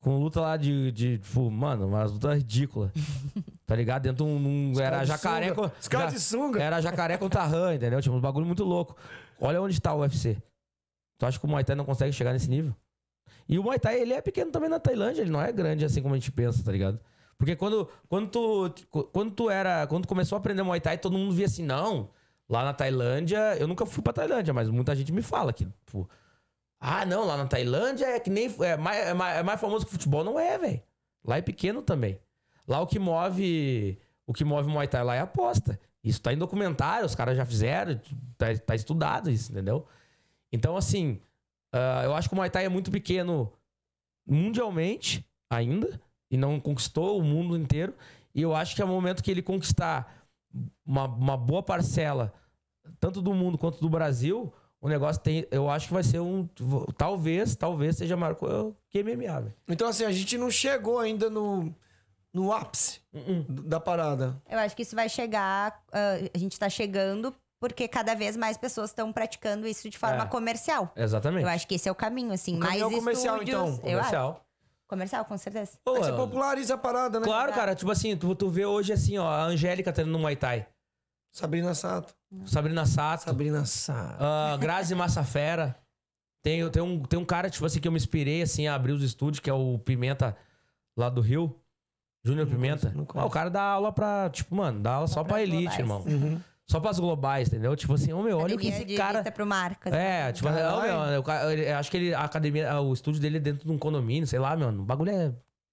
[0.00, 2.90] com luta lá de, de tipo, mano, uma luta ridícula.
[3.66, 4.02] tá ligado?
[4.02, 4.72] Dentro de um.
[4.74, 5.48] um- era jacaré.
[5.50, 5.68] sunga.
[5.68, 6.62] co- Os caras ja- de sunga.
[6.62, 8.00] Era jacaré contra rã, entendeu?
[8.02, 8.96] Tipo, um bagulho muito louco.
[9.40, 10.36] Olha onde tá o UFC.
[11.20, 12.74] Tu acha que o Muay Thai não consegue chegar nesse nível?
[13.46, 16.00] E o Muay Thai, ele é pequeno também na Tailândia, ele não é grande assim
[16.00, 16.98] como a gente pensa, tá ligado?
[17.36, 18.74] Porque quando, quando, tu,
[19.12, 19.86] quando tu era.
[19.86, 22.08] Quando tu começou a aprender Muay Thai, todo mundo via assim, não.
[22.48, 25.68] Lá na Tailândia, eu nunca fui pra Tailândia, mas muita gente me fala que,
[26.80, 28.46] ah, não, lá na Tailândia é que nem.
[28.60, 30.24] É mais, é mais, é mais famoso que futebol.
[30.24, 30.82] Não é, velho.
[31.22, 32.18] Lá é pequeno também.
[32.66, 33.98] Lá o que move.
[34.26, 35.78] O que move o Muay Thai lá é aposta.
[36.02, 38.00] Isso tá em documentário, os caras já fizeram,
[38.38, 39.86] tá, tá estudado isso, entendeu?
[40.52, 41.20] Então, assim,
[41.72, 43.52] ah, eu acho que o Muay Thai é muito pequeno
[44.26, 46.00] mundialmente ainda,
[46.30, 47.94] e não conquistou o mundo inteiro.
[48.34, 50.28] E eu acho que é o momento que ele conquistar
[50.84, 52.32] uma, uma boa parcela,
[53.00, 55.46] tanto do mundo quanto do Brasil, o negócio tem.
[55.50, 56.48] Eu acho que vai ser um.
[56.96, 58.36] Talvez, talvez seja maior
[58.88, 59.54] que MMA, velho.
[59.68, 61.74] Então, assim, a gente não chegou ainda no,
[62.32, 63.44] no ápice Uh-uh.
[63.48, 64.40] da parada.
[64.48, 65.84] Eu acho que isso vai chegar.
[65.92, 70.24] ah, a gente tá chegando porque cada vez mais pessoas estão praticando isso de forma
[70.24, 70.26] É.
[70.26, 70.90] comercial.
[70.96, 71.42] Exatmente.
[71.42, 72.56] Eu acho que esse é o caminho, assim.
[72.56, 73.68] O mais caminho é o comercial, estúdios, então.
[73.74, 73.80] Acho.
[73.82, 74.46] Comercial.
[74.88, 75.72] Comercial, com certeza.
[75.84, 77.24] Pô, É que você populariza a parada, né?
[77.24, 77.76] claro, cara.
[77.76, 80.66] Tipo assim, tu, tu vê hoje assim, ó, a Angélica tendo no Muay Thai.
[81.30, 82.12] Sabrina Sato.
[82.44, 83.22] Sabrina Sato.
[83.22, 84.16] Sabrina Sato.
[84.18, 85.76] Ah, Grazi Massafera.
[86.42, 88.92] Tem, tem, um, tem um cara, tipo assim, que eu me inspirei, assim, a abrir
[88.92, 90.36] os estúdios, que é o Pimenta,
[90.96, 91.54] lá do Rio.
[92.24, 92.80] Júnior Pimenta.
[92.90, 93.28] conheço, não Ah, conheço.
[93.28, 96.00] o cara dá aula pra, tipo, mano, dá aula só pra pras elite, irmão.
[96.06, 96.40] Uhum.
[96.70, 97.74] Só pras globais, entendeu?
[97.74, 99.22] Tipo assim, ô meu, olha o que esse de cara...
[99.32, 99.92] pro marcas.
[99.92, 100.76] É, tipo, Caralho.
[101.20, 103.76] ô, meu, ele- acho que ele, a academia, o estúdio dele é dentro de um
[103.78, 104.68] condomínio, sei lá, meu.
[104.68, 105.32] O bagulho é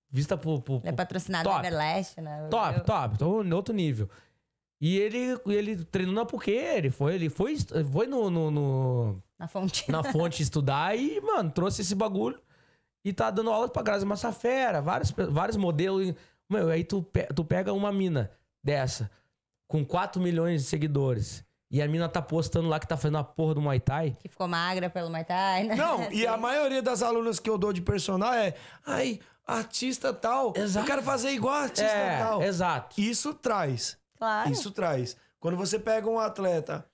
[0.10, 0.60] vista pro...
[0.60, 1.62] pro- Ele é patrocinado Top.
[1.62, 2.48] da Everlast, né?
[2.50, 4.10] Top, Eu- top, tô em outro nível.
[4.82, 7.56] E ele, ele treinou na Puquê, ele foi, ele foi,
[7.92, 9.92] foi no- no- no, Na fonte.
[9.92, 12.40] na fonte estudar e, mano, trouxe esse bagulho
[13.06, 16.14] e tá dando aula pra Grazi Massafera, vários, vários modelos.
[16.50, 17.06] Meu, aí tu,
[17.36, 18.32] tu pega uma mina
[18.64, 19.10] dessa,
[19.68, 23.24] com 4 milhões de seguidores, e a mina tá postando lá que tá fazendo a
[23.24, 24.16] porra do Muay Thai.
[24.22, 25.76] Que ficou magra pelo Muay Thai, né?
[25.76, 28.54] Não, e a maioria das alunas que eu dou de personal é.
[28.86, 30.54] Ai, artista tal.
[30.56, 30.86] Exato.
[30.86, 32.42] Eu quero fazer igual a artista É, tal.
[32.42, 33.00] exato.
[33.02, 33.98] Isso traz.
[34.18, 34.50] Claro.
[34.52, 35.18] Isso traz.
[35.40, 36.86] Quando você pega um atleta,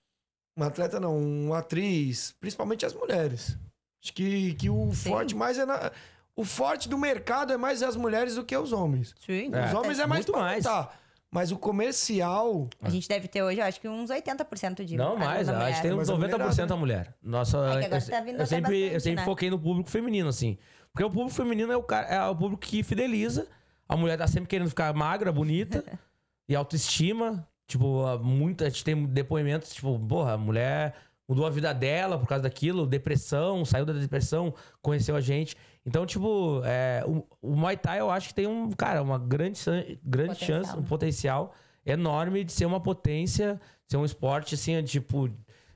[0.58, 3.58] uma atleta não, uma atriz, principalmente as mulheres.
[4.04, 5.10] Acho que, que o Sim.
[5.12, 5.92] forte mais é na.
[6.36, 9.14] O forte do mercado é mais as mulheres do que os homens.
[9.24, 9.52] Sim.
[9.54, 9.68] É.
[9.68, 10.66] Os homens é mais Muito pra mais.
[10.66, 11.00] lutar.
[11.34, 12.70] Mas o comercial.
[12.80, 15.82] A gente deve ter hoje, eu acho que uns 80% de Não mais, a gente
[15.82, 17.16] tem uns Mas a 90% mulherada, a mulher.
[17.24, 19.26] Nossa, É que agora eu, tá vindo eu sempre, eu bastante, sempre né?
[19.26, 20.60] foquei no público feminino, assim.
[20.92, 23.48] Porque o público feminino é o, cara, é o público que fideliza.
[23.90, 25.84] A mulher tá sempre querendo ficar magra, bonita
[26.48, 27.48] e autoestima.
[27.66, 30.94] Tipo, muita, a gente tem depoimentos, tipo, porra, a mulher
[31.28, 34.54] mudou a vida dela por causa daquilo, depressão, saiu da depressão,
[34.84, 35.58] conheceu a gente.
[35.86, 39.60] Então, tipo, é, o, o Muay Thai eu acho que tem um, cara, uma grande,
[40.04, 40.86] grande Potencial, chance, um né?
[40.88, 41.54] potencial
[41.86, 45.30] enorme de ser uma potência, ser um esporte, assim, tipo,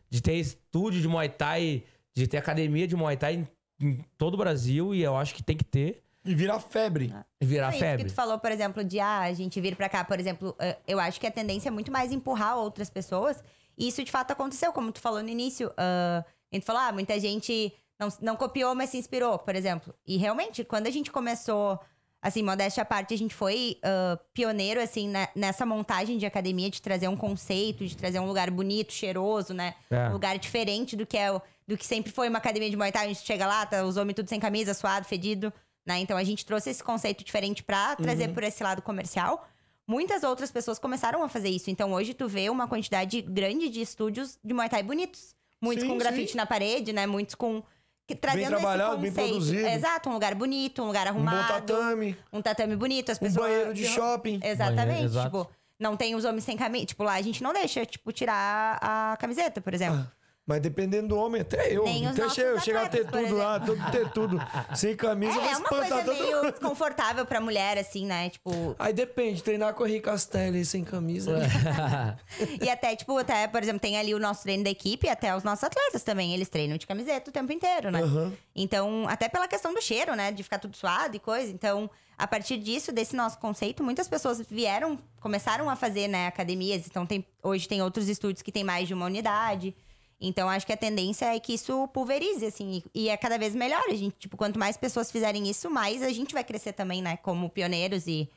[0.10, 1.84] de ter estúdio de Muay Thai,
[2.16, 3.48] de ter academia de Muay Thai em,
[3.86, 7.14] em todo o Brasil, e eu acho que tem que ter, E virar febre.
[7.42, 8.06] e virar Não, isso febre.
[8.06, 10.78] que tu falou, por exemplo, de ah, a gente vir pra cá, por exemplo, eh,
[10.88, 13.44] eu acho que a tendência é muito mais empurrar outras pessoas
[13.78, 15.72] E isso de fato aconteceu, como tu falou no início.
[15.78, 19.94] ah, a gente falou, ah, muita gente não, não copiou, mas se inspirou, por exemplo.
[20.06, 21.80] E realmente, quando a gente começou,
[22.22, 26.70] assim, modéstia à parte, a gente foi ah, pioneiro, assim, né, nessa montagem de academia,
[26.70, 29.76] de trazer um conceito, de trazer um lugar bonito, cheiroso, né?
[29.90, 30.10] É.
[30.10, 32.92] Um lugar diferente do que é o, do que sempre foi uma academia de Muay
[32.92, 33.06] Thai.
[33.06, 35.52] A gente chega lá, tá os homens tudo sem camisa, suado, fedido,
[35.86, 36.00] né?
[36.00, 39.48] Então a gente trouxe esse conceito diferente pra trazer por esse lado comercial.
[39.88, 41.72] Muitas outras pessoas começaram a fazer isso.
[41.72, 45.36] Então hoje tu vê uma quantidade grande de estúdios de Muay Thai bonitos.
[45.62, 46.38] Muitos Sim, com grafite sim.
[46.38, 47.08] na parede, né?
[47.08, 47.64] Muitos com
[48.08, 49.68] que- trazendo trabalhado, esse bem produzido.
[49.68, 51.48] Exato, um lugar bonito, um lugar Um bom arrumado.
[51.68, 53.46] tatame, Um tatame bonito, as um pessoas.
[53.50, 54.40] banheiro de shopping.
[54.42, 55.10] Exatamente.
[55.10, 55.22] Banheiro.
[55.24, 56.86] Tipo, não tem os homens sem camisa.
[56.88, 60.10] Tipo, lá a gente não deixa, tipo, tirar a camiseta, por exemplo.
[60.48, 61.84] Mas dependendo do homem, até eu.
[61.84, 64.40] Nem até che- chegar a ter tudo lá, tudo, ter tudo.
[64.74, 66.52] Sem camisa, vai É, é uma coisa todo meio mundo.
[66.52, 68.30] desconfortável pra mulher, assim, né?
[68.30, 68.74] Tipo.
[68.80, 71.38] Aí depende, treinar com a Henrique Castelli sem camisa.
[72.64, 75.44] e até, tipo, até, por exemplo, tem ali o nosso treino da equipe, até os
[75.44, 76.34] nossos atletas também.
[76.34, 78.02] Eles treinam de camiseta o tempo inteiro, né?
[78.02, 78.32] Aham.
[78.56, 80.32] Então, até pela questão do cheiro, né?
[80.32, 81.52] De ficar tudo suado e coisa.
[81.52, 86.88] Então, a partir disso, desse nosso conceito, muitas pessoas vieram, começaram a fazer, né, academias.
[86.88, 89.76] Então, tem, hoje tem outros estúdios que tem mais de uma unidade.
[90.20, 93.84] Então, acho que a tendência é que isso pulverize, assim, e é cada vez melhor.
[93.88, 97.18] A gente, tipo, quanto mais pessoas fizerem isso, mais a gente vai crescer também, né,
[97.18, 98.30] como pioneiros e.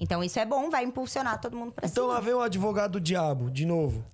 [0.00, 2.14] Então, isso é bom, vai impulsionar todo mundo pra Então cima.
[2.14, 4.04] lá vem o advogado do diabo, de novo.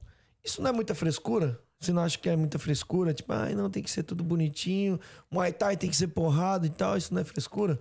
[0.43, 1.61] Isso não é muita frescura?
[1.81, 3.13] Você não acha que é muita frescura?
[3.13, 4.99] Tipo, ai, não, tem que ser tudo bonitinho.
[5.31, 6.97] Muay Thai tem que ser porrada e tal.
[6.97, 7.79] Isso não é frescura?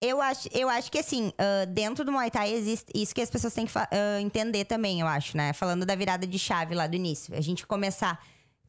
[0.00, 3.30] Eu acho, eu acho que assim, ah, dentro do Muay Thai existe isso que as
[3.30, 5.52] pessoas têm que ah, entender também, eu acho, né?
[5.52, 7.34] Falando da virada de chave lá do início.
[7.36, 8.20] A gente começar.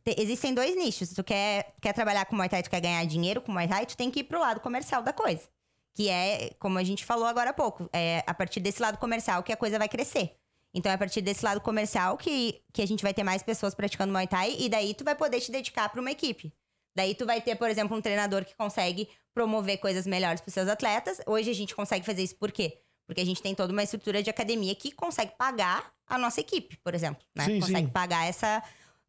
[0.07, 1.09] Te- existem dois nichos.
[1.09, 3.97] Tu quer, quer trabalhar com Muay Thai, tu quer ganhar dinheiro com Muay Thai, tu
[3.97, 5.47] tem que ir pro lado comercial da coisa.
[5.93, 9.43] Que é, como a gente falou agora há pouco, é a partir desse lado comercial
[9.43, 10.35] que a coisa vai crescer.
[10.73, 13.73] Então é a partir desse lado comercial que, que a gente vai ter mais pessoas
[13.73, 16.53] praticando Muay Thai e daí tu vai poder te dedicar para uma equipe.
[16.95, 20.67] Daí tu vai ter, por exemplo, um treinador que consegue promover coisas melhores para seus
[20.67, 21.19] atletas.
[21.25, 22.79] Hoje a gente consegue fazer isso por quê?
[23.05, 26.77] Porque a gente tem toda uma estrutura de academia que consegue pagar a nossa equipe,
[26.77, 27.23] por exemplo.
[27.35, 27.45] Né?
[27.45, 27.93] Sim, consegue sim.
[27.93, 28.63] pagar essa.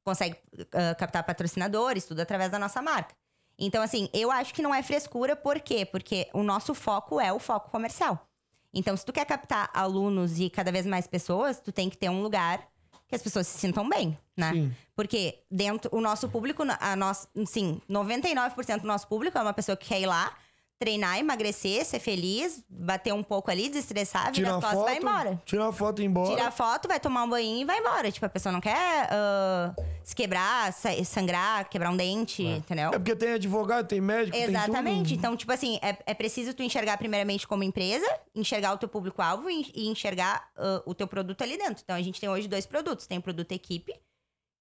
[0.09, 0.37] Consegue
[0.73, 3.15] ah, captar patrocinadores, tudo através da nossa marca.
[3.59, 5.85] Então, assim, eu acho que não é frescura, por quê?
[5.85, 8.27] Porque o nosso foco é o foco comercial.
[8.73, 12.09] Então, se tu quer captar alunos e cada vez mais pessoas, tu tem que ter
[12.09, 12.67] um lugar
[13.07, 14.53] que as pessoas se sintam bem, né?
[14.53, 14.73] Sim.
[14.97, 19.77] Porque dentro, o nosso público, a nós, sim, 99% do nosso público é uma pessoa
[19.77, 20.35] que quer ir lá,
[20.79, 25.43] treinar, emagrecer, ser feliz, bater um pouco ali, desestressar, virar as costas e vai embora.
[25.45, 26.31] Tirar uma foto e ir embora.
[26.31, 28.13] Tirar foto, vai tomar um banho e vai embora.
[28.13, 29.75] Tipo, a pessoa não quer ah,
[30.05, 32.91] se quebrar, sa- sangrar, quebrar um dente, entendeu?
[32.91, 35.09] É porque tem advogado, tem médico, Exatamente.
[35.09, 35.19] tem.
[35.19, 39.51] Então, tipo assim, é, é preciso tu enxergar primeiramente como empresa, enxergar o teu público-alvo
[39.51, 41.83] e, enxergar ah, o teu produto ali dentro.
[41.83, 43.07] Então, a gente tem hoje dois produtos.
[43.07, 43.93] Tem o produto equipe,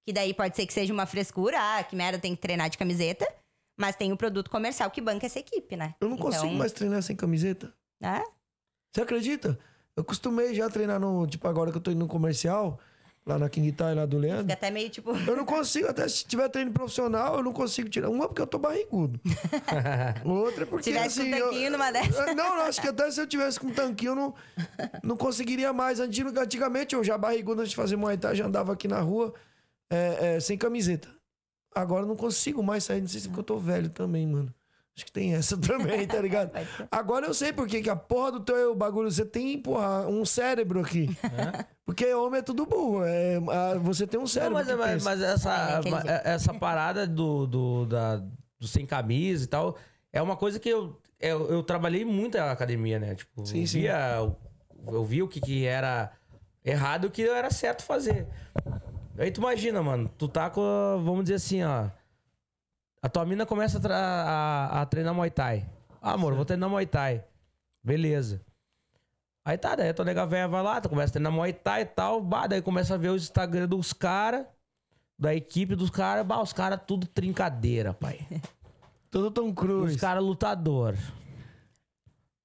[0.03, 2.77] que daí pode ser que seja uma frescura, ah, que merda, tem que treinar de
[2.77, 3.27] camiseta.
[3.77, 5.93] Mas tem o produto comercial que banca essa equipe, né?
[6.01, 7.71] Eu não Então, consigo mais treinar sem camiseta.
[8.01, 8.23] né?
[8.91, 9.57] Você acredita?
[9.95, 11.27] Eu costumei já treinar no.
[11.27, 12.79] Tipo, agora que eu tô indo no comercial,
[13.25, 14.43] lá na King Thai, lá do Leandro.
[14.43, 15.11] Fica até meio tipo.
[15.15, 18.09] Eu não consigo, até se tiver treino profissional, eu não consigo tirar.
[18.09, 19.19] Uma porque eu tô barrigudo.
[20.25, 20.83] Outra é porque.
[20.85, 22.25] Se tivesse assim, com tanquinho eu- numa dessa.
[22.33, 24.33] Não, não, acho que até se eu tivesse com tanquinho, eu não,
[25.03, 25.99] não conseguiria mais.
[25.99, 29.33] Antigamente, eu já barrigudo antes de fazer Muay Thai, já andava aqui na rua
[29.89, 31.09] é, é, sem camiseta.
[31.77, 34.25] Agora eu não consigo mais sair, não sei se é porque eu tô velho também,
[34.25, 34.53] mano.
[34.95, 36.51] Acho que tem essa também, tá ligado?
[36.89, 40.79] Agora eu sei porque que a porra do teu bagulho, você tem, porra, um cérebro
[40.81, 41.07] aqui.
[41.85, 43.03] Porque homem é tudo burro.
[43.03, 44.55] É, a- você tem um Não, cérebro.
[44.55, 45.05] mas, que mas, pensa.
[45.05, 48.15] mas Ah, ele é essa, essa parada do, do, da,
[48.59, 49.77] do sem camisa e tal
[50.11, 53.13] é uma coisa que eu, eu, eu trabalhei muito na academia, né?
[53.13, 53.79] Tipo, Sim, eu, sim.
[53.81, 54.17] via,
[54.87, 56.11] eu via o que, que era
[56.65, 58.25] errado e o que era certo fazer.
[59.17, 60.61] Aí tu imagina, mano, tu tá com,
[61.03, 61.89] vamos dizer assim, ó.
[63.01, 65.67] A tua mina começa a, a- a treinar Muay Thai.
[66.01, 67.23] Ah, amor, vou treinar Muay Thai.
[67.83, 68.41] Beleza.
[69.45, 71.81] Aí tá, daí a tua nega velha vai lá, tu começa a treinar Muay Thai
[71.81, 74.45] e tal, bah, daí começa a ver o Instagram dos caras,
[75.17, 78.19] da equipe dos caras, bah, os caras tudo trincadeira, pai.
[79.09, 79.95] Tudo tão cruz.
[79.95, 80.93] Os caras lutador.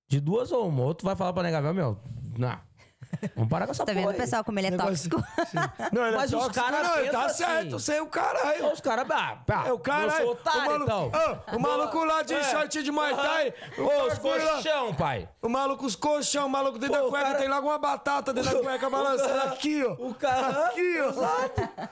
[0.09, 0.85] De duas ou uma.
[0.85, 1.99] Ou tu vai falar pra nega velha, meu,
[2.39, 2.57] não.
[3.37, 4.17] Vamos parar com essa Tá porra vendo, aí.
[4.21, 5.25] pessoal, como ele é Negócio- tóxico?
[5.93, 6.65] Não, ele Mas é os tóxico.
[6.67, 7.71] caras Não, ele tá pensam certo, assim.
[7.71, 8.73] você é o caralho.
[8.73, 10.29] Os caras, ah, pá, É o caralho.
[10.29, 11.11] Otário, o maluco, então.
[11.47, 12.43] Ah, o maluco lá de É.
[12.45, 13.55] short de Muay Thai.
[13.79, 15.29] O, Ô, os lá- colchão, pai.
[15.41, 17.79] o maluco, os colchão, o maluco dentro Pô, da o cueca, cara- tem lá alguma
[17.79, 19.93] batata dentro da cueca balançando aqui, ó.
[19.93, 20.67] O cara...
[20.67, 21.83] Aqui, ó.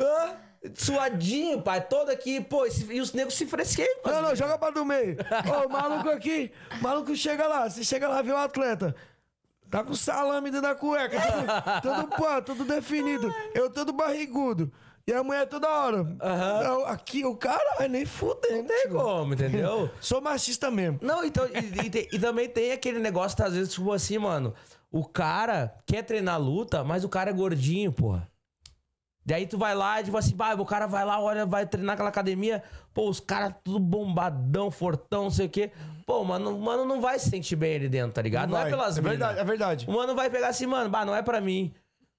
[0.00, 0.36] Hã?
[0.74, 3.88] Suadinho, pai, todo aqui, pô, esse- e os negros se fresqueiam.
[4.04, 5.16] Não, não, joga pra do meio.
[5.62, 8.94] Ô, o maluco aqui, o maluco chega lá, você chega lá, vê o atleta.
[9.70, 13.32] Tá com salame dentro da cueca, tudo, tudo pô, tudo definido.
[13.54, 14.72] Eu todo barrigudo.
[15.06, 16.02] E a mulher toda hora.
[16.02, 18.56] Não, aqui o cara vai nem fuder.
[18.56, 19.88] Não tem como, entendeu?
[20.00, 20.98] Sou machista mesmo.
[21.00, 24.52] Não, então, e, e e também tem aquele negócio, às vezes, tipo assim, mano,
[24.90, 28.28] o cara quer treinar luta, mas o cara é gordinho, porra.
[29.26, 31.94] Daí tu vai lá e tipo assim, bah, o cara vai lá, olha, vai treinar
[31.94, 32.62] aquela academia,
[32.94, 35.72] pô, os caras tudo bombadão, fortão, não sei o quê.
[36.06, 38.50] Pô, mano, mano não vai se sentir bem ali dentro, tá ligado?
[38.50, 38.70] Não, é Vai.
[38.70, 39.18] pelas É minas.
[39.18, 39.86] verdade, é verdade.
[39.88, 41.72] O mano vai pegar assim, mano, bah, não é pra mim.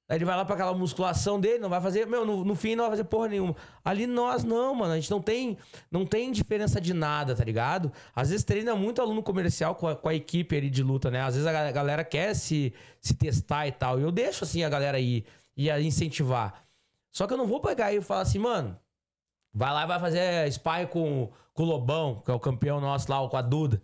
[0.10, 2.76] Aí ele vai lá pra aquela musculação dele, não vai fazer, meu, no, no fim
[2.76, 3.56] não vai fazer porra nenhuma.
[3.84, 5.58] Ali nós não, mano, a gente não tem,
[5.92, 7.92] não tem diferença de nada, tá ligado?
[8.16, 11.22] Às vezes treina muito aluno comercial com a, com a equipe ali de luta, né?
[11.22, 14.00] Às vezes a ga- galera quer se, se testar e tal.
[14.00, 15.26] E eu deixo assim a galera ir
[15.58, 16.64] e incentivar.
[17.12, 18.78] Só que eu não vou pegar e falar assim, mano,
[19.54, 23.12] vai lá e vai fazer spy com, com o Lobão, que é o campeão nosso
[23.12, 23.82] lá, com a Duda.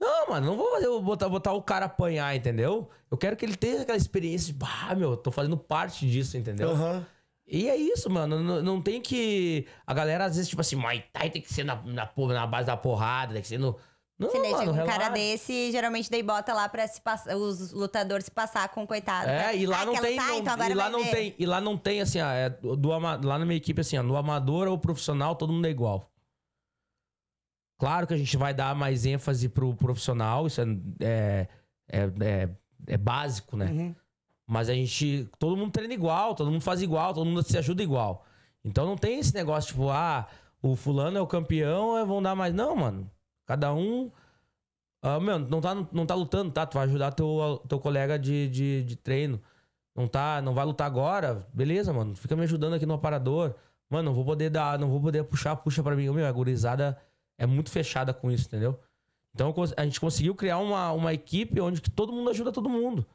[0.00, 2.88] Não, mano, não vou fazer, vou botar, botar o cara apanhar, entendeu?
[3.10, 6.70] Eu quero que ele tenha aquela experiência de, bah, meu, tô fazendo parte disso, entendeu?
[6.70, 7.04] Aham.
[7.50, 8.42] E é isso, mano.
[8.42, 9.66] Não, não tem que.
[9.86, 12.66] A galera, às vezes, tipo assim, Muay Thai tem que ser na, na, na base
[12.66, 13.76] da porrada, tem que ser no.
[14.18, 17.36] Não, Se daí mano, chega um cara desse, geralmente daí bota lá pra se passar,
[17.36, 19.28] os lutadores se passar com coitado.
[19.30, 19.56] É, né?
[19.56, 20.10] e lá Ah, não tem.
[20.18, 20.26] lutar?
[20.28, 21.10] não- então e lá não ver.
[21.10, 21.34] tem.
[21.38, 24.16] E lá não tem, assim, é, do, ama- lá na minha equipe, assim, ó, no
[24.16, 26.10] amador ou profissional, todo mundo é igual.
[27.78, 30.64] Claro que a gente vai dar mais ênfase pro profissional, isso é,
[31.00, 31.48] é,
[31.88, 32.48] é, é-
[32.88, 33.66] é básico, né?
[33.66, 33.94] Uhum.
[34.46, 35.28] Mas a gente.
[35.38, 38.24] Todo mundo treina igual, todo mundo faz igual, todo mundo se ajuda igual.
[38.64, 40.26] Então não tem esse negócio, tipo, ah,
[40.60, 42.52] o fulano é o campeão, vão dar mais.
[42.52, 43.08] Não, mano.
[43.48, 44.12] Cada um.
[45.00, 46.66] Ah, meu, não tá, não tá lutando, tá?
[46.66, 49.40] Tu vai ajudar teu, teu colega de, de, de treino.
[49.96, 52.14] Não tá, não vai lutar agora, beleza, mano.
[52.14, 53.54] Fica me ajudando aqui no aparador.
[53.88, 56.10] Mano, não vou poder dar, não vou poder puxar, puxa pra mim.
[56.10, 56.98] Meu, a gurizada
[57.38, 58.78] é muito fechada com isso, entendeu?
[59.34, 63.06] Então a gente conseguiu criar uma, uma equipe onde todo mundo ajuda todo mundo.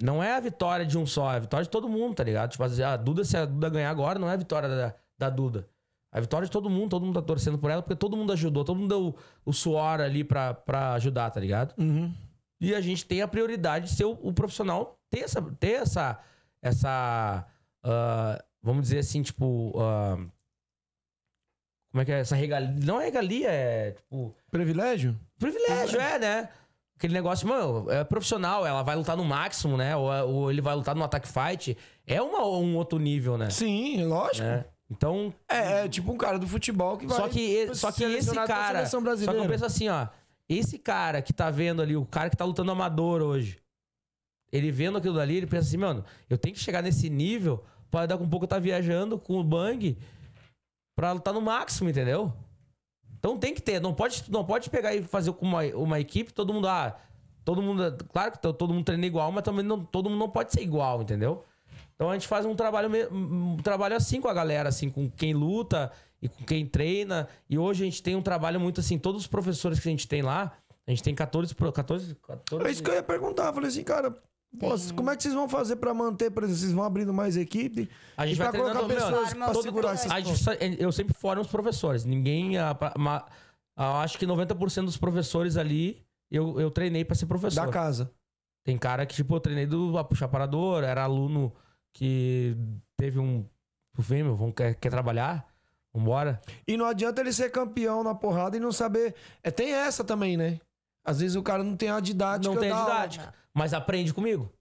[0.00, 2.52] Não é a vitória de um só, é a vitória de todo mundo, tá ligado?
[2.52, 5.68] Tipo, a Duda, se a Duda ganhar agora, não é a vitória da, da Duda.
[6.12, 8.32] É a vitória de todo mundo, todo mundo tá torcendo por ela, porque todo mundo
[8.32, 11.74] ajudou, todo mundo deu o, suor ali pra, pra ajudar, tá ligado?
[11.78, 12.12] Uhum.
[12.60, 15.40] E a gente tem a prioridade de ser o, o profissional, ter essa.
[15.58, 16.20] Ter essa,
[16.60, 17.46] essa
[17.82, 19.72] ah, vamos dizer assim, tipo.
[19.78, 20.16] ah,
[21.90, 22.20] como é que é?
[22.20, 22.74] Essa regalia.
[22.84, 24.34] Não é regalia, é tipo.
[24.50, 25.18] Privilégio?
[25.38, 26.48] Privilégio, é, né?
[26.96, 29.96] Aquele negócio, mano, é profissional, ela vai lutar no máximo, né?
[29.96, 31.76] Ou, ou ele vai lutar no attack fight.
[32.06, 33.48] É uma, um outro nível, né?
[33.48, 34.46] Sim, lógico.
[34.46, 34.66] Né?
[34.90, 37.16] Então, É, é tipo um cara do futebol que vai.
[37.16, 38.78] só que, só que esse cara.
[39.24, 40.08] Só que eu penso assim, ó.
[40.48, 43.58] Esse cara que tá vendo ali, o cara que tá lutando amador hoje,
[44.50, 48.04] ele vendo aquilo dali, ele pensa assim, mano, eu tenho que chegar nesse nível pra
[48.06, 49.96] dar com um pouco eu tá viajando com o bang
[50.96, 52.32] pra lutar no máximo, entendeu?
[53.18, 56.32] Então tem que ter, não pode, não pode pegar e fazer com uma, uma equipe,
[56.32, 56.98] todo mundo, ah,
[57.44, 60.28] todo mundo, claro que to- todo mundo treina igual, mas também não, todo mundo não
[60.30, 61.44] pode ser igual, entendeu?
[62.00, 65.34] Então a gente faz um trabalho, um trabalho assim com a galera, assim, com quem
[65.34, 67.28] luta e com quem treina.
[67.48, 70.08] E hoje a gente tem um trabalho muito assim, todos os professores que a gente
[70.08, 70.50] tem lá,
[70.86, 73.48] a gente tem 14, pro- 14, 14 É isso que eu ia perguntar.
[73.48, 74.10] Eu falei assim, cara,
[74.58, 77.36] pô, como é que vocês vão fazer pra manter, por exemplo, vocês vão abrindo mais
[77.36, 77.86] equipe?
[78.16, 80.90] A gente e vai pra colocar pessoas pra todo- segurar esses A gente sa- eu
[80.92, 82.06] sempre formo os professores.
[82.06, 82.56] Ninguém.
[82.56, 83.26] a- ma-
[83.76, 87.66] eu acho que 90% dos professores ali eu, eu treinei pra ser professor.
[87.66, 88.10] da casa.
[88.64, 91.52] Tem cara que, tipo, eu treinei do a puxar parador, era aluno
[91.92, 92.56] que
[92.96, 93.44] teve um.
[93.98, 95.46] Vem, meu, vamos, quer, quer trabalhar?
[95.92, 96.40] Vambora.
[96.66, 99.14] E não adianta ele ser campeão na porrada e não saber.
[99.42, 100.60] É, tem essa também, né?
[101.04, 102.52] Às vezes o cara não tem a didática.
[102.54, 102.84] Não tem aula.
[102.84, 103.34] didática.
[103.52, 104.52] Mas aprende comigo.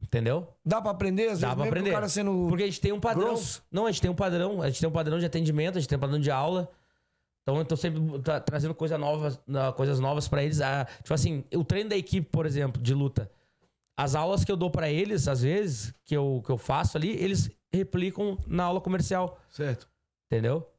[0.00, 0.46] Entendeu?
[0.64, 1.28] Dá pra aprender?
[1.28, 1.90] Às Dá vezes, pra aprender.
[1.90, 2.46] o cara sendo.
[2.48, 3.26] Porque a gente tem um padrão.
[3.28, 3.62] grosso.
[3.70, 4.62] Não, a gente tem um padrão.
[4.62, 6.70] A gente tem um padrão de atendimento, a gente tem um padrão de aula.
[7.42, 10.60] Então eu tô sempre tra- trazendo coisa novas, na- coisas novas pra eles.
[10.60, 13.30] Ah, tipo assim, o treino da equipe, por exemplo, de luta.
[13.98, 17.10] As aulas que eu dou pra eles, às vezes, que eu, que eu faço ali,
[17.10, 19.40] eles replicam na aula comercial.
[19.50, 19.90] Certo.
[20.30, 20.70] Entendeu?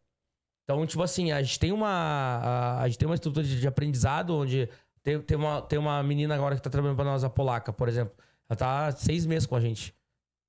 [0.64, 1.90] Então, tipo assim, a gente tem uma.
[1.90, 4.70] A, a gente tem uma estrutura de, de aprendizado onde
[5.04, 7.90] tem, tem, uma, tem uma menina agora que tá trabalhando pra nós, a polaca, por
[7.90, 8.14] exemplo.
[8.50, 9.94] Ela tá há seis meses com a gente.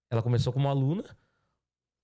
[0.09, 1.05] Ela começou como aluna,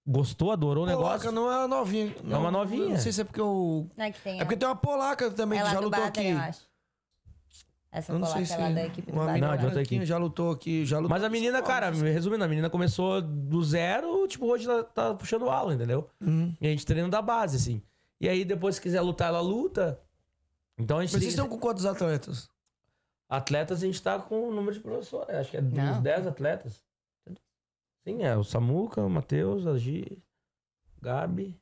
[0.05, 1.33] gostou, adorou o Polaca negócio.
[1.33, 2.17] não é uma novinha.
[2.25, 2.89] Não, uma novinha.
[2.89, 3.89] Não sei se é porque eu.
[3.97, 4.41] Não é que tem.
[4.41, 6.27] É porque tem uma polaca também ela que já do lutou aqui.
[6.27, 6.61] eu acho.
[7.97, 9.35] Essa Eu não sei se é lá da equipe do uma Baden.
[9.41, 10.05] menina Não, de outra equipe.
[10.05, 11.09] já lutou aqui, já lutou.
[11.09, 15.49] Mas a menina, cara, resumindo, a menina começou do zero, tipo, hoje ela tá puxando
[15.49, 16.11] aula, entendeu?
[16.21, 16.55] Uhum.
[16.61, 17.81] E a gente treina da base, assim.
[18.21, 19.99] E aí, depois, se quiser lutar, ela luta.
[20.79, 22.51] Então a gente Mas vocês estão com quantos atletas?
[23.31, 25.35] Atletas, a gente tá com o número de professores.
[25.35, 26.03] Acho que é uns Não.
[26.03, 26.85] 10 atletas.
[28.05, 30.23] Sim, é o Samuca, o Matheus, a Gi,
[31.01, 31.59] Gabi.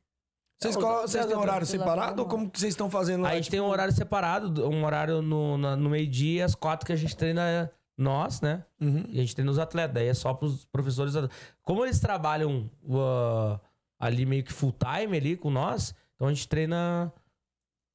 [0.60, 3.30] Vocês, Não, colo- vocês têm horário separado ou como que vocês estão fazendo lá?
[3.30, 6.54] a gente tem um Tipo, horário separado, um horário no, na- no meio-dia, e às
[6.54, 8.64] quatro que a gente treina nós, né?
[8.80, 9.04] Uhum.
[9.08, 9.94] E a gente treina os atletas.
[9.94, 11.14] Daí é só pros professores.
[11.62, 13.60] Como eles trabalham uh,
[13.98, 15.94] ali meio que full time ali com nós.
[16.14, 17.12] Então a gente treina.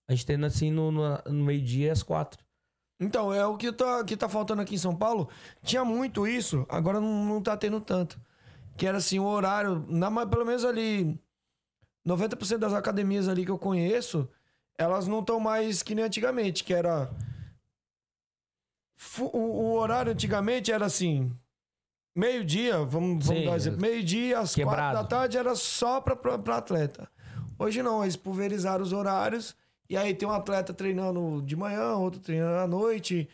[0.07, 2.43] A gente treina assim no, no, no meio-dia às quatro.
[3.01, 5.29] Então, é o que tá, que tá faltando aqui em São Paulo.
[5.63, 8.19] Tinha muito isso, agora não, não tá tendo tanto.
[8.75, 11.17] Que era assim, o horário, na, ma- pelo menos ali,
[12.09, 14.27] 90% das academias ali que eu conheço,
[14.77, 17.09] elas não estão mais que nem antigamente, que era.
[19.19, 21.31] O, o horário antigamente era assim.
[22.15, 23.81] Meio-dia, vamos, vamos Sim, dar um exemplo.
[23.81, 24.97] Meio-dia, às quatro quebrado.
[24.97, 27.09] da tarde era só pra atleta.
[27.57, 29.55] Hoje não, eles pulverizaram os horários.
[29.89, 33.29] E aí tem um atleta treinando de manhã, outro treinando à noite.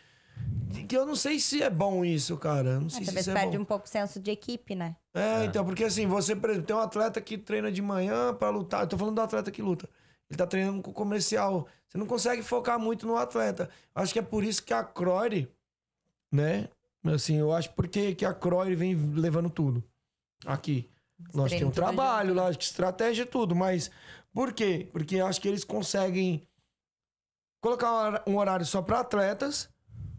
[0.88, 2.72] Que eu não sei se é bom isso, cara.
[2.72, 3.64] Eu Não sei se Talvez isso é perde bom.
[3.64, 4.96] um pouco o senso de equipe, né?
[5.16, 8.50] É, então, porque assim, você, por exemplo, tem um atleta que treina de manhã pra
[8.50, 8.82] lutar.
[8.82, 9.90] Eu tô falando do atleta que luta.
[10.30, 11.68] Ele tá treinando com comercial.
[11.88, 13.70] Você não consegue focar muito no atleta.
[13.94, 15.48] Acho que é por isso que a Croy,
[16.30, 16.68] né?
[17.06, 19.82] Assim, eu acho porque que a Croy vem levando tudo.
[20.46, 20.90] Aqui.
[21.34, 22.42] Lógico, tem um trabalho, né?
[22.42, 23.90] lógico, estratégia e tudo, mas
[24.34, 24.90] por quê?
[24.92, 26.46] Porque eu acho que eles conseguem
[27.62, 29.70] colocar um horário só pra atletas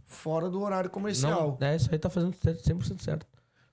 [0.06, 1.58] fora do horário comercial.
[1.60, 3.26] Não, é, isso aí tá fazendo 100% certo.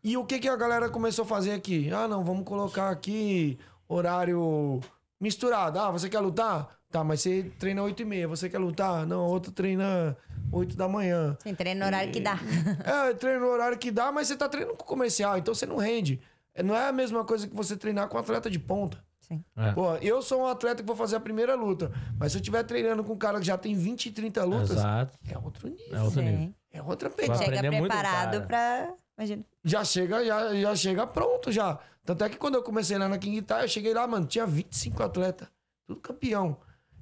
[0.03, 1.89] E o que, que a galera começou a fazer aqui?
[1.93, 3.57] Ah, não, vamos colocar aqui
[3.87, 4.81] horário
[5.19, 5.79] misturado.
[5.79, 6.69] Ah, você quer lutar?
[6.91, 8.27] Tá, mas você treina 8 e meia.
[8.27, 9.07] Você quer lutar?
[9.07, 10.15] Não, outro treina
[10.51, 11.37] 8 da manhã.
[11.41, 12.37] Sim, treino no horário que dá.
[12.85, 15.77] É, treina no horário que dá, mas você tá treinando com comercial, então você não
[15.77, 16.21] rende.
[16.53, 19.03] É, Não é a mesma coisa que você treinar com atleta de ponta.
[19.21, 19.43] Sim.
[19.55, 19.71] É.
[19.71, 22.61] Pô, eu sou um atleta que vou fazer a primeira luta, mas se eu estiver
[22.63, 25.17] treinando com um cara que já tem 20 e 30 lutas, Exato.
[25.27, 25.97] é outro nível.
[25.97, 26.53] É outro nível.
[26.73, 27.39] É outra pegada.
[27.39, 28.93] Chega preparado pra.
[29.17, 29.45] Imagina.
[29.63, 31.79] já chega, já, já chega pronto já.
[32.03, 34.45] Tanto é que quando eu comecei lá na King Guitar, eu cheguei lá, mano, tinha
[34.45, 35.47] 25 atletas,
[35.85, 36.57] tudo campeão.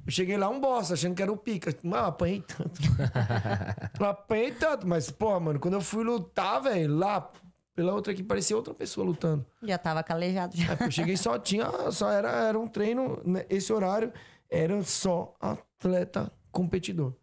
[0.06, 1.76] Eu cheguei lá um bosta, achando que era o pica.
[1.84, 2.82] Mas apanhei tanto.
[4.04, 7.32] apanhei tanto, mas, pô, mano, quando eu fui lutar, velho, lá,
[7.76, 9.46] pela outra equipe, parecia outra pessoa lutando.
[9.62, 10.56] Já tava calejado.
[10.58, 10.72] Já.
[10.72, 14.12] Aí, pô, eu cheguei só tinha, só era, era um treino, né, esse horário
[14.50, 17.14] era só atleta competidor.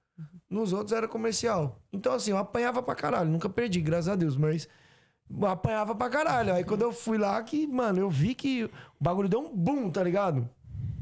[0.50, 1.78] Nos outros era comercial.
[1.92, 3.30] Então, assim, eu apanhava pra caralho.
[3.30, 4.66] Nunca perdi, graças a Deus, mas
[5.42, 6.54] apanhava pra caralho.
[6.54, 9.90] Aí quando eu fui lá, que, mano, eu vi que o bagulho deu um boom,
[9.90, 10.48] tá ligado?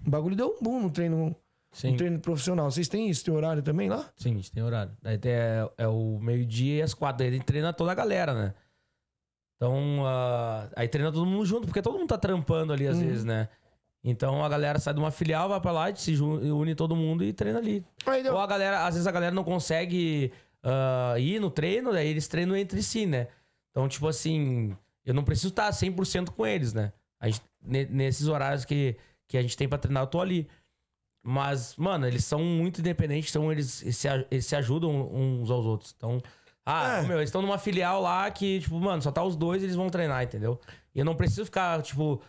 [0.05, 1.35] O bagulho deu um boom no treino,
[1.71, 1.93] Sim.
[1.93, 2.69] no treino profissional.
[2.71, 4.11] Vocês têm isso, tem horário também lá?
[4.17, 4.97] Sim, a gente tem horário.
[5.01, 7.19] Daí tem- é, é o meio-dia e as quatro.
[7.19, 8.55] Daí a gente treina toda a galera, né?
[9.57, 13.25] Então, ah, aí treina todo mundo junto, porque todo mundo tá trampando ali às vezes,
[13.25, 13.49] né?
[14.09, 17.33] Então a galera sai de uma filial, vai pra lá, se une todo mundo e
[17.33, 17.85] treina ali.
[18.07, 22.07] Aí Ou a galera, às vezes a galera não consegue ah, ir no treino, daí
[22.09, 23.27] eles treinam entre si, né?
[23.71, 26.93] Então, tipo assim, eu não preciso estar 100% com eles, né?
[27.25, 28.97] Gente- ne- nesses horários que,
[29.27, 30.49] que a gente tem pra treinar, eu tô ali.
[31.25, 35.67] Mas, mano, eles são muito independentes, então eles se, a- eles se ajudam uns aos
[35.67, 35.93] outros.
[35.97, 36.23] Então,
[36.65, 37.03] ah, É.
[37.03, 39.91] meu, eles estão numa filial lá que, tipo, mano, só tá os dois eles vão
[39.91, 40.61] treinar, entendeu?
[40.95, 42.23] E eu não preciso ficar, tipo.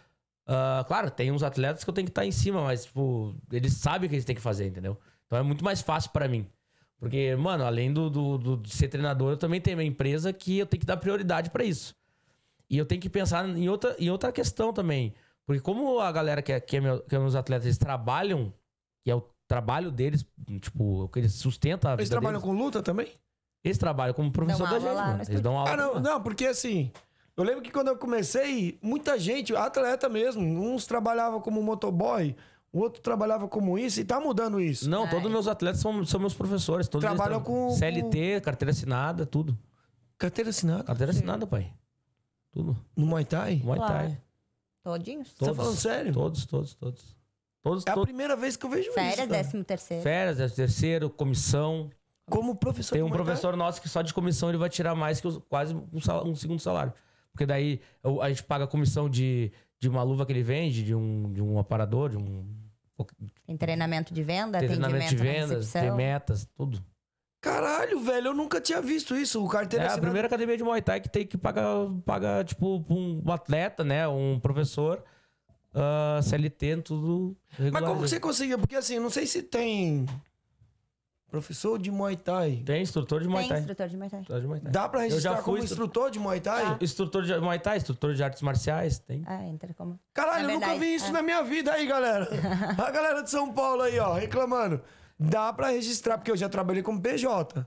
[0.47, 3.73] Ah, claro, tem uns atletas que eu tenho que estar em cima, mas, tipo, eles
[3.73, 4.97] sabem o que eles têm que fazer, entendeu?
[5.25, 6.47] Então é muito mais fácil pra mim.
[6.99, 10.57] Porque, mano, além do, do- do- de ser treinador, eu também tenho uma empresa que
[10.57, 11.95] eu tenho que dar prioridade pra isso.
[12.69, 15.13] E eu tenho que pensar em outra, em outra questão também.
[15.45, 18.51] Porque como a galera que é, que é, meu, que é meus atletas, eles trabalham,
[19.03, 20.25] que é o trabalho deles,
[20.59, 23.07] tipo, o que eles sustentam a Eles vida trabalham deles, com luta também?
[23.63, 25.17] eles trabalham como professor Dão da gente, lá mano.
[25.17, 25.71] no Eles dão aula.
[25.71, 26.91] Ah, não, não, porque assim,
[27.37, 32.35] eu lembro que quando eu comecei, muita gente, atleta mesmo, uns trabalhavam como motoboy,
[32.73, 34.89] o outro trabalhava como isso, e tá mudando isso.
[34.89, 36.87] Não, todos os meus atletas são, são meus professores.
[36.87, 39.57] Todos Trabalham tra- com- CLT, carteira assinada, tudo.
[40.17, 41.71] Carteira assinada Carteira assinada, pai.
[42.51, 42.75] Tudo.
[42.95, 43.61] no Muay Thai?
[43.63, 43.93] Muay Claro.
[43.93, 44.21] Thai.
[44.83, 45.27] Todinhos?
[45.27, 45.57] Você tá Todos.
[45.57, 46.13] falando sério?
[46.13, 47.15] Todos, todos, todos.
[47.61, 48.05] Todos, É a todos.
[48.07, 48.93] primeira vez que eu vejo isso.
[48.93, 50.01] Férias, décimo terceiro.
[50.03, 51.89] Férias, décimo terceiro, comissão.
[52.29, 55.19] Como professor Tem de um professor nosso que só de comissão ele vai tirar mais
[55.21, 56.93] que os- quase um, sal- um segundo salário.
[57.37, 57.79] Porque daí
[58.19, 61.39] a gente paga a comissão de, de uma luva que ele vende, de um, de
[61.39, 62.43] um aparador, de um
[63.45, 66.83] Tem treinamento de venda, treinamento atendimento de vendas, tem metas, tudo.
[67.39, 69.45] Caralho, velho, eu nunca tinha visto isso.
[69.45, 70.07] O carteira É a assinada.
[70.07, 71.67] primeira academia de Muay Thai que tem que pagar,
[72.03, 74.07] pagar tipo, um atleta, né?
[74.07, 75.03] Um professor,
[75.75, 77.37] ah, CLT, tudo
[77.71, 78.57] Mas como que você conseguia?
[78.57, 80.07] Porque assim, não sei se tem
[81.29, 82.63] professor de Muay Thai.
[82.65, 83.59] Tem instrutor de Muay Tem Thai.
[83.59, 84.19] instrutor de Muay Thai.
[84.19, 84.71] Instrutor de Muay Thai.
[84.71, 86.77] Dá pra Eu já registrar fui como instru- instrutor de Muay Thai?
[86.81, 89.23] Instrutor de Muay Thai, instrutor de artes marciais, tem.
[89.25, 89.99] Ah, entra como.
[90.13, 91.11] Caralho, eu nunca vi isso é.
[91.11, 92.27] na minha vida aí, galera.
[92.77, 94.81] A galera de São Paulo aí, ó, reclamando.
[95.19, 97.65] Dá pra registrar, porque eu já trabalhei como PJ.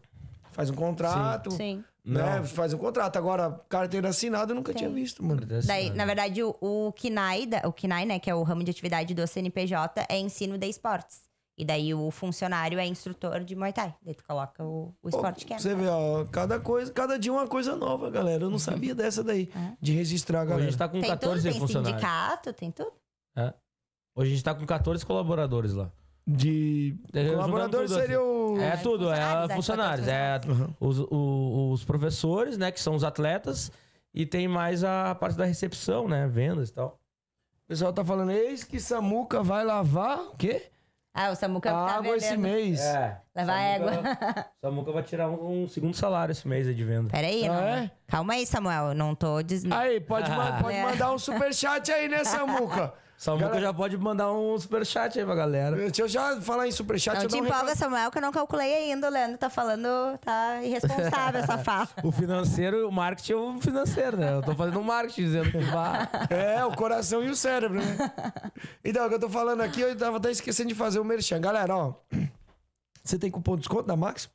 [0.52, 1.50] Faz um contrato.
[1.50, 1.84] Sim.
[2.04, 2.38] Né?
[2.38, 2.44] Não.
[2.46, 3.16] Faz um contrato.
[3.16, 5.42] Agora, carteira assinada eu nunca tinha visto, mano.
[5.66, 9.14] Daí, na verdade, o, o KINAI, o KINAI, né, que é o ramo de atividade
[9.14, 11.28] do CNPJ, é ensino de esportes.
[11.60, 13.94] E daí o funcionário é instrutor de Muay Thai.
[14.02, 15.58] Daí tu coloca o, o esporte que é.
[15.58, 18.44] Você vê, ó, cada coisa, cada dia uma coisa nova, galera.
[18.44, 20.70] Eu não sabia dessa daí, de registrar a Hoje a galera.
[20.70, 22.00] gente tá com Tem tudo, 14 tem funcionários.
[22.00, 22.92] sindicato, tem tudo.
[23.36, 23.52] É.
[24.16, 25.90] Hoje a gente tá com 14 colaboradores lá.
[26.26, 28.58] De É, colaboradores tudo, seria o.
[28.58, 29.16] É tudo, é
[29.54, 30.08] funcionários, funcionários.
[30.08, 30.40] é, É
[30.80, 33.70] os, o- os professores, né, que são os atletas,
[34.14, 36.98] e tem mais a parte da recepção, né, vendas e tal.
[37.64, 40.70] O pessoal tá falando, eis que Samuca vai lavar o quê?
[41.12, 42.42] Ah, o Samuca tá água esse vendendo.
[42.42, 42.80] mês.
[42.80, 43.20] É.
[43.34, 47.08] Levar Samuca- Samuca vai tirar um, um segundo salário esse mês aí de venda.
[47.10, 47.62] Peraí, Ah, não.
[47.62, 47.90] é?
[48.06, 48.88] Calma aí, Samuel.
[48.88, 49.74] Eu não tô dizendo.
[49.74, 50.82] Aí, pode, ma- pode É.
[50.84, 52.94] mandar um superchat aí, né, Samuca?
[53.20, 55.76] Samuca Galera- já pode mandar um superchat aí pra galera.
[55.76, 57.16] Deixa eu já falar em superchat.
[57.16, 57.76] Não eu te um empolga, recado.
[57.76, 59.08] Samuel, que eu não calculei ainda.
[59.08, 61.86] O Leandro tá falando, tá irresponsável essa fala.
[62.02, 64.36] O financeiro, o marketing é o financeiro, né?
[64.36, 66.08] Eu tô fazendo um marketing dizendo que vai.
[66.30, 67.84] É, o coração e o cérebro, né?
[68.82, 71.42] Então, o que eu tô falando aqui, eu tava até esquecendo de fazer o merchan.
[71.42, 71.92] Galera, ó.
[73.04, 74.30] Você tem cupom de desconto da Max?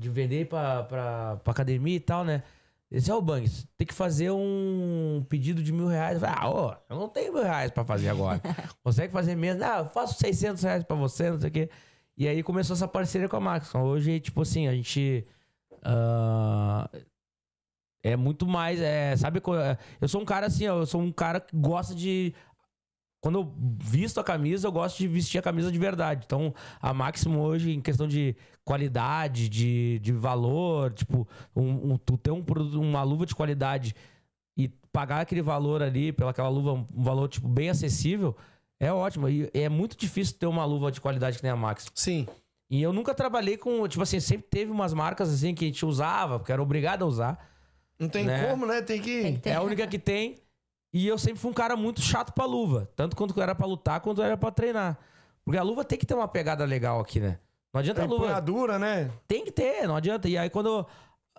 [0.00, 2.42] de vender pra, pra, pra academia e tal, né?
[2.90, 3.68] Esse é o Bangs.
[3.76, 6.22] Tem que fazer um pedido de mil reais.
[6.24, 8.40] Ah, ô, eu não tenho mil reais pra fazer agora.
[8.82, 9.62] Consegue fazer menos?
[9.62, 11.70] Ah, eu faço 600 reais pra você, não sei o quê.
[12.16, 13.72] E aí começou essa parceria com a Max.
[13.74, 15.24] Hoje, tipo assim, a gente.
[15.84, 16.90] ah,
[18.02, 18.80] é muito mais.
[18.80, 19.38] É, sabe?
[19.38, 22.34] é, Eu sou um cara assim, ó, eu sou um cara que gosta de.
[23.20, 26.22] Quando eu visto a camisa, eu gosto de vestir a camisa de verdade.
[26.24, 28.34] Então, a Máximo hoje, em questão de
[28.64, 33.94] qualidade, de, de valor, tipo, um, um- tu ter um produto, uma luva de qualidade
[34.56, 38.34] e pagar aquele valor ali, pelaquela luva, um valor, tipo, bem acessível,
[38.78, 39.28] é ótimo.
[39.28, 41.92] E é muito difícil ter uma luva de qualidade que nem a Máximo.
[41.94, 42.26] Sim.
[42.70, 45.84] E eu nunca trabalhei com, tipo assim, sempre teve umas marcas assim que a gente
[45.84, 47.50] usava, porque era obrigado a usar.
[47.98, 48.46] Não tem Né?
[48.46, 48.80] como, né?
[48.80, 49.22] Tem que.
[49.22, 49.50] Tem que ter.
[49.50, 50.36] É a única que tem.
[50.92, 52.90] E eu sempre fui um cara muito chato pra luva.
[52.96, 54.98] Tanto quanto era pra lutar, quanto era pra treinar.
[55.44, 57.38] Porque a luva tem que ter uma pegada legal aqui, né?
[57.72, 58.24] Não adianta a luva.
[58.24, 59.10] Empunhadura, né?
[59.28, 60.28] Tem que ter, não adianta.
[60.28, 60.84] E aí quando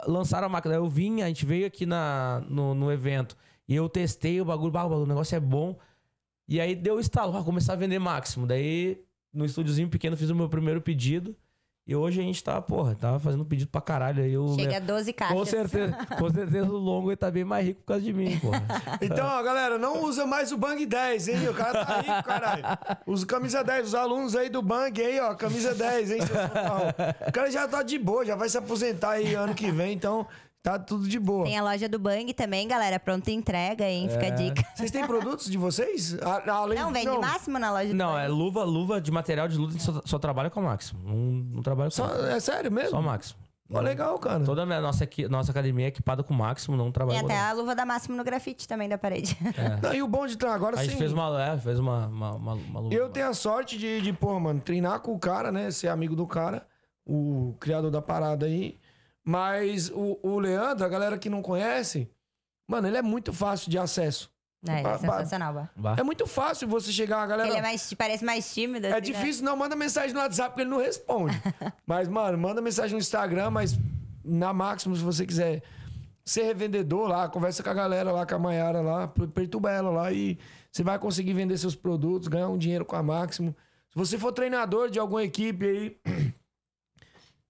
[0.08, 3.36] lançaram a máquina, eu vim, a gente veio aqui na, no, no evento.
[3.68, 5.78] E eu testei o bagulho, bah, o negócio é bom.
[6.48, 8.48] E aí deu o estalo, ah, começar a vender máximo.
[8.48, 9.02] Daí,
[9.34, 11.36] no estúdiozinho pequeno, fiz o meu primeiro pedido.
[11.88, 14.38] E hoje a gente tá, porra, tava fazendo pedido pra caralho aí.
[14.38, 15.38] O Chega a Le- 12 caixas.
[15.38, 18.40] Com certeza, com certeza o longo ele tá bem mais rico por causa de mim,
[18.40, 18.64] porra.
[19.02, 21.50] Então, ó, galera, não usa mais o Bang 10, hein?
[21.50, 22.64] O cara tá rico, caralho.
[23.08, 23.88] Usa camisa 10.
[23.88, 26.94] Os alunos aí do Bang aí, ó, camisa 10, hein, fanfarrão.
[27.28, 30.28] O cara já tá de boa, já vai se aposentar aí ano que vem, então
[30.64, 31.46] tá tudo de boa.
[31.46, 33.00] Tem a loja do Bang também, galera.
[33.00, 34.08] Pronta entrega, hein?
[34.10, 34.32] Fica É.
[34.32, 34.64] a dica.
[34.76, 36.18] Vocês têm produtos de vocês?
[36.22, 38.26] A- além Não, vende máximo na loja do Não, Bang.
[38.26, 41.02] é luva, luva de material de luta, só, só trabalha com a Máximo.
[41.04, 42.92] Não, não trabalha com Só, é sério mesmo?
[42.92, 43.40] só Máximo.
[43.70, 44.44] Pô, legal, cara.
[44.44, 47.20] Toda a minha- nossa, equi- nossa academia é equipada com o Máximo, não Tem trabalha
[47.22, 49.38] com até a luva da Máximo no grafite também da parede.
[49.82, 50.98] Não, e o bom de treinar agora A gente sim.
[50.98, 52.94] fez uma, é, fez uma, uma, uma, uma luva.
[52.94, 55.72] Eu tenho a sorte de, de, pô, mano, treinar com o cara, né?
[55.72, 56.68] Ser amigo do cara,
[57.06, 58.78] o criador da parada aí.
[59.24, 62.10] Mas o, o Leandro, a galera que não conhece,
[62.68, 64.32] mano, ele é muito fácil de acesso.
[64.68, 65.70] É, ele é sensacional.
[65.76, 65.96] Bah.
[65.98, 67.50] É muito fácil você chegar, a galera.
[67.50, 68.86] Ele é mais, parece mais tímido.
[68.86, 69.02] É assim, né?
[69.02, 69.56] difícil, não.
[69.56, 71.40] Manda mensagem no WhatsApp porque ele não responde.
[71.86, 73.78] mas, mano, manda mensagem no Instagram, mas
[74.24, 75.64] na Máximo, se você quiser
[76.24, 79.90] ser revendedor lá, conversa com a galera lá, com a Mayara lá, per- perturba ela
[79.90, 80.38] lá e
[80.72, 83.56] você vai conseguir vender seus produtos, ganhar um dinheiro com a Máximo.
[83.90, 85.98] Se você for treinador de alguma equipe aí,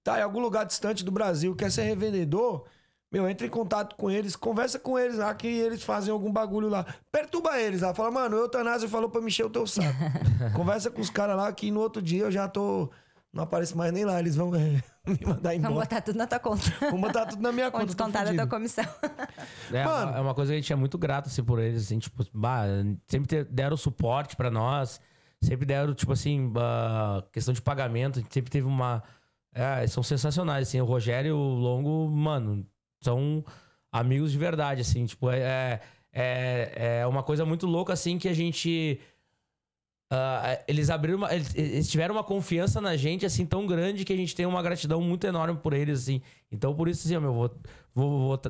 [0.03, 2.65] tá em algum lugar distante do Brasil, quer ser revendedor,
[3.11, 6.69] meu, entra em contato com eles, conversa com eles lá, que eles fazem algum bagulho
[6.69, 6.86] lá.
[7.11, 9.98] Perturba eles lá, fala, mano, o Eutanásia falou pra me encher o teu saco.
[10.56, 12.90] conversa com os caras lá, que no outro dia eu já tô.
[13.34, 15.73] Não apareço mais nem lá, eles vão é, me mandar Vamos embora.
[15.73, 16.64] botar tudo na tua conta.
[16.90, 17.84] Vão botar tudo na minha conta.
[17.84, 18.86] tô descontar da tua comissão.
[19.72, 20.11] É, Mano.
[20.11, 22.26] uma, é uma coisa que a gente é muito grato, assim, por eles, assim, tipo,
[22.34, 22.64] bah,
[23.07, 25.02] sempre deram suporte pra nós,
[25.41, 29.03] sempre deram, tipo assim, bah, questão de pagamento, a gente sempre teve uma...
[29.53, 32.65] É, são sensacionais, assim, o Rogério e o Longo, mano,
[33.03, 33.44] são
[33.91, 35.82] amigos de verdade, assim, tipo, é,
[36.14, 38.99] é, é uma coisa muito louca, assim, que a gente...
[40.10, 44.14] ah, eles abriram uma, eles, eles tiveram uma confiança na gente assim tão grande que
[44.14, 46.22] a gente tem uma gratidão muito enorme por eles assim.
[46.52, 47.52] Então por isso assim, ó, meu, vou,
[47.94, 48.41] vou, vou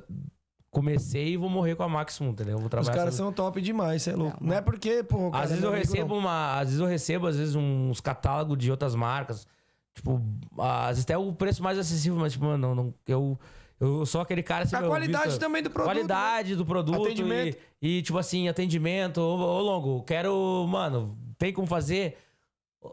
[0.71, 2.55] comecei e vou morrer com a Máximo, entendeu?
[2.57, 4.37] Vou Os trabalhar caras essa- são top demais, você é louco.
[4.43, 5.29] Não, é porque, pô.
[5.33, 6.21] às vezes é eu meu amigo, recebo não.
[6.21, 9.45] uma, às vezes eu recebo às vezes uns catálogos de outras marcas,
[9.93, 10.21] tipo,
[10.59, 13.39] às vezes até o preço mais acessível, mas tipo, mano, não, não- eu
[13.79, 15.87] eu sou aquele cara assim, A meu, qualidade também do produto.
[15.89, 15.93] né?
[15.95, 17.57] Qualidade do produto Atendimento.
[17.81, 19.17] E, e, tipo assim, atendimento.
[19.19, 20.67] Ô, ô, Longo, quero.
[20.67, 22.15] Mano, tem como fazer?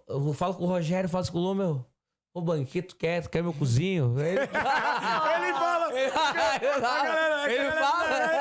[0.08, 1.84] Eu falo com o Rogério, faço com o Lô, meu.
[2.32, 3.20] Ô, banquete, tu quer?
[3.22, 4.14] Tu quer meu cozinho?
[4.20, 5.88] Ele, Ele fala.
[5.88, 7.86] A galera, Ele a galera-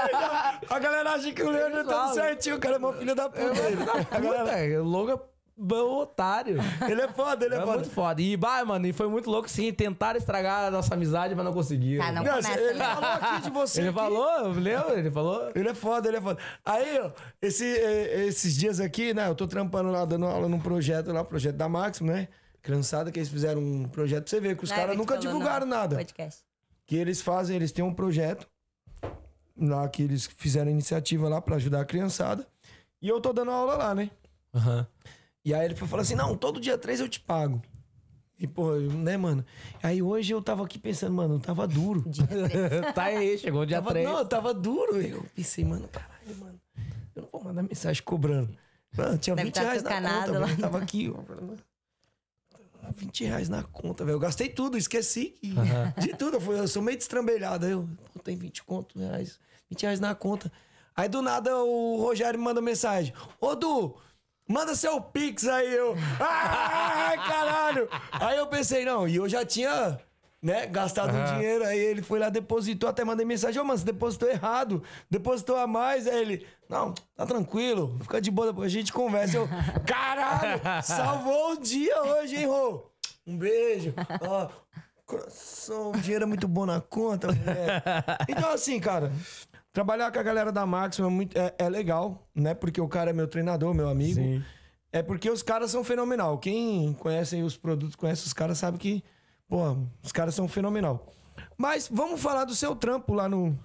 [0.10, 0.60] fala.
[0.70, 2.14] A galera acha que o Leandro é Ele tudo fala.
[2.14, 3.42] certinho, o cara é uma filha da puta.
[4.12, 5.20] A galera- Puta, o Longo é
[5.58, 6.58] bom otário.
[6.88, 7.74] Ele é foda, ele é, É foda.
[7.78, 8.22] muito foda.
[8.22, 9.74] E, bah, mano, e foi muito louco, sim.
[9.74, 12.06] Tentaram estragar a nossa amizade, mas não conseguiram.
[12.06, 12.86] Tá, não Não, começa, ele né?
[12.86, 13.80] falou aqui de você.
[13.82, 13.98] Ele aqui.
[13.98, 15.00] falou, lembra?
[15.00, 15.52] Ele falou.
[15.56, 16.40] Ele é foda, ele é foda.
[16.64, 17.12] Aí, ó,
[17.42, 19.28] esse, eh, esses dias aqui, né?
[19.28, 22.28] Eu tô trampando lá, dando aula num projeto lá, projeto da Máximo, né?
[22.62, 25.22] Criançada, que eles fizeram um projeto pra você ver, que os Não, caras nunca falou
[25.28, 25.96] divulgaram nada.
[25.96, 26.42] Podcast.
[26.86, 28.48] Que eles fazem, eles têm um projeto
[29.60, 32.46] lá que eles fizeram iniciativa lá pra ajudar a criançada.
[33.02, 34.10] E eu tô dando aula lá, né?
[34.54, 34.86] Aham.
[35.48, 37.62] E aí ele foi falar assim: não, todo dia três eu te pago.
[38.38, 39.46] E, pô, né, mano?
[39.82, 42.04] Aí hoje eu tava aqui pensando, mano, tava duro.
[42.94, 44.06] tá aí, chegou o dia Tava, 3.
[44.08, 45.02] não, tava duro.
[45.02, 46.60] Eu pensei, mano, caralho, mano.
[47.16, 48.54] Eu não vou mandar mensagem cobrando.
[48.96, 50.48] Mano, tinha Deve 20 tá reais na conta, lá.
[50.60, 51.24] Tava aqui, ó.
[51.24, 51.58] falando,
[52.96, 54.16] 20 reais na conta, velho.
[54.16, 55.54] Eu gastei tudo, esqueci que-
[56.02, 56.36] de tudo.
[56.38, 57.66] Eu, fui- eu sou meio destrambelhado.
[57.66, 60.52] Aí eu, pô, tem 20 conto, reais, 20 reais na conta.
[60.96, 63.14] Aí do nada o Rogério me manda mensagem.
[63.40, 63.96] Ô, Du,
[64.48, 65.74] manda seu Pix aí.
[65.74, 67.90] Eu, ai, caralho.
[68.12, 70.00] Aí eu pensei, não, e eu já tinha,
[70.42, 71.66] né, gastado um dinheiro.
[71.66, 73.62] Aí ele foi lá, depositou, até mandei mensagem.
[73.62, 74.82] Ô, mano, você depositou errado.
[75.10, 76.08] Depositou a mais.
[76.08, 79.38] Aí ele, não, tá tranquilo, fica de boa, depois a gente conversa.
[79.38, 79.48] Eu,
[79.86, 82.90] caralho, salvou o dia hoje, hein, Rô?
[83.26, 83.94] Um beijo.
[84.22, 84.50] Ó,
[85.06, 87.84] coração, o dinheiro é muito bom na conta, mulher.
[88.28, 89.12] Então, assim, cara,
[89.78, 92.56] trabalhar com a galera da Máxima é, muito, é, é legal, né?
[92.56, 94.16] Porque o cara é meu treinador, meu amigo.
[94.16, 94.44] Sim.
[94.92, 96.40] É porque os caras são fenomenal.
[96.40, 99.04] Quem conhece aí os produtos, conhece os caras, sabe que,
[99.48, 101.06] pô, os caras são fenomenal.
[101.56, 103.56] Mas vamos falar do seu trampo lá no,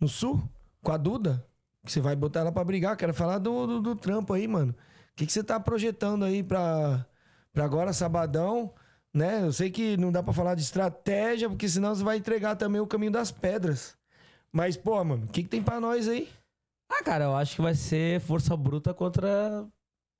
[0.00, 0.42] no Sul,
[0.82, 1.46] com a Duda.
[1.84, 2.96] Que você vai botar ela pra brigar.
[2.96, 4.72] Quero falar do, do, do trampo aí, mano.
[5.12, 7.06] O que, que você tá projetando aí pra,
[7.52, 8.74] pra agora, sabadão?
[9.14, 9.44] Né?
[9.44, 12.80] Eu sei que não dá pra falar de estratégia, porque senão você vai entregar também
[12.80, 13.96] o caminho das pedras.
[14.52, 16.28] Mas, pô, mano, o que, que tem pra nós aí?
[16.90, 19.66] Ah, cara, eu acho que vai ser força bruta contra.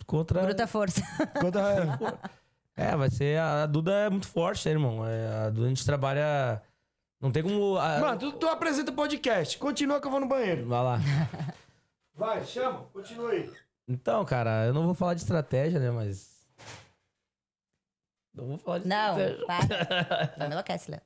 [0.07, 0.43] Contra.
[0.43, 1.01] Bruta força.
[1.41, 1.61] Conta,
[2.77, 3.41] É, vai ser.
[3.41, 5.05] A, Duda é muito forte, né, irmão?
[5.07, 6.63] É, a Duda a gente trabalha.
[7.21, 7.77] Não tem como.
[7.77, 9.59] a- Mano, tu, tu apresenta o podcast.
[9.59, 10.67] Continua que eu vou no banheiro.
[10.69, 10.99] Vai lá.
[12.15, 12.85] Vai, chama.
[12.93, 13.51] Continua aí.
[13.89, 16.39] Então, cara, eu não vou falar de estratégia, né, mas.
[18.35, 18.89] Não vou falar disso.
[18.89, 20.35] Não, para.
[20.39, 21.01] Não me enlouquece, Léo.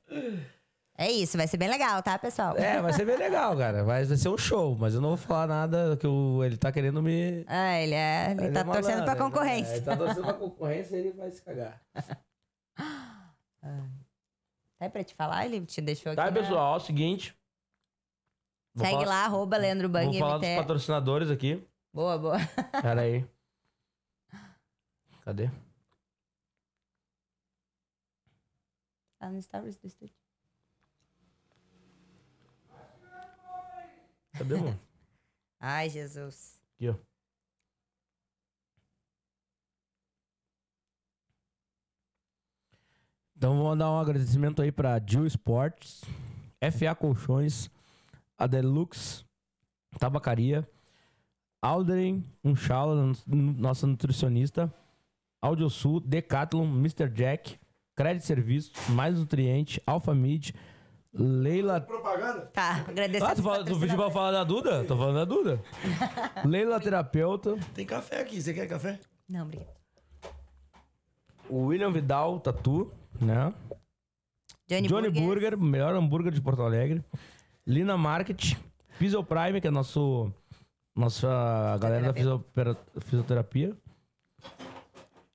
[0.95, 2.55] É isso, vai ser bem legal, tá, pessoal?
[2.55, 3.83] É, vai ser bem legal, cara.
[3.83, 6.71] Vai, vai ser um show, mas eu não vou falar nada que o, ele tá
[6.71, 7.43] querendo me.
[7.47, 9.71] Ah, ele, é, ele, ele tá é torcendo pra ele- concorrência.
[9.71, 11.81] é, Ele tá torcendo pra concorrência ele vai se cagar.
[14.79, 15.45] Tá pra te falar?
[15.45, 16.17] Ele te deixou aqui.
[16.17, 17.33] Tá, na- pessoal, é o seguinte.
[18.75, 20.57] Segue falar- lá, arroba Leandro Bang Vou falar dos MT.
[20.61, 21.65] patrocinadores aqui.
[21.93, 22.37] Boa, boa.
[22.81, 23.25] Pera aí.
[25.23, 25.49] Cadê?
[29.19, 30.13] Tá no stories do estúdio.
[34.37, 34.79] Cadê, mano?
[35.59, 36.59] Ai, Jesus.
[36.75, 36.95] Aqui, ó.
[43.35, 46.01] Então vou mandar um agradecimento aí pra Jill Sports,
[46.61, 47.69] FA Colchões,
[48.37, 49.25] a Deluxe
[49.99, 50.67] Tabacaria,
[51.61, 54.73] Aldrin Unchala, nossa nutricionista,
[55.41, 57.09] Audiosul, Decathlon, Mr.
[57.09, 57.59] Jack,
[57.95, 60.51] Crédito Serviços, Mais Nutriente, Alpha Mid,
[61.13, 62.41] Leila Propaganda?
[62.47, 63.23] Tá, agradecer.
[63.23, 64.83] ah, tu, fala, tu pediu pra falar da Duda?
[64.83, 65.61] Tô falando da Duda.
[66.43, 68.41] Leila Terapeuta, Tem café aqui.
[68.41, 68.99] Você quer café?
[69.29, 69.69] Não, obrigada.
[71.49, 72.91] o William Vidal Tatu,
[73.21, 73.53] né?
[74.67, 75.51] Johnny, Johnny Burger.
[75.51, 77.03] Burger, melhor hambúrguer de Porto Alegre.
[77.67, 78.55] Lina Market,
[78.97, 80.33] Physio Prime, que é nosso,
[80.95, 83.77] nossa galera da fisiopera- fisioterapia.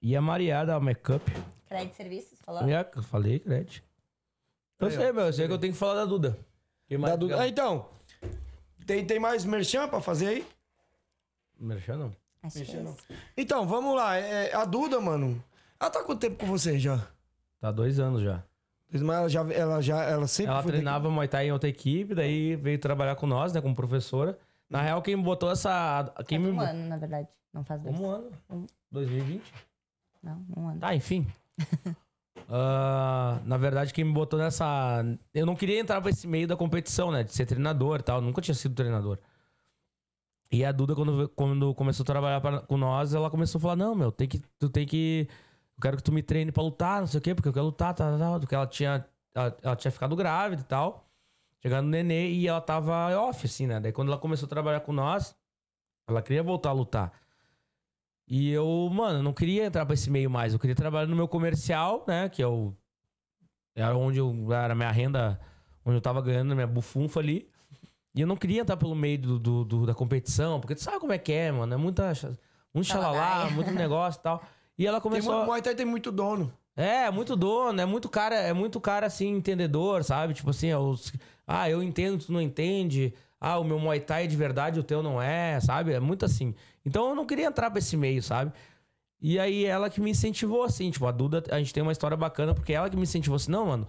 [0.02, 1.24] E a Maria da Makeup.
[1.68, 2.68] Crédito Serviços, falou?
[2.68, 3.82] É, falei, Cred.
[4.80, 6.38] Eu sei, meu, eu sei que eu tenho que falar da Duda.
[6.90, 7.40] Mais Da Duda.
[7.40, 7.88] Ah, então.
[8.86, 10.46] Tem, tem mais merchan pra fazer aí?
[11.58, 12.12] Merchan, não.
[12.42, 12.96] Acho que é isso.
[13.36, 14.16] Então, vamos lá.
[14.16, 15.42] É, a Duda, mano.
[15.80, 16.98] Ela tá quanto tempo com você já?
[17.60, 18.42] Tá há dois anos já.
[18.90, 22.14] Mas ela já, ela já, ela sempre Ela foi treinava Muay Thai em outra equipe,
[22.14, 24.38] daí veio trabalhar com nós, né, como professora.
[24.70, 26.10] Na real, quem botou essa...
[26.26, 26.58] Quem Faz me...
[26.58, 27.28] um ano, na verdade.
[27.52, 27.98] Não faz dois.
[27.98, 28.30] Um ano.
[28.48, 28.66] Um.
[28.90, 29.42] 2020.
[30.22, 30.80] Não, um ano.
[30.80, 31.26] Tá, enfim.
[32.50, 35.04] Ah, na verdade, quem me botou nessa.
[35.34, 37.22] Eu não queria entrar pra esse meio da competição, né?
[37.22, 38.20] De ser treinador e tal.
[38.22, 39.18] Nunca tinha sido treinador.
[40.50, 43.76] E a Duda, quando, quando começou a trabalhar pra- com nós, ela começou a falar:
[43.76, 45.28] Não, meu, tem que, tu tem que.
[45.76, 47.66] Eu quero que tu me treine pra lutar, não sei o quê, porque eu quero
[47.66, 48.38] lutar, tá, tá, tá.
[48.40, 51.06] Porque ela tinha, ela, ela tinha ficado grávida e tal.
[51.62, 53.78] Chegando no nenê e ela tava off, assim, né?
[53.80, 55.36] Daí quando ela começou a trabalhar com nós,
[56.08, 57.12] ela queria voltar a lutar.
[58.28, 60.52] E eu, mano, não queria entrar pra esse meio mais.
[60.52, 62.28] Eu queria trabalhar no meu comercial, né?
[62.28, 62.74] Que é o.
[63.74, 65.40] Era onde eu, era a minha renda,
[65.84, 67.48] onde eu tava ganhando a minha bufunfa ali.
[68.14, 70.98] E eu não queria entrar pelo meio do, do- do- da competição, porque tu sabe
[70.98, 71.72] como é que é, mano.
[71.72, 72.12] É muita.
[72.74, 73.50] Muito xalalá, Xalalaia.
[73.52, 74.42] muito negócio e tal.
[74.76, 75.32] E ela Tem começou.
[75.32, 76.52] muito, a- Muay Thai tem muito dono.
[76.76, 80.34] é, é muito dono, é muito cara, é muito cara assim, entendedor, sabe?
[80.34, 81.12] Tipo assim, é os,
[81.46, 83.14] ah, eu entendo, tu não entende.
[83.40, 85.92] Ah, o meu Muay Thai é de verdade, o teu não é, sabe?
[85.92, 86.54] É muito assim.
[86.84, 88.52] Então eu não queria entrar pra esse meio, sabe?
[89.20, 92.16] E aí ela que me incentivou, assim, tipo, a Duda, a gente tem uma história
[92.16, 93.86] bacana, porque ela que me incentivou assim, não, mano,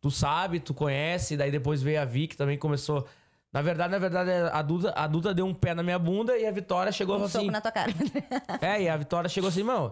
[0.00, 3.06] tu sabe, tu conhece, daí depois veio a Vi, que também começou.
[3.52, 6.46] Na verdade, na verdade, a Duda, a Duda deu um pé na minha bunda e
[6.46, 7.40] a Vitória chegou Um assim.
[7.40, 7.92] soco na tua cara.
[8.62, 9.90] É, e a Vitória chegou assim, meu,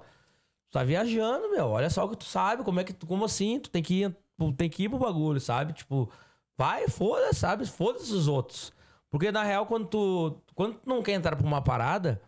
[0.70, 1.69] tu tá viajando, meu.
[1.69, 3.61] Olha só o que tu sabe, como é que tu, como assim?
[3.61, 4.16] Tu tem que ir,
[4.57, 5.73] tem que ir pro bagulho, sabe?
[5.74, 6.11] Tipo,
[6.57, 7.66] vai, foda-se, sabe?
[7.66, 8.73] Foda-se os outros.
[9.11, 12.20] Porque na real, quando tu, quando tu não quer entrar pra uma parada,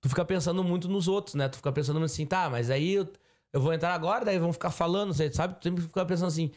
[0.00, 1.48] tu fica pensando muito nos outros, né?
[1.48, 3.08] Tu fica pensando assim, tá, mas aí eu,
[3.52, 5.54] eu vou entrar agora, daí vão ficar falando, sabe?
[5.60, 6.52] Tu sempre fica pensando assim,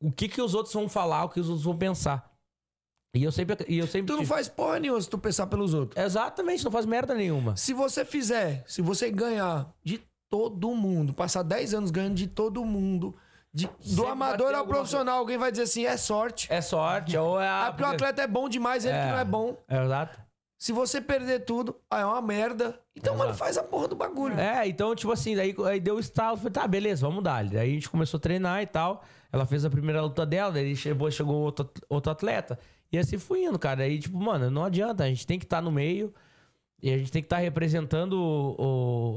[0.00, 2.32] o que que os outros vão falar, o que os outros vão pensar.
[3.14, 5.46] E eu sempre, e eu sempre Tu não tive- faz porra nenhuma se tu pensar
[5.46, 6.02] pelos outros.
[6.04, 7.56] Exatamente, não faz merda nenhuma.
[7.56, 12.62] Se você fizer, se você ganhar de todo mundo, passar 10 anos ganhando de todo
[12.64, 13.16] mundo,
[13.52, 16.46] de- do amador ao profissional, alguém vai dizer assim, é sorte.
[16.52, 17.72] É sorte, ou é Ah, a.
[17.72, 19.56] porque o atleta é bom demais, ele que não é bom.
[19.68, 20.18] É, exato.
[20.58, 22.80] Se você perder tudo, aí é uma merda.
[22.96, 23.26] Então, Exato.
[23.28, 24.38] mano, faz a porra do bagulho.
[24.40, 27.44] É, então, tipo assim, daí aí deu o estalo, falei, tá, beleza, vamos dar.
[27.44, 29.04] Daí a gente começou a treinar e tal.
[29.30, 32.58] Ela fez a primeira luta dela, daí chegou, chegou outro, outro atleta.
[32.90, 33.82] E assim fui indo, cara.
[33.82, 36.14] Aí, tipo, mano, não adianta, a gente tem que estar no meio.
[36.82, 38.54] E a gente tem que estar representando o,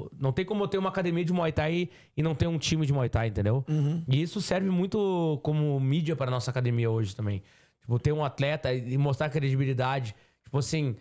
[0.05, 2.57] o- Não tem como eu ter uma academia de Muay Thai e não ter um
[2.57, 3.65] time de Muay Thai, entendeu?
[4.07, 7.43] E isso serve muito como mídia para nossa academia hoje também.
[7.81, 10.15] Tipo, ter um atleta e mostrar credibilidade.
[10.43, 10.95] Tipo assim.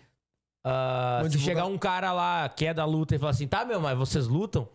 [0.64, 1.64] Vamos se divulgar.
[1.64, 4.26] chegar um cara lá que é da luta e falar assim, tá, meu, mas vocês
[4.26, 4.68] lutam?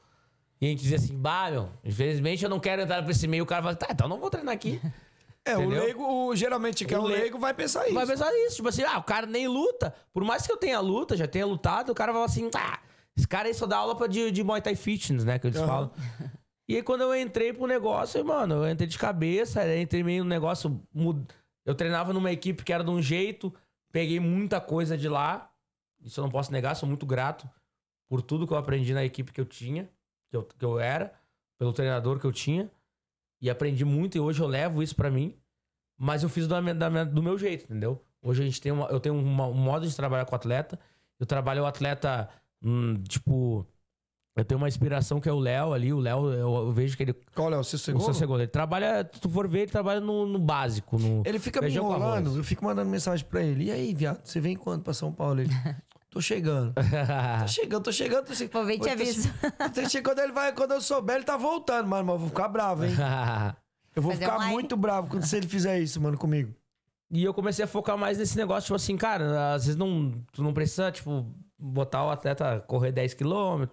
[0.61, 3.43] E a gente diz assim, bah, meu, infelizmente eu não quero entrar pra esse meio.
[3.43, 4.79] O cara fala, tá, então não vou treinar aqui.
[5.45, 5.83] É, o Entendeu?
[5.83, 7.93] leigo, o- geralmente que é O o le- leigo, vai pensar isso.
[7.93, 9.93] Vai pensar nisso, tipo assim, ah, o cara nem luta.
[10.13, 12.79] Por mais que eu tenha luta, já tenha lutado, o cara vai falar assim, ah,
[13.15, 15.57] esse cara aí só dá aula pra de, de Muay Thai Fitness, né, que eles
[15.59, 15.67] Aham.
[15.67, 15.91] falam.
[16.65, 20.29] E aí quando eu entrei pro negócio, mano, eu entrei de cabeça, entrei meio no
[20.29, 21.27] negócio, mud-
[21.65, 23.53] eu treinava numa equipe que era de um jeito,
[23.91, 25.51] peguei muita coisa de lá,
[26.01, 27.47] isso eu não posso negar, sou muito grato
[28.09, 29.89] por tudo que eu aprendi na equipe que eu tinha,
[30.31, 31.11] que eu, que eu era.
[31.59, 32.71] pelo treinador que eu tinha.
[33.43, 35.35] E aprendi muito e hoje eu levo isso pra mim.
[35.97, 38.01] Mas eu fiz da minha- do meu jeito, entendeu?
[38.21, 40.79] Hoje a gente tem uma, eu tenho uma- um modo de trabalhar com o atleta.
[41.19, 42.29] Eu trabalho o atleta,
[42.63, 43.67] hum, tipo...
[44.35, 45.93] Eu tenho uma inspiração que é o Léo ali.
[45.93, 47.13] O Léo, eu, vejo que ele...
[47.35, 48.03] Qual é o seu O segundo?
[48.05, 48.39] seu segundo.
[48.39, 50.97] Ele trabalha, se tu for ver, ele trabalha no, no básico.
[50.97, 53.65] No, Ele fica me enrolando, eu fico mandando mensagem pra ele.
[53.65, 55.41] E aí, viado, você vem quando pra São Paulo?
[55.41, 55.51] Ele,
[56.13, 56.73] tô chegando.
[56.73, 58.53] Tô chegando, tô chegando, tô chegando.
[58.53, 59.33] Vou ver e te aviso.
[60.03, 62.05] Quando ele vai, quando eu souber, ele tá voltando, mano.
[62.05, 62.93] Mas eu vou ficar bravo, hein?
[63.95, 64.53] Eu vou Fazer ficar online.
[64.53, 66.51] muito bravo quando se ele fizer isso, mano, comigo.
[67.11, 70.41] E eu comecei a focar mais nesse negócio, tipo assim, cara, às vezes não, tu
[70.41, 71.27] não precisa, tipo,
[71.59, 73.65] botar o atleta a correr 10 km,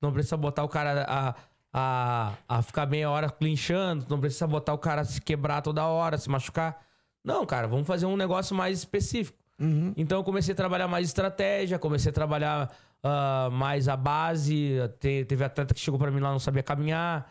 [0.00, 1.34] não precisa botar o cara a,
[1.72, 5.84] a, a ficar meia hora clinchando, não precisa botar o cara a se quebrar toda
[5.84, 6.80] hora, se machucar.
[7.24, 9.36] Não, cara, vamos fazer um negócio mais específico.
[9.96, 14.76] Então eu comecei a trabalhar mais estratégia, comecei a trabalhar ah, mais a base.
[14.98, 17.30] Te- teve atleta que chegou pra mim lá não sabia caminhar.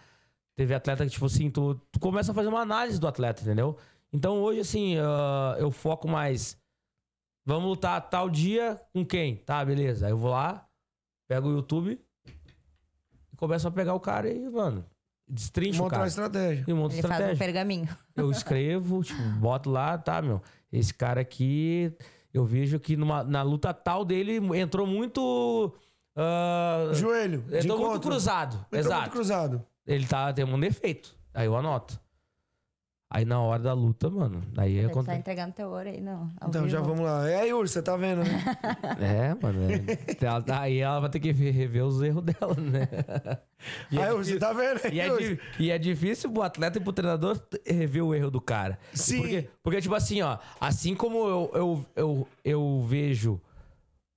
[0.56, 3.76] Teve atleta que, tipo assim, tu, tu começa a fazer uma análise do atleta, entendeu?
[4.12, 6.58] Então hoje, assim, ah, eu foco mais.
[7.46, 9.36] Vamos lutar tal dia com quem?
[9.36, 10.06] Tá, beleza.
[10.06, 10.66] Aí eu vou lá,
[11.28, 12.00] pego o YouTube
[13.32, 14.86] e começo a pegar o cara e, mano,
[15.28, 16.08] destrincho o Montar uma cara.
[16.08, 16.66] estratégia.
[16.68, 17.46] E monto Ele faz um estratégia.
[17.46, 17.90] pergaminho.
[18.16, 20.42] Eu escrevo, tipo, boto lá, tá, meu.
[20.74, 21.96] Esse cara aqui,
[22.34, 25.72] eu vejo que numa, na luta tal dele entrou muito.
[26.16, 27.46] ah, Joelho.
[27.52, 28.56] entrou muito cruzado.
[28.66, 29.02] Entrou Exato.
[29.02, 29.64] muito cruzado.
[29.86, 31.16] Ele tá, tem um defeito.
[31.32, 32.00] Aí eu anoto.
[33.16, 35.06] Aí na hora da luta, mano, aí é quando.
[35.06, 36.32] tá entregando teu ouro aí, não.
[36.42, 37.30] ao Então, já vamos lá.
[37.30, 38.44] É aí, Ur, você tá vendo, né?
[39.00, 39.60] É, mano.
[39.72, 40.26] é.
[40.26, 42.88] Ela tá- aí ela vai ter que rever os erros dela, né?
[43.92, 44.80] E é aí, Ur, você tá vendo?
[44.92, 48.42] E é, di- e é difícil pro atleta e pro treinador rever o erro do
[48.42, 48.80] cara.
[48.94, 49.20] Sim.
[49.22, 53.40] Porque, porque tipo assim, ó, assim como eu, eu, eu, eu vejo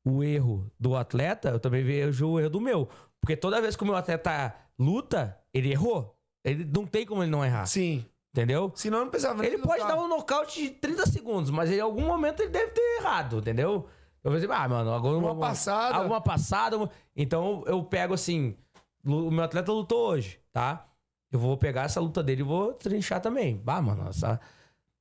[0.06, 2.88] o erro do atleta, eu também vejo o erro do meu.
[3.20, 6.16] Porque toda vez que o meu atleta luta, ele errou.
[6.42, 7.66] Ele não tem como ele não errar.
[7.66, 8.06] Sim.
[8.36, 8.70] Entendeu?
[8.74, 9.96] Senão não precisava Ele pode lutar.
[9.96, 13.88] dar um nocaute de 30 segundos, mas em algum momento ele deve ter errado, entendeu?
[14.22, 15.96] Eu vou dizer, ah, mano, agora Uma passada.
[15.96, 16.90] Alguma passada.
[17.16, 18.54] Então eu pego assim,
[19.02, 20.86] o meu atleta lutou hoje, tá?
[21.32, 23.56] Eu vou pegar essa luta dele e vou trinchar também.
[23.56, 24.38] Bah, mano, essa...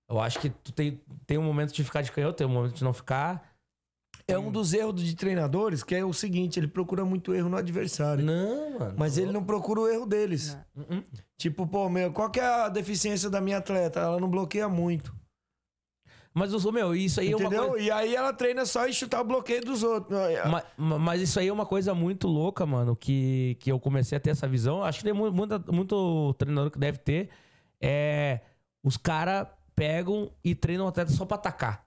[0.08, 2.76] eu acho que tu tem, tem um momento de ficar de canhoto, tem um momento
[2.76, 3.54] de não ficar.
[4.28, 7.58] É um dos erros de treinadores, que é o seguinte, ele procura muito erro no
[7.58, 8.24] adversário.
[8.24, 8.96] Não, mano.
[8.98, 10.58] Mas ele não procura o erro deles.
[10.74, 11.04] Uh-uh.
[11.38, 14.00] Tipo, pô, meu, qual que é a deficiência da minha atleta?
[14.00, 15.14] Ela não bloqueia muito.
[16.34, 17.70] Mas, meu, isso aí é uma entendeu?
[17.70, 17.86] coisa...
[17.86, 20.18] E aí ela treina só em chutar o bloqueio dos outros.
[20.50, 24.18] Ma- ma- Mas, isso aí é uma coisa muito louca, mano, que, que eu comecei
[24.18, 24.84] a ter essa visão.
[24.84, 27.30] Acho que tem mu- muita, muito treinador que deve ter.
[27.82, 28.42] É.
[28.84, 31.86] Os caras pegam e treinam o atleta só pra atacar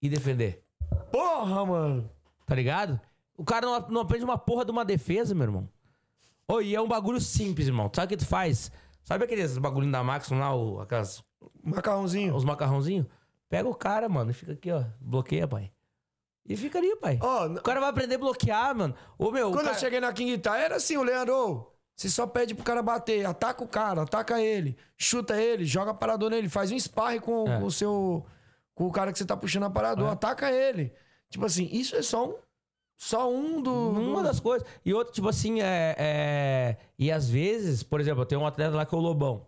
[0.00, 0.64] e defender.
[1.10, 2.10] Porra, mano.
[2.46, 3.00] Tá ligado?
[3.36, 5.68] O cara não, não aprende uma porra de uma defesa, meu irmão.
[6.48, 7.90] Ô, e é um bagulho simples, irmão.
[7.94, 8.70] Sabe o que tu faz?
[9.02, 11.22] Sabe aqueles bagulhinhos da Maxim lá, o, aquelas,
[11.62, 12.34] Macarrãozinho.
[12.34, 13.06] os macarrãozinhos?
[13.48, 14.84] Pega o cara, mano, e fica aqui, ó.
[15.00, 15.70] Bloqueia, pai.
[16.48, 17.18] E fica ali, pai.
[17.20, 18.94] Ó, O cara vai aprender a bloquear, mano.
[19.18, 19.76] Ô, meu, quando cara...
[19.76, 23.24] eu cheguei na King Tá, era assim, o Leandro, você só pede pro cara bater,
[23.26, 27.58] ataca o cara, ataca ele, chuta ele, joga parador nele, faz um sparring com, É.
[27.58, 28.24] com o seu.
[28.74, 30.12] com o cara que você tá puxando a parador, É.
[30.12, 30.92] ataca ele.
[31.30, 32.34] Tipo assim, isso é só um.
[32.96, 33.72] Só um do.
[33.90, 34.66] Uma das coisas.
[34.84, 38.74] E outro, tipo assim, é, é- E às vezes, por exemplo, eu tenho um atleta
[38.74, 39.46] lá que é o Lobão.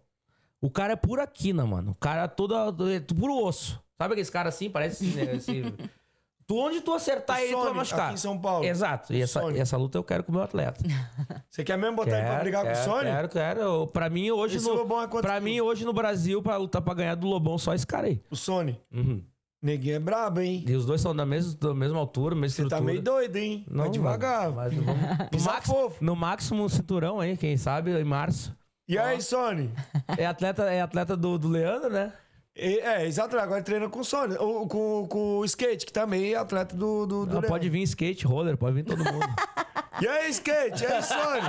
[0.60, 1.92] O cara é pura quina, mano.
[1.92, 2.54] O cara é todo
[2.90, 3.80] é puro osso.
[3.96, 4.68] Sabe aquele cara assim?
[4.70, 5.36] Parece né?
[5.36, 5.62] Esse-
[6.46, 8.06] Tu, onde tu acertar O ele, tu vai machucar.
[8.06, 8.64] aqui em São Paulo.
[8.64, 9.12] Exato.
[9.12, 9.58] E essa, Sony.
[9.58, 10.82] essa luta eu quero com o meu atleta.
[11.50, 13.04] Você quer mesmo botar ele pra Quero, brigar quero, com o Sony?
[13.10, 13.60] Quero, quero.
[13.60, 14.74] Eu- Pra mim, hoje Esse no.
[14.76, 17.86] Lobão é Pra mim, hoje no Brasil, pra lutar pra ganhar do Lobão, só esse
[17.86, 18.22] cara aí.
[18.30, 18.80] O Sony.
[18.90, 19.22] Uhum.
[19.60, 20.64] Neguinho é brabo, hein?
[20.66, 23.66] E os dois são da mesma, da mesma altura, mesma Você tá meio doido, hein?
[23.68, 24.50] Vai devagar.
[24.52, 24.94] mas vamos-
[25.32, 26.04] no, fofo.
[26.04, 28.56] no máximo um cinturão aí, quem sabe, em março.
[28.86, 29.70] E aí, Sony?
[30.16, 32.12] É atleta, é atleta do, do Leandro, né?
[32.56, 33.36] E- É, exato.
[33.36, 34.36] Agora treina com o Sony.
[34.38, 37.04] Ou com, com o skate, que também é atleta do.
[37.06, 37.48] do, do Leandro.
[37.48, 39.26] pode vir skate, roller, pode vir todo mundo.
[40.00, 40.84] E aí, skate?
[40.84, 41.42] E aí, Sony?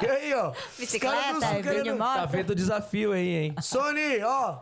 [0.00, 0.44] E aí, ó?
[0.44, 3.54] Não Bicicleta, querendo- tá feito o desafio aí, hein?
[3.60, 4.60] Sony, ó.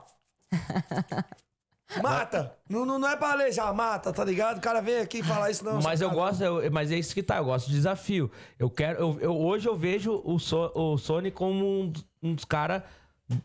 [2.03, 2.57] Mata.
[2.69, 4.59] Não, não, não é pra alejar, mata, tá ligado?
[4.59, 5.81] O cara vem aqui falar isso, não.
[5.83, 6.21] mas eu cara.
[6.21, 8.31] gosto, eu- mas é isso que tá, eu gosto de desafio.
[8.59, 11.93] Eu quero, eu, eu- hoje eu vejo o, so, o Sony como um,
[12.23, 12.83] um dos caras,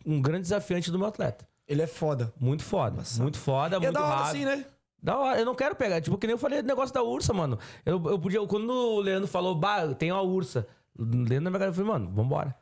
[0.05, 1.47] um grande desafiante do meu atleta.
[1.67, 2.34] Ele é foda.
[2.39, 4.30] Muito foda, muito foda, E é muito da hora rápido.
[4.30, 4.65] assim, né?
[5.01, 6.01] Da hora, eu não quero pegar.
[6.01, 7.57] Tipo, que nem eu falei do negócio da ursa, mano.
[7.85, 8.45] Eu, eu podia.
[8.47, 10.67] Quando o Leandro falou, bah, tem uma ursa.
[10.97, 12.53] Dentro da minha cara, eu falei, mano, vambora.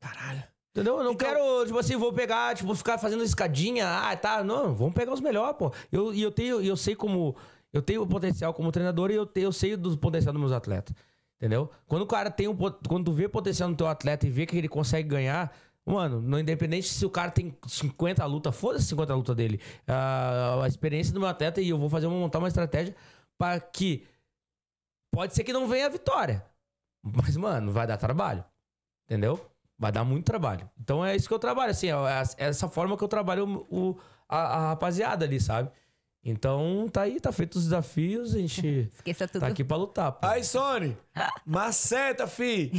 [0.00, 0.42] Caralho.
[0.74, 0.98] Entendeu?
[0.98, 3.86] Eu não Então- quero, tipo assim, vou pegar, tipo, ficar fazendo escadinha.
[3.88, 4.42] Ah, tá.
[4.42, 5.72] Não, vamos pegar os melhores, pô.
[5.92, 7.36] Eu, e eu tenho, e eu sei como.
[7.72, 10.52] Eu tenho o potencial como treinador e eu, tenho, eu sei do potencial dos meus
[10.52, 10.94] atletas.
[11.36, 11.70] Entendeu?
[11.86, 12.56] Quando o cara tem um.
[12.56, 15.54] Quando tu vê potencial no teu atleta e vê que ele consegue ganhar.
[15.86, 19.60] Mano, não independente se o cara tem 50 lutas, foda-se 50 lutas dele.
[19.86, 22.96] Ah, a experiência do meu atleta e eu vou fazer montar uma estratégia
[23.38, 24.02] para que
[25.12, 26.44] pode ser que não venha a vitória.
[27.02, 28.42] Mas, mano, vai dar trabalho.
[29.04, 29.38] Entendeu?
[29.78, 30.68] Vai dar muito trabalho.
[30.80, 33.66] Então é isso que eu trabalho, assim, é essa- é essa forma que eu trabalho
[33.70, 33.96] o,
[34.28, 35.70] a, a rapaziada ali, sabe?
[36.26, 39.42] Então tá aí, tá feito os desafios, a gente Esqueça tudo.
[39.42, 40.10] tá aqui pra lutar.
[40.12, 40.26] Pô.
[40.26, 40.96] Aí, Sony,
[41.44, 42.72] maceta, fi.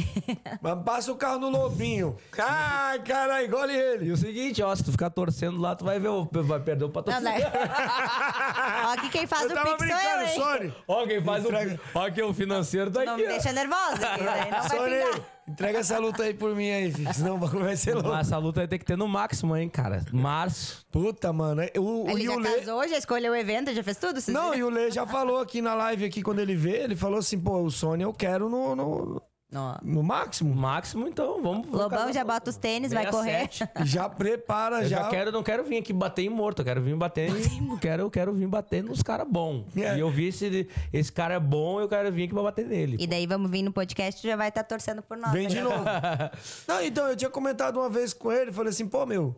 [0.60, 2.16] Mas Passa o carro no lobinho.
[2.36, 4.10] Ai, caralho, engole E ele.
[4.10, 6.88] o seguinte, ó, se tu ficar torcendo lá, tu vai ver, o- vai perder o
[6.88, 7.30] Não, patrocínio.
[7.30, 7.36] não.
[8.88, 10.28] Ó, aqui quem faz Eu o tava pix sou eu?
[10.28, 10.74] Sony.
[10.88, 11.80] Ó, quem faz Entrega.
[11.94, 11.98] o.
[11.98, 13.22] Ó, aqui o financeiro tá Não aqui.
[13.22, 13.30] me ó.
[13.32, 15.35] deixa nervosa, que daí não vai Sony, pingar.
[15.48, 17.12] Entrega essa luta aí por mim aí, filho.
[17.14, 18.08] Senão o bagulho vai ser louco.
[18.10, 20.04] Mas essa luta vai ter que ter no máximo, hein, cara.
[20.12, 20.84] Março.
[20.90, 21.62] Puta, mano.
[21.62, 22.44] é, O, o Ele já Yule...
[22.48, 24.20] casou, já escolheu o evento, já fez tudo?
[24.20, 24.58] Vocês Não, viram?
[24.58, 27.38] e o Lê já falou aqui na live aqui quando ele vê, ele falou assim,
[27.38, 29.78] pô, o Sony eu quero no, no, Não.
[29.82, 30.54] no máximo.
[30.54, 31.68] Máximo, então, vamos.
[31.68, 33.48] Lobão já bota os tênis, vai correr.
[33.50, 33.86] 67.
[33.86, 35.02] Já prepara, Eu já.
[35.02, 38.02] já quero, não quero vir aqui bater em morto, eu quero vir bater em, quero,
[38.02, 39.64] eu quero vir bater nos caras bons.
[39.76, 39.96] É.
[39.96, 42.96] E eu vi esse, esse cara é bom, eu quero vir aqui pra bater nele.
[42.98, 45.32] E daí vamos vir no podcast e já vai estar torcendo por nós.
[45.32, 45.48] Vem né?
[45.48, 45.84] de novo.
[46.66, 49.36] Não, então, eu tinha comentado uma vez com ele, falei assim, pô, meu,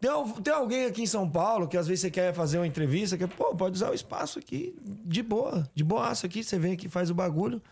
[0.00, 0.10] tem,
[0.42, 3.26] tem alguém aqui em São Paulo que às vezes você quer fazer uma entrevista, que,
[3.26, 7.10] pô, pode usar o espaço aqui, de boa, de boaço aqui, você vem aqui, faz
[7.10, 7.62] o bagulho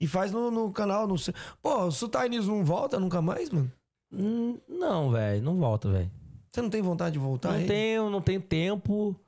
[0.00, 1.16] e faz no, no canal, no...
[1.18, 3.70] seu- Pô, o Sutaines não volta nunca mais, mano?
[4.12, 6.10] Hum, não, velho, não volta, velho.
[6.48, 7.66] Você não tem vontade de voltar Não aí?
[7.66, 9.18] tenho, não tenho tempo.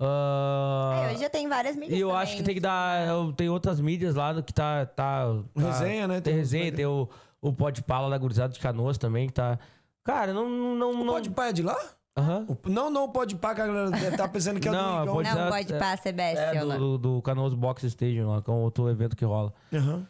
[0.00, 2.46] Ah, É, hoje já tem várias mídias E eu também, acho que né?
[2.46, 3.06] tem que dar.
[3.08, 4.86] eu- Tem outras mídias lá que tá.
[4.86, 6.14] tá, tá Resenha, né?
[6.20, 7.08] Tem, Tem resenha, tem o,
[7.40, 9.58] o Pode Pala da Gurizada de Canoas também, que tá.
[10.04, 10.48] Cara, não.
[10.48, 11.76] não, não Pode pá é de lá?
[12.18, 12.46] Aham.
[12.48, 15.12] O- Não, não, pode pá, que a galera deve estar pensando que é Não, do
[15.12, 15.78] pode- Não Exato, pode é.
[15.78, 18.88] passar CBS, É, eu do, do, do Canoas Box Stadium lá, que é um outro
[18.88, 19.52] evento que rola.
[19.72, 20.06] Aham.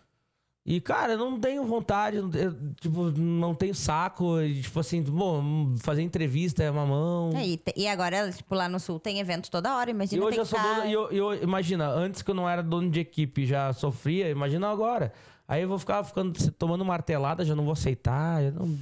[0.70, 4.38] E, cara, eu não tenho vontade, não- eu, tipo, não tenho saco.
[4.38, 7.30] e, Tipo assim, bom, fazer entrevista é mamão.
[7.34, 10.34] É, e, e agora, tipo, lá no sul tem evento toda hora, E imagina hoje
[10.36, 10.84] ter eu que sou dono.
[10.84, 14.28] E eu, e eu- imagina, antes que eu não era dono de equipe já sofria,
[14.28, 15.10] imagina agora.
[15.46, 18.42] Aí eu vou ficar ficando, tomando martelada, já não vou aceitar.
[18.42, 18.78] eu não-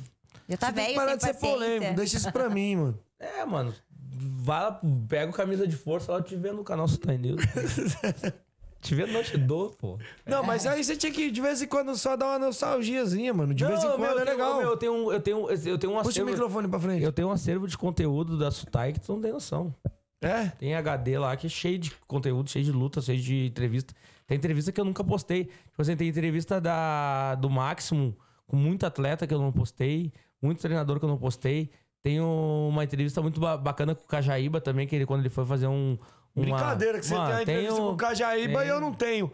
[0.48, 1.56] Já tá Você tem velho, que parar de ser paciência.
[1.56, 2.98] polêmico, deixa isso pra mim, mano.
[3.18, 3.72] É, mano.
[4.18, 7.40] Vai lá, pega o camisa de força lá, eu te vendo no canal Sutai News.
[8.80, 9.98] te vendo, não te dou, pô.
[10.24, 13.52] Não, mas aí você tinha que, de vez em quando, só dar uma nostalgiazinha, mano.
[13.52, 14.58] De vez em Não, quando meu, eu é tenho- legal.
[14.58, 16.30] meu, eu tenho, um- eu tenho, eu tenho um Puxa o acervo.
[16.30, 17.02] microfone pra frente.
[17.02, 19.74] Eu tenho um acervo de conteúdo da Sutai que tu não tem noção.
[20.22, 20.46] É?
[20.58, 23.92] Tem HD lá que é cheio de conteúdo, cheio de luta, cheio de entrevista.
[24.26, 25.44] Tem entrevista que eu nunca postei.
[25.44, 28.16] Tipo assim, tem entrevista da, do Máximo
[28.46, 31.70] com muito atleta que eu não postei, muito treinador que eu não postei.
[32.06, 35.44] Tem uma entrevista muito ba- bacana com o Cajaíba também, que ele, quando ele foi
[35.44, 35.98] fazer um.
[36.36, 36.44] Uma...
[36.44, 39.32] Brincadeira, que você Mano, tem uma entrevista tenho- com o Cajaíba e eu não tenho.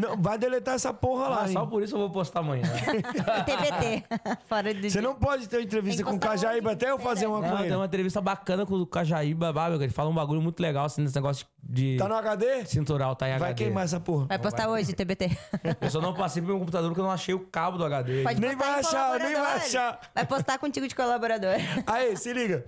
[0.00, 2.64] Não, vai deletar essa porra lá, Ah, só por isso eu vou postar amanhã.
[2.90, 4.04] E TBT,
[4.48, 5.00] fora do Você dia.
[5.02, 7.76] não pode ter uma entrevista com o Cajaíba até eu fazer uma Não, com tem
[7.76, 11.14] uma entrevista bacana com o Cajaíba, meu, ele fala um bagulho muito legal, assim, nesse
[11.14, 12.64] negócio de Tá no HD?
[12.66, 13.64] cintural, tá em Vai HD.
[13.64, 14.26] queimar essa porra.
[14.26, 15.30] Vai postar hoje, TBT.
[15.80, 18.24] Eu só não passei pro meu computador porque eu não achei o cabo do HD.
[18.24, 20.00] Pode Nem vai achar, nem vai achar.
[20.14, 21.54] Vai postar contigo de colaborador.
[21.86, 22.64] Aí, se liga.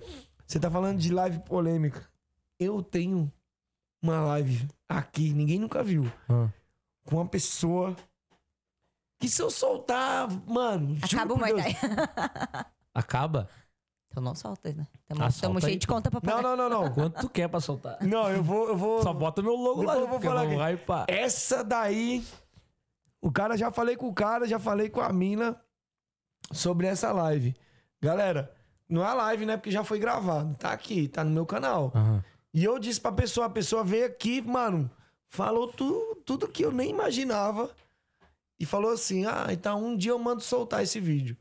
[0.47, 2.01] Você tá falando de live polêmica.
[2.59, 3.31] Eu tenho
[4.03, 6.11] uma live aqui, ninguém nunca viu.
[6.29, 6.49] Ah.
[7.05, 7.95] Com uma pessoa
[9.19, 10.97] que se eu soltar, mano.
[11.01, 11.53] Acaba o Muay.
[11.53, 11.75] Thai.
[12.93, 13.49] Acaba?
[14.09, 14.85] Então não solta, né?
[15.19, 16.41] Ah, Tamo, aí, cheio de conta pra pagar.
[16.43, 16.93] Não, não, não, não.
[16.93, 17.97] Quanto tu quer pra soltar?
[18.01, 19.01] Não, eu vou, eu vou.
[19.01, 20.55] Só bota meu logo lá, Depois eu vou falar aqui.
[20.75, 21.05] hypar.
[21.07, 22.23] Essa daí.
[23.21, 25.59] O cara já falei com o cara, já falei com a mina
[26.51, 27.55] sobre essa live.
[28.01, 28.53] Galera,
[28.87, 29.55] não é live, né?
[29.57, 30.53] Porque já foi gravado.
[30.55, 31.91] Tá aqui, tá no meu canal.
[31.95, 32.23] Aham.
[32.53, 34.89] E eu disse pra pessoa, a pessoa veio aqui, mano,
[35.27, 37.69] falou tu, tudo que eu nem imaginava.
[38.59, 41.35] E falou assim: ah, então um dia eu mando soltar esse vídeo.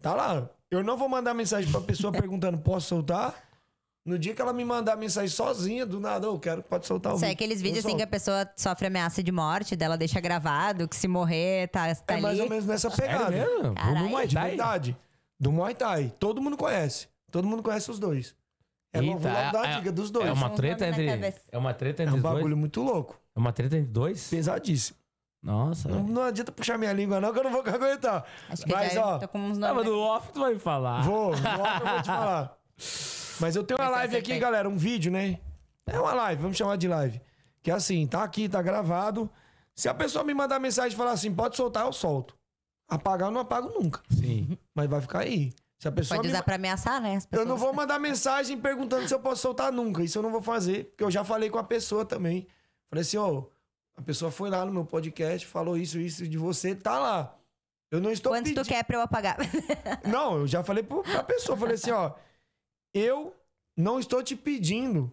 [0.00, 0.48] Tá lá.
[0.70, 3.34] Eu não vou mandar mensagem pra pessoa perguntando: posso soltar?
[4.06, 7.16] No dia que ela me mandar mensagem sozinha, do nada, eu quero, pode soltar o
[7.16, 7.36] Isso é vídeo.
[7.38, 10.94] aqueles Eu vídeos assim que a pessoa sofre ameaça de morte, dela deixa gravado, que
[10.94, 12.42] se morrer, tá, tá É mais ali.
[12.42, 13.30] ou menos nessa pegada.
[13.30, 13.74] mesmo?
[13.74, 14.00] Caralho.
[14.00, 14.48] No Muay De Thai?
[14.50, 14.96] verdade.
[15.40, 16.12] Do Muay Thai.
[16.20, 17.08] Todo mundo conhece.
[17.32, 18.34] Todo mundo conhece os dois.
[18.94, 20.26] É Eita, vou logo dar a é- dica dos dois.
[20.28, 21.34] É uma treta na entre.
[21.50, 22.34] É uma treta É entre um os dois?
[22.36, 23.20] bagulho muito louco.
[23.34, 24.28] É uma treta entre dois?
[24.28, 24.96] Pesadíssimo.
[25.42, 25.88] Nossa.
[25.88, 28.24] Não, não adianta puxar minha língua, não, que eu não vou aguentar.
[28.48, 29.76] Acho que Mas, já ó, tô com uns Ah, nomes.
[29.76, 31.02] mas do off tu vai me falar.
[31.02, 32.56] vou, no off eu vou te falar.
[33.40, 35.38] Mas eu tenho uma live aqui, galera, um vídeo, né?
[35.86, 37.20] É uma live, vamos chamar de live.
[37.62, 39.28] Que é assim, tá aqui, tá gravado.
[39.74, 42.34] Se a pessoa me mandar mensagem e falar assim, pode soltar, eu solto.
[42.88, 44.00] Apagar eu não apago nunca.
[44.10, 44.56] Sim.
[44.74, 45.52] Mas vai ficar aí.
[45.78, 47.18] Se a pessoa Pode me usar pra ameaçar, né?
[47.32, 50.02] Eu não vou mandar mensagem perguntando se eu posso soltar nunca.
[50.02, 52.46] Isso eu não vou fazer, porque eu já falei com a pessoa também.
[52.88, 53.44] Falei assim, ó,
[53.96, 57.36] A pessoa foi lá no meu podcast, falou isso, isso de você, tá lá.
[57.90, 58.68] Eu não estou Quantos tu pedindo.
[58.68, 59.36] quer pra eu apagar?
[60.04, 62.12] Não, eu já falei pra pessoa, falei assim, ó,
[62.92, 63.32] eu
[63.76, 65.12] não estou te pedindo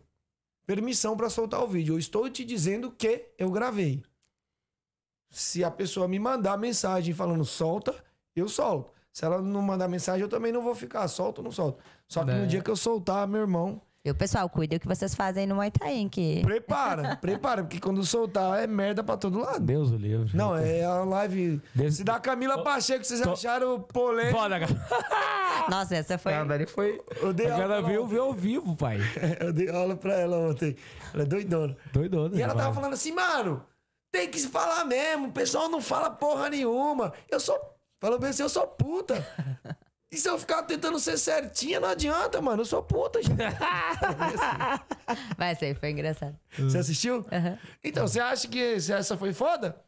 [0.65, 4.03] permissão pra soltar o vídeo, eu estou te dizendo que eu gravei.
[5.29, 8.03] Se a pessoa me mandar mensagem falando solta,
[8.35, 8.91] eu solto.
[9.13, 11.79] Se ela não mandar mensagem, eu também não vou ficar, solto ou não solto.
[12.07, 12.33] Só que É.
[12.35, 14.49] no dia que eu soltar, meu irmão, Viu, pessoal?
[14.49, 16.09] Cuida o que vocês fazem no Muay Thai, hein?
[16.09, 16.41] Que...
[16.43, 19.59] prepara, prepara, porque quando soltar é merda pra todo lado.
[19.59, 20.35] Deus o livre.
[20.35, 21.61] Não, é a live.
[21.75, 24.39] Desse- Se da Camila Pacheco, vocês Tô- acharam polêmico.
[24.39, 24.73] Foda, cara.
[25.69, 26.33] Nossa, essa foi...
[26.33, 26.99] A dali foi.
[27.21, 28.97] Eu dei ela viu ao vivo, pai.
[28.99, 29.37] ontem.
[29.39, 30.75] eu dei aula pra ela ontem.
[31.13, 31.77] Ela é doidona.
[31.93, 32.35] Doidona.
[32.35, 32.73] E ela tava vai.
[32.81, 33.63] falando assim, mano,
[34.11, 35.27] tem que se falar mesmo.
[35.27, 37.13] O pessoal não fala porra nenhuma.
[37.29, 37.55] Eu sou.
[38.01, 39.23] Falou bem assim, eu sou puta.
[40.11, 42.63] E se eu ficar tentando ser certinha, não adianta, mano.
[42.63, 43.37] Eu sou puta, gente.
[45.37, 46.35] Vai, aí foi engraçado.
[46.57, 47.23] Você assistiu?
[47.31, 47.57] Aham.
[47.83, 49.79] Então, você acha que essa foi foda?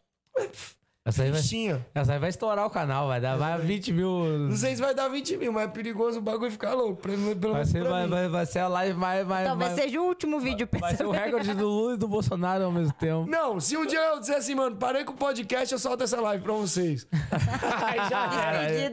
[1.06, 1.86] Essa aí, vai, Fichinha.
[1.94, 4.10] essa aí vai estourar o canal, vai dar vai 20 mil.
[4.50, 7.02] Não sei se vai dar 20 mil, mas é perigoso o bagulho ficar louco.
[7.02, 9.28] Pelo, pelo Vai ser, vai, vai, vai ser a live mais.
[9.28, 10.66] mais Talvez mais- seja o último vídeo.
[10.80, 13.30] Vai ser o recorde do Lula e do Bolsonaro ao mesmo tempo.
[13.30, 16.22] Não, se um dia eu disser assim, mano, parei com o podcast, eu solto essa
[16.22, 17.06] live pra vocês.
[17.12, 18.60] Aí já era.
[18.62, 18.92] Aí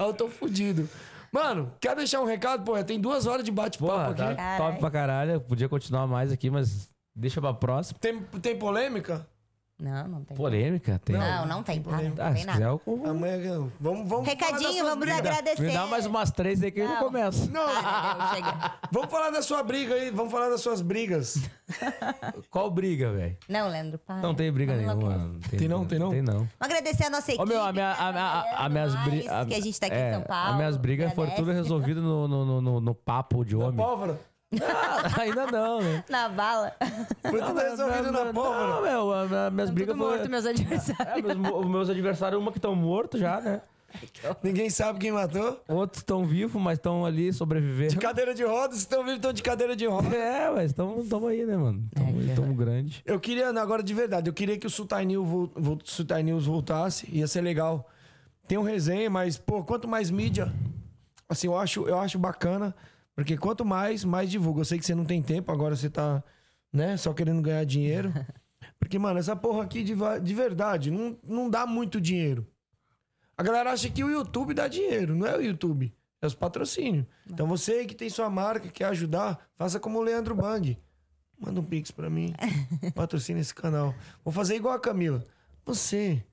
[0.08, 0.88] eu tô fudido.
[1.30, 2.64] Mano, quer deixar um recado?
[2.64, 4.36] Pô, tem duas horas de bate-papo aqui.
[4.36, 5.38] tá top pra caralho.
[5.40, 7.98] Podia continuar mais aqui, mas deixa pra próxima.
[8.00, 9.26] Tem, tem polêmica?
[9.84, 10.36] Não, não tem.
[10.36, 10.98] Polêmica?
[11.04, 11.14] Tem.
[11.16, 11.90] Não, não tem, tá?
[11.90, 12.52] Não Ah, tem se nada.
[12.58, 15.18] quiser, eu Amanhã, vamos, vamos Recadinho, vamos brigas.
[15.18, 15.62] agradecer.
[15.62, 16.96] Me dá mais umas três aí que eu Não.
[16.96, 17.50] começo.
[17.50, 18.72] Não, não, chega.
[18.90, 21.38] vamos falar da sua briga aí, vamos falar das suas brigas.
[22.50, 23.36] Qual briga, velho?
[23.48, 24.16] Não, Leandro, para.
[24.22, 25.14] Não tem briga Vamos nenhuma.
[25.26, 25.58] enlouquecer.
[25.58, 26.10] Tem não, tem não?
[26.10, 26.34] Tem não.
[26.38, 27.42] Vamos agradecer a nossa equipe.
[27.42, 29.46] Ô, meu, a minha, a, a, a, minhas brigas.
[29.46, 30.50] Que a gente tá aqui em São Paulo.
[30.50, 33.76] As minhas brigas foram tudo resolvidas no, no, no, no, no papo de homem.
[33.76, 34.18] Pólvora.
[34.62, 36.04] Ah, ainda não, né?
[36.08, 36.72] Na bala.
[37.30, 38.82] Foi tudo resolvido na Não, pólvora.
[38.82, 40.16] meu, a- a- minhas brigas Tudo foram.
[40.18, 41.16] morto, meus adversários.
[41.16, 43.60] É, meus, mo- meus adversários, uma que estão mortos já, né?
[44.42, 45.60] Ninguém sabe quem matou.
[45.68, 47.90] Outros estão vivos, mas estão ali sobrevivendo.
[47.90, 50.12] De cadeira de rodas, estão vivos, estão de cadeira de rodas.
[50.12, 51.84] É, mas estamos aí, né, mano?
[52.28, 53.02] Estamos grande.
[53.06, 56.44] Eu queria, agora de verdade, eu queria que o Sultai News, vol- vol- Sultai News
[56.46, 57.88] voltasse, ia ser legal.
[58.48, 60.52] Tem um resenha, mas, pô, quanto mais mídia,
[61.28, 62.74] assim, eu acho, eu acho bacana,
[63.14, 64.60] porque quanto mais, mais divulga.
[64.60, 66.22] Eu sei que você não tem tempo, agora você tá,
[66.72, 68.12] né, só querendo ganhar dinheiro.
[68.78, 72.46] Porque, mano, essa porra aqui de, de verdade não, não dá muito dinheiro.
[73.36, 77.06] A galera acha que o YouTube dá dinheiro, não é o YouTube, é os patrocínios.
[77.26, 80.78] Então você que tem sua marca, quer ajudar, faça como o Leandro Bang.
[81.38, 82.34] Manda um pix pra mim.
[82.94, 83.94] Patrocina esse canal.
[84.22, 85.24] Vou fazer igual a Camila.
[85.64, 86.24] Você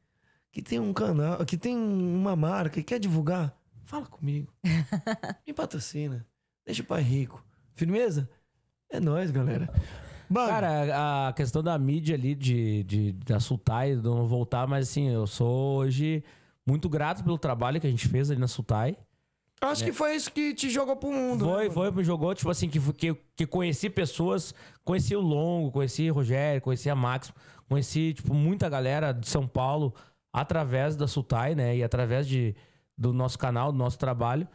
[0.52, 4.54] que tem um canal, que tem uma marca e quer divulgar, fala comigo.
[5.48, 6.26] Me patrocina.
[6.72, 7.44] Deixa o pai rico.
[7.74, 8.30] Firmeza?
[8.90, 9.70] É nóis, galera.
[10.30, 14.88] Mano, Cara, a questão da mídia ali, de, de, da Sultai, de não voltar, mas
[14.88, 16.24] assim, eu sou hoje
[16.66, 18.96] muito grato pelo trabalho que a gente fez ali na Sultai.
[19.60, 21.46] acho que foi isso que te jogou pro mundo.
[21.46, 21.74] né, Foi, mano?
[21.74, 26.14] foi, me jogou, tipo assim, que, que, que conheci pessoas, conheci o Longo, conheci o
[26.14, 27.34] Rogério, conheci a Max,
[27.68, 29.94] conheci, tipo, muita galera de São Paulo
[30.32, 31.76] através da Sultai, né?
[31.76, 32.56] E através de,
[32.98, 34.48] do nosso canal, do nosso trabalho.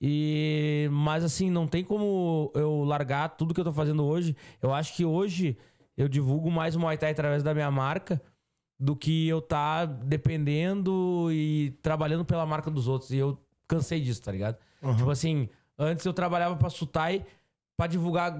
[0.00, 4.36] E, mas assim, não tem como eu largar tudo que eu tô fazendo hoje.
[4.62, 5.56] Eu acho que hoje
[5.96, 8.22] eu divulgo mais o Muay Thai através da minha marca
[8.78, 13.10] do que eu tá dependendo e trabalhando pela marca dos outros.
[13.10, 14.56] E eu cansei disso, tá ligado?
[14.96, 17.26] Tipo assim, antes eu trabalhava pra Sutai
[17.76, 18.38] pra divulgar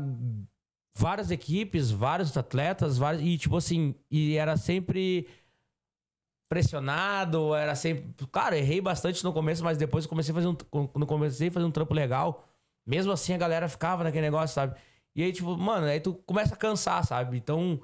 [0.97, 5.27] várias equipes, vários atletas, vários, e tipo assim, e era sempre
[6.49, 8.27] pressionado, era sempre.
[8.33, 10.55] Cara, errei bastante no começo, mas depois eu comecei a fazer um.
[10.55, 12.45] Quando comecei a fazer um trampo legal,
[12.87, 14.79] mesmo assim a galera ficava naquele negócio, sabe?
[15.15, 17.37] E aí, tipo, mano, aí tu começa a cansar, sabe?
[17.37, 17.81] Então,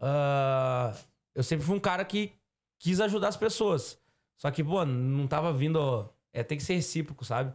[0.00, 0.92] ah,
[1.34, 2.32] eu sempre fui um cara que
[2.78, 3.98] quis ajudar as pessoas.
[4.36, 6.08] Só que, pô, não tava vindo.
[6.32, 7.54] É, tem que ser recíproco, sabe?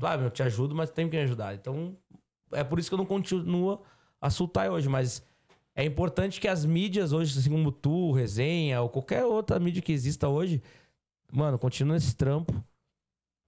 [0.00, 1.54] Claro, eu te ajudo, mas tem que me ajudar.
[1.54, 1.96] Então,
[2.52, 3.82] é por isso que eu não continuo
[4.20, 5.22] a Sultai hoje, mas
[5.78, 9.92] é importante que as mídias hoje, assim como tu, Resenha, ou qualquer outra mídia que
[9.92, 10.60] exista hoje,
[11.32, 12.52] mano, continue nesse trampo.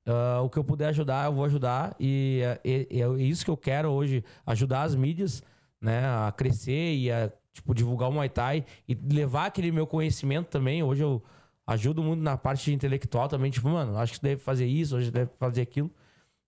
[0.06, 1.96] Ah, o que eu puder ajudar, eu vou ajudar.
[1.98, 2.88] E é,
[3.18, 5.42] isso que eu quero hoje, ajudar as mídias,
[5.80, 10.50] né, a crescer e a, tipo, divulgar o Muay Thai e levar aquele meu conhecimento
[10.50, 10.84] também.
[10.84, 11.20] Hoje eu
[11.66, 15.32] ajudo muito na parte intelectual também, tipo, mano, acho que deve fazer isso, hoje deve
[15.36, 15.90] fazer aquilo.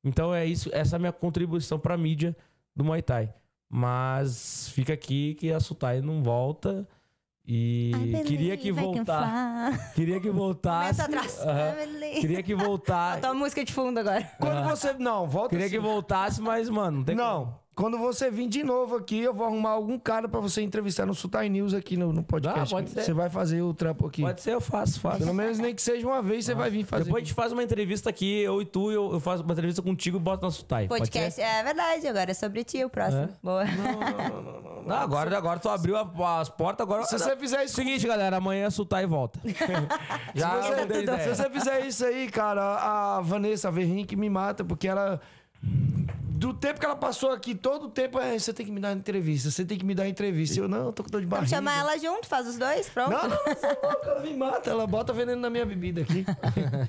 [0.05, 2.37] Então é isso, essa é a minha contribuição pra mídia
[2.73, 3.35] do Muay Thai.
[3.75, 6.87] Mas fica aqui que a Sutai não volta
[7.49, 7.91] e
[8.27, 11.01] queria que voltar, queria que voltasse.
[11.01, 11.73] Aham.
[11.73, 12.21] I believe.
[12.21, 14.31] Queria que voltar, Botou a música de fundo agora.
[14.39, 14.93] Quando você.
[14.93, 15.77] Não, volta queria assim.
[15.77, 17.45] que voltasse, mas mano, não tem Não.
[17.47, 17.62] como.
[17.83, 21.17] Quando você vir de novo aqui, eu vou arrumar algum cara pra você entrevistar no
[21.17, 22.73] Sutai News aqui no, no podcast.
[22.73, 23.03] Ah, pode ser.
[23.03, 24.23] Você vai fazer o trampo aqui.
[24.23, 25.19] Pode ser, eu faço, faço.
[25.19, 27.07] Pelo menos nem que seja uma vez, você vai vir fazer.
[27.07, 29.83] Depois a gente faz uma entrevista aqui, eu e tu, eu, eu faço uma entrevista
[29.83, 30.87] contigo e boto nosso Sutai.
[30.87, 31.41] Pode Podcast, ser?
[31.43, 33.29] é verdade, agora é sobre ti o próximo.
[33.43, 33.65] Boa.
[34.87, 37.03] Não, agora, agora tu abriu a- as portas, agora...
[37.03, 39.41] Se você fizer isso Seguinte, galera, amanhã Sutai volta.
[40.37, 45.21] Já Se você, fizer isso aí, cara, a Vanessa Verrink me mata, porque ela.
[46.43, 48.93] Do tempo que ela passou aqui, todo o tempo, é, você tem que me dar
[48.93, 50.59] entrevista, você tem que me dar entrevista.
[50.59, 51.49] Eu, não, eu tô com dor de barriga.
[51.49, 53.13] chama ela junto, faz os dois, pronto.
[53.13, 56.25] Não, não, não, sou louco, ela me mata, ela bota veneno na minha bebida aqui.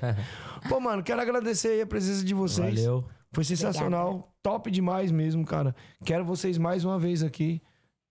[0.68, 2.74] Pô, mano, quero agradecer aí a presença de vocês.
[2.74, 3.04] Valeu.
[3.32, 5.72] Foi sensacional, top demais mesmo, cara.
[6.04, 7.62] Quero vocês mais uma vez aqui.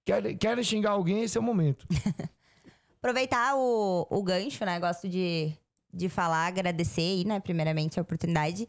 [0.06, 1.86] Querem, querem xingar alguém, esse é o momento.
[3.04, 4.80] Aproveitar o, o gancho, né?
[4.80, 5.52] Gosto de,
[5.94, 7.42] de falar, agradecer aí, né?
[7.42, 8.66] Primeiramente a oportunidade.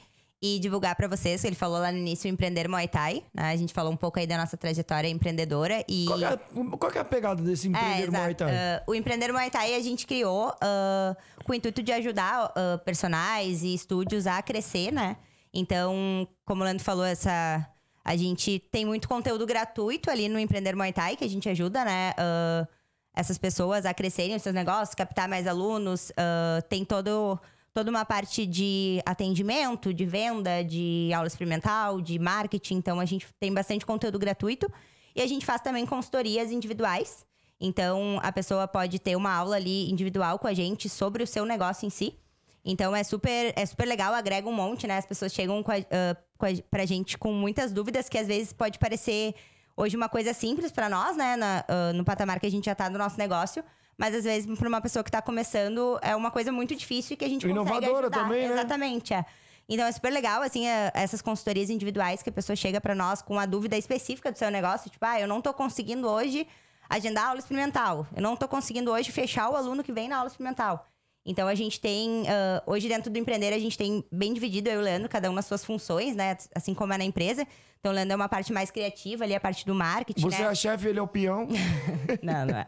[0.46, 3.22] E divulgar pra vocês, que ele falou lá no início, o Empreender Muay Thai.
[3.32, 3.50] Né?
[3.50, 5.82] A gente falou um pouco aí da nossa trajetória empreendedora.
[5.88, 6.04] E...
[6.04, 6.36] Qual que é,
[6.76, 8.18] qual é a pegada desse É, empreender exato.
[8.18, 8.54] Muay Thai?
[8.54, 11.16] Ah, o Empreender Muay Thai a gente criou ah,
[11.46, 15.16] com o intuito de ajudar ah, personagens e estúdios a crescer, né?
[15.50, 17.66] Então, como o Leandro falou, essa,
[18.04, 21.86] a gente tem muito conteúdo gratuito ali no Empreender Muay Thai, que a gente ajuda,
[21.86, 22.12] né?
[23.16, 26.12] essas pessoas a crescerem os seus negócios, captar mais alunos.
[26.68, 27.40] tem todo,
[27.74, 32.76] toda uma parte de atendimento, de venda, de aula experimental, de marketing.
[32.76, 34.70] Então, a gente tem bastante conteúdo gratuito.
[35.14, 37.26] E a gente faz também consultorias individuais.
[37.60, 41.44] Então, a pessoa pode ter uma aula ali individual com a gente sobre o seu
[41.44, 42.16] negócio em si.
[42.64, 44.96] Então, é super, é super legal, agrega um monte, né?
[44.96, 48.26] As pessoas chegam com a, ah, com a, pra gente com muitas dúvidas que às
[48.26, 49.34] vezes pode parecer
[49.76, 51.36] hoje uma coisa simples pra nós, né?
[51.36, 53.62] Na- ah, no patamar que a gente já tá no nosso negócio.
[53.96, 57.24] Mas às vezes, pra uma pessoa que tá começando, é uma coisa muito difícil que
[57.24, 58.54] a gente consegue Inovadora também, né?
[58.54, 59.24] Exatamente, é.
[59.68, 63.22] Então é super legal, assim, é, essas consultorias individuais que a pessoa chega pra nós
[63.22, 64.90] com a dúvida específica do seu negócio.
[64.90, 66.46] Tipo, ah, eu não tô conseguindo hoje
[66.88, 68.06] agendar a aula experimental.
[68.14, 70.86] Eu não tô conseguindo hoje fechar o aluno que vem na aula experimental.
[71.26, 74.74] Então a gente tem, ah, hoje dentro do empreender, a gente tem bem dividido eu
[74.74, 76.36] e o Leandro, cada um nas suas funções, né?
[76.54, 77.46] Assim como é na empresa.
[77.80, 80.44] Então o Leandro é uma parte mais criativa ali, a parte do marketing, Você né?
[80.44, 81.46] é a chefe, ele é o peão.
[82.22, 82.66] Não, não é.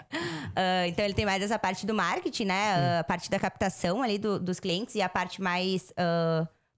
[0.54, 2.74] Ah, então ele tem mais essa parte do marketing, né?
[2.74, 5.92] Ah, a parte da captação ali do- dos clientes e a parte mais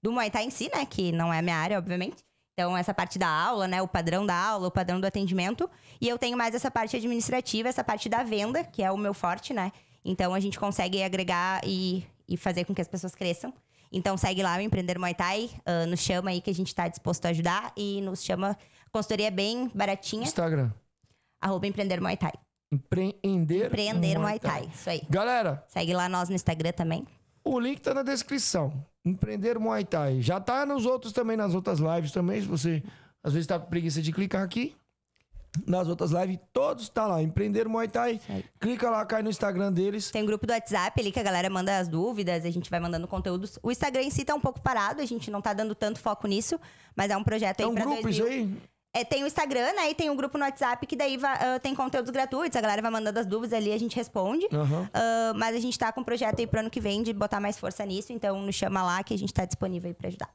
[0.03, 0.85] do Muay Thai em si, né?
[0.87, 2.17] Que não é a minha área, obviamente.
[2.55, 3.81] Então, essa parte da aula, né?
[3.83, 5.69] O padrão da aula, o padrão do atendimento.
[6.01, 9.15] E eu tenho mais essa parte administrativa, essa parte da venda, que é o meu
[9.15, 9.71] forte, né?
[10.05, 13.53] Então, a gente consegue agregar e, e fazer com que as pessoas cresçam.
[13.91, 15.51] Então, segue lá o Empreender Muay Thai.
[15.65, 17.73] ah, nos chama aí que a gente tá disposto a ajudar.
[17.77, 18.57] E nos chama...
[18.91, 20.23] Consultoria bem baratinha.
[20.23, 20.71] Instagram.
[21.41, 22.33] Arroba Empreender Muay Thai.
[22.73, 23.67] Empreender.
[23.67, 24.69] Empreender Muay Thai.
[24.75, 25.03] Isso aí.
[25.09, 27.07] Galera, Segue lá nós no Instagram também.
[27.45, 28.73] o link tá na descrição.
[29.05, 30.21] Empreender Muay Thai.
[30.21, 32.41] Já tá nos outros também, nas outras lives também.
[32.41, 32.83] Se você
[33.23, 34.75] às vezes tá com preguiça de clicar aqui.
[35.67, 37.23] Nas outras lives, todos tá lá.
[37.23, 38.21] Empreender Muay Thai.
[38.61, 40.11] Clica lá, cai no Instagram deles.
[40.11, 42.79] Tem um grupo do WhatsApp ali que a galera manda as dúvidas, a gente vai
[42.81, 43.59] mandando conteúdos.
[43.63, 46.27] O Instagram em si tá um pouco parado, a gente não tá dando tanto foco
[46.27, 46.59] nisso,
[46.95, 48.27] mas é um projeto aí É um pra grupo 2000.
[48.29, 48.57] isso aí?
[48.95, 49.91] É, tem o Instagram, né?
[49.91, 52.57] E tem um grupo no WhatsApp que daí vai- ah, tem conteúdos gratuitos.
[52.57, 54.47] A galera vai mandando as dúvidas ali, a gente responde.
[54.53, 54.89] Aham.
[54.95, 57.39] Ah, mas a gente tá com um projeto aí pro ano que vem de botar
[57.39, 60.31] mais força nisso, então nos chama lá que a gente tá disponível aí pra ajudar.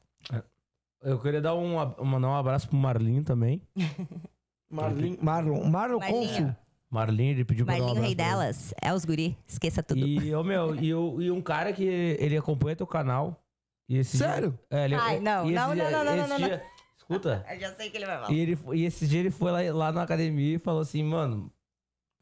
[1.02, 1.74] Eu queria dar um,
[2.04, 3.60] mandar um abraço pro Marlin também.
[4.70, 6.28] Marlon, Marlon, Marlon Marlinho.
[6.28, 6.56] Consul.
[6.90, 8.32] Marlin, ele pediu pra dar um Marlinho, abraço rei pra ele.
[8.52, 8.74] delas.
[8.80, 9.98] É os guri, esqueça tudo.
[10.06, 13.40] E, ô, meu, e, o- e um cara que ele acompanha teu canal.
[13.88, 14.58] E esse dia- Sério?
[14.70, 16.46] é, ele, Ai, não, e esse não, dia- não, não, não, esse não, não.
[16.48, 16.64] dia-
[16.96, 17.44] Escuta.
[17.50, 18.30] Eu já sei que ele vai falar.
[18.32, 21.52] E, ele, e esse dia ele foi lá, lá na academia e falou assim, mano.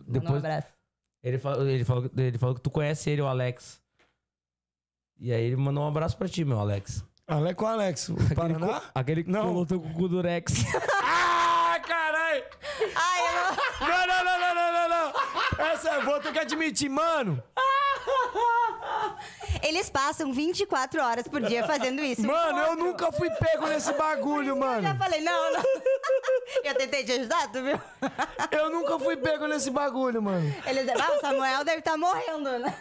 [0.01, 0.69] Manda um Depois, abraço.
[1.23, 3.81] ele, falou, ele, falou, que- ele falou que tu conhece ele, o Alex.
[5.20, 7.05] E aí ele mandou um abraço pra ti, meu Alex.
[7.28, 8.09] Alex com Alex.
[8.09, 8.82] O Paraná?
[8.94, 9.47] Aquele que Não.
[9.48, 10.52] colou teu cu do Rex.
[11.83, 12.45] caralho!
[12.95, 13.89] Ai, eu não...
[13.89, 15.67] Não, não, não, não, não, não.
[15.67, 17.43] Essa vou ter que admitir, mano.
[19.63, 22.27] Eles passam 24 horas por dia fazendo isso.
[22.27, 24.99] Mano, eu nunca fui pego nesse bagulho, Eu já mano.
[24.99, 25.63] falei, não, não.
[26.65, 27.81] Eu tentei te ajudar, tu viu?
[28.51, 30.53] Eu nunca fui pego nesse bagulho, mano.
[30.67, 32.75] Eles ah, o Samuel deve estar morrendo, né?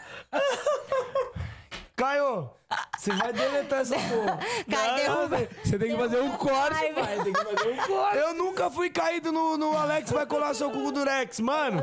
[1.96, 2.50] Caio,
[2.98, 4.40] você vai deletar essa porra.
[4.70, 5.50] Cara, derruba.
[5.64, 7.24] Você tem que fazer um corte, Ai, pai.
[7.24, 8.18] Tem que fazer um corte.
[8.18, 11.82] Eu nunca fui caído no, no Alex vai colar seu cu do Rex, mano.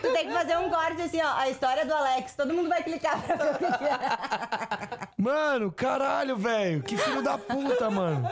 [0.00, 1.36] Tu tem que fazer um corte assim, ó.
[1.36, 2.34] A história do Alex.
[2.34, 5.08] Todo mundo vai clicar pra ver é.
[5.16, 6.82] Mano, caralho, velho.
[6.82, 8.28] Que filho da puta, mano.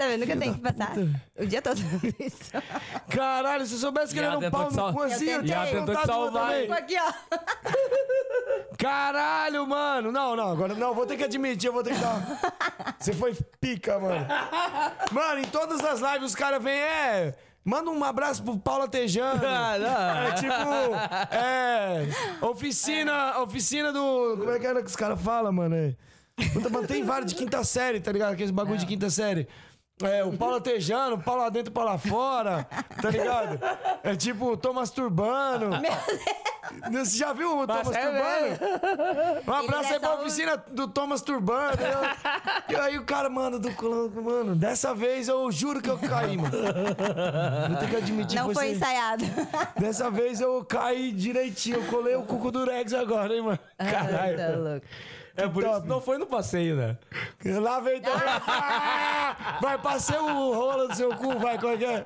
[0.00, 0.92] Tá vendo que eu tenho que passar
[1.38, 1.78] o dia todo
[2.18, 2.52] isso?
[3.10, 5.72] Caralho, se eu soubesse que ele era um pau no cu assim, Eu tinha E
[5.72, 7.12] tentou te salvar, aqui, ó.
[8.78, 10.10] Caralho, mano.
[10.10, 12.40] Não, não, agora não, vou ter que admitir, eu vou ter que dar.
[12.98, 14.26] Você foi pica, mano.
[15.12, 17.34] Mano, em todas as lives os caras vêm, é.
[17.62, 19.42] Manda um abraço pro Paula Tejano.
[19.46, 20.22] Ah, não.
[20.26, 21.34] É tipo.
[21.36, 22.46] É.
[22.46, 23.38] Oficina.
[23.40, 24.36] Oficina do.
[24.38, 25.76] Como é que era que os caras falam, mano?
[25.76, 25.94] É.
[26.54, 28.32] Puta, mano, tem vários de quinta série, tá ligado?
[28.32, 29.46] Aqueles bagulho de quinta série.
[30.02, 32.66] É, o Paulo Tejano, o Paulo lá dentro, Paulo lá fora,
[33.00, 33.58] tá ligado?
[34.02, 35.70] É tipo, tô masturbando.
[36.92, 39.42] Você já viu o Thomas é Turbano?
[39.46, 41.76] Um abraço é aí pra só um- oficina do Thomas Turbano.
[42.68, 43.70] E aí o cara, mano, do
[44.22, 46.50] mano, dessa vez eu juro que eu caí, mano.
[47.68, 49.24] Vou ter que admitir Não que foi você- ensaiado.
[49.78, 51.76] Dessa vez eu caí direitinho.
[51.78, 53.58] Eu colei o cuco do Rex agora, hein, mano.
[53.78, 54.36] Caralho.
[54.36, 54.86] Tá louco.
[55.36, 55.82] É por isso top.
[55.82, 56.98] que não foi no passeio, né?
[57.60, 58.12] Lá vem então.
[58.16, 59.58] Ah!
[59.62, 62.04] Vai passar o rolo do seu cu, vai, qual é que é?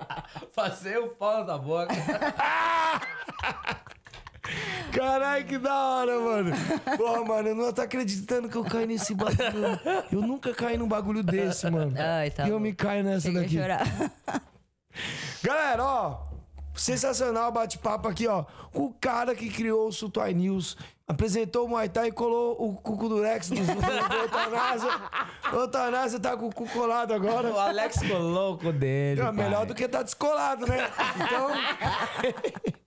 [0.54, 1.88] Passei o pau da boca.
[4.92, 6.52] Caralho, que da hora, mano.
[6.96, 9.80] Porra, mano, eu não tô acreditando que eu caí nesse bagulho.
[10.12, 11.94] Eu nunca caí num bagulho desse, mano.
[11.98, 12.60] Ai, tá e eu bom.
[12.62, 13.56] me caio nessa Cheguei a daqui.
[13.56, 14.42] chorar.
[15.42, 16.33] Galera, ó.
[16.74, 18.44] Sensacional bate-papo aqui, ó.
[18.72, 20.76] Com o cara que criou o Sutai News.
[21.06, 24.90] Apresentou o Muay Thai e colou o cuco do Rex do, do, do Eutanásia.
[25.52, 27.52] O Eutanásia tá com o cu colado agora.
[27.52, 29.20] O Alex ficou louco dele.
[29.20, 30.90] É melhor do que tá descolado, né?
[31.16, 32.74] Então.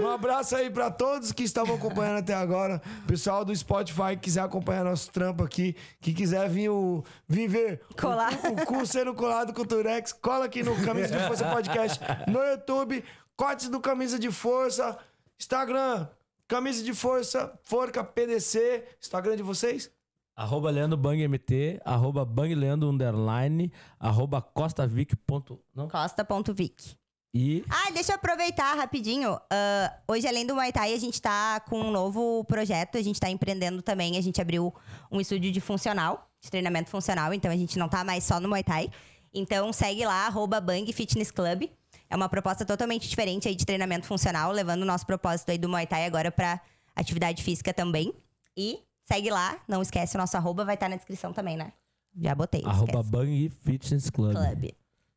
[0.00, 2.82] um abraço aí pra todos que estavam acompanhando até agora.
[3.06, 7.80] Pessoal do Spotify que quiser acompanhar nosso trampo aqui, que quiser vir, o, vir ver
[7.98, 8.32] Colar.
[8.44, 12.00] O, o cu sendo colado com o Turex, cola aqui no Camisa de Força Podcast
[12.28, 13.04] no YouTube,
[13.36, 14.98] cortes do Camisa de Força,
[15.38, 16.08] Instagram,
[16.48, 19.90] Camisa de Força, Forca PDC, Instagram de vocês?
[20.36, 25.16] Arroba Leandro Bang MT, arroba Bang Leandro Underline, arroba CostaVic.
[25.72, 25.88] Não.
[25.88, 26.96] Costa.vic.
[27.34, 29.36] E Ah, deixa eu aproveitar rapidinho.
[29.50, 32.96] Ah, hoje, além do Muay Thai, a gente tá com um novo projeto.
[32.96, 34.16] A gente tá empreendendo também.
[34.16, 34.72] A gente abriu
[35.10, 37.34] um estúdio de funcional, de treinamento funcional.
[37.34, 38.88] Então, a gente não tá mais só no Muay Thai.
[39.32, 41.68] Então, segue lá, arroba Bang Fitness Club.
[42.08, 45.68] É uma proposta totalmente diferente aí de treinamento funcional, levando o nosso propósito aí do
[45.68, 46.60] Muay Thai agora pra
[46.94, 48.14] atividade física também.
[48.56, 48.78] E
[49.10, 51.72] segue lá, não esquece o nosso arroba, vai estar na descrição também, né?
[52.16, 52.62] Já botei.
[52.64, 53.10] arroba esquece.
[53.10, 54.36] Bang Fitness Club.
[54.36, 54.70] Club.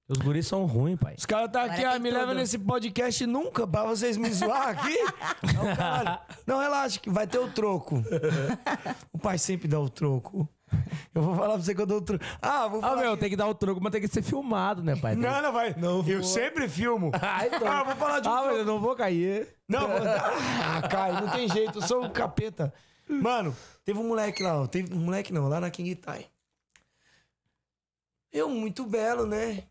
[0.09, 1.15] Os guris são ruins, pai.
[1.17, 2.19] Os caras tá aqui, Agora ah, tem me tudo.
[2.19, 4.95] leva nesse podcast nunca pra vocês me zoar aqui.
[5.53, 6.19] Não, caralho.
[6.45, 8.01] Não, relaxa, que vai ter o troco.
[9.11, 10.47] O pai sempre dá o troco.
[11.13, 12.23] Eu vou falar pra você que eu dou o troco.
[12.41, 13.01] Ah, vou Ah, falar.
[13.01, 15.15] meu, que- tem que dar o troco, mas tem que ser filmado, né, pai?
[15.15, 15.73] Não, não vai.
[15.77, 16.23] Não eu vou.
[16.23, 17.11] sempre filmo.
[17.21, 17.67] Ah, então.
[17.67, 18.49] Ah, eu vou falar de um Ah, troco.
[18.49, 19.55] mas eu não vou cair.
[19.67, 19.97] Não, vou...
[19.97, 22.73] ah, Caio, não tem jeito, eu sou um capeta.
[23.09, 23.53] Mano,
[23.83, 26.25] teve um moleque lá, ó, teve um moleque não, lá na King Tai.
[28.31, 29.63] Eu, muito belo, né?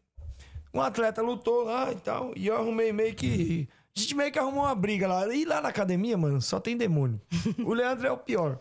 [0.76, 3.66] Um atleta lutou lá e tal, e eu arrumei meio que.
[3.96, 5.26] A gente meio que arrumou uma briga lá.
[5.34, 7.18] E lá na academia, mano, só tem demônio.
[7.64, 8.60] O Leandro é o pior.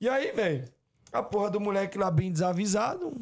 [0.00, 0.64] E aí, velho,
[1.12, 3.12] a porra do moleque lá bem desavisado.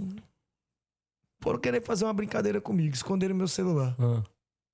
[1.43, 3.95] Foram querer fazer uma brincadeira comigo, esconderam meu celular.
[4.01, 4.23] Ah.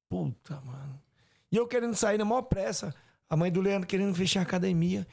[0.09, 1.03] Puta, mano.
[1.51, 2.95] E eu querendo sair na maior pressa.
[3.29, 5.05] A mãe do Leandro querendo fechar a academia.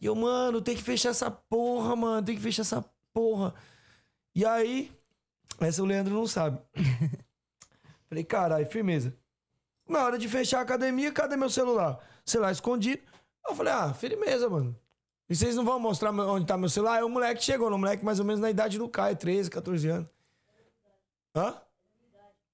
[0.00, 2.26] E eu, mano, tem que fechar essa porra, mano.
[2.26, 3.54] Tem que fechar essa porra.
[4.34, 4.90] E aí,
[5.60, 6.58] essa o Leandro não sabe.
[8.10, 9.16] Falei, caralho, firmeza.
[9.88, 11.98] Na hora de fechar a academia, cadê meu celular?
[12.26, 13.02] Celular escondido.
[13.48, 14.76] Eu falei, ah, firmeza, mano.
[15.28, 16.96] E vocês não vão mostrar onde tá meu celular?
[16.96, 19.88] Aí o moleque chegou, o moleque mais ou menos na idade do Caio, 13, 14
[19.88, 20.10] anos.
[21.34, 21.56] Hã?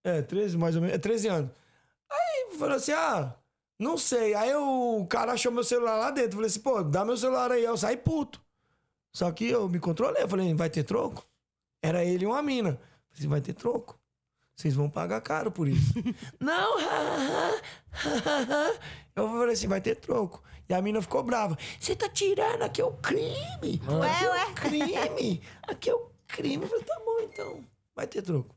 [0.04, 0.94] É, 13 mais ou menos.
[0.94, 1.50] É 13 anos.
[2.10, 3.34] Aí falou assim: ah,
[3.78, 4.34] não sei.
[4.34, 6.32] Aí o cara achou meu celular lá dentro.
[6.32, 7.64] Falei assim, pô, dá meu celular aí.
[7.64, 8.40] Eu saí puto.
[9.14, 10.22] Só que eu me controlei.
[10.22, 11.26] Eu falei, vai ter troco?
[11.82, 12.72] Era ele e uma mina.
[12.72, 13.98] Falei assim, vai ter troco.
[14.56, 15.92] Vocês vão pagar caro por isso.
[16.40, 16.80] não,
[19.14, 20.42] eu falei assim, vai ter troco.
[20.66, 21.58] E a mina ficou brava.
[21.78, 23.80] Você tá tirando, aqui é o crime.
[23.86, 24.44] Ué, aqui é ué.
[24.46, 25.42] o crime.
[25.62, 26.64] Aqui é o crime.
[26.64, 27.64] Eu falei, tá bom então.
[27.94, 28.56] Vai ter troco.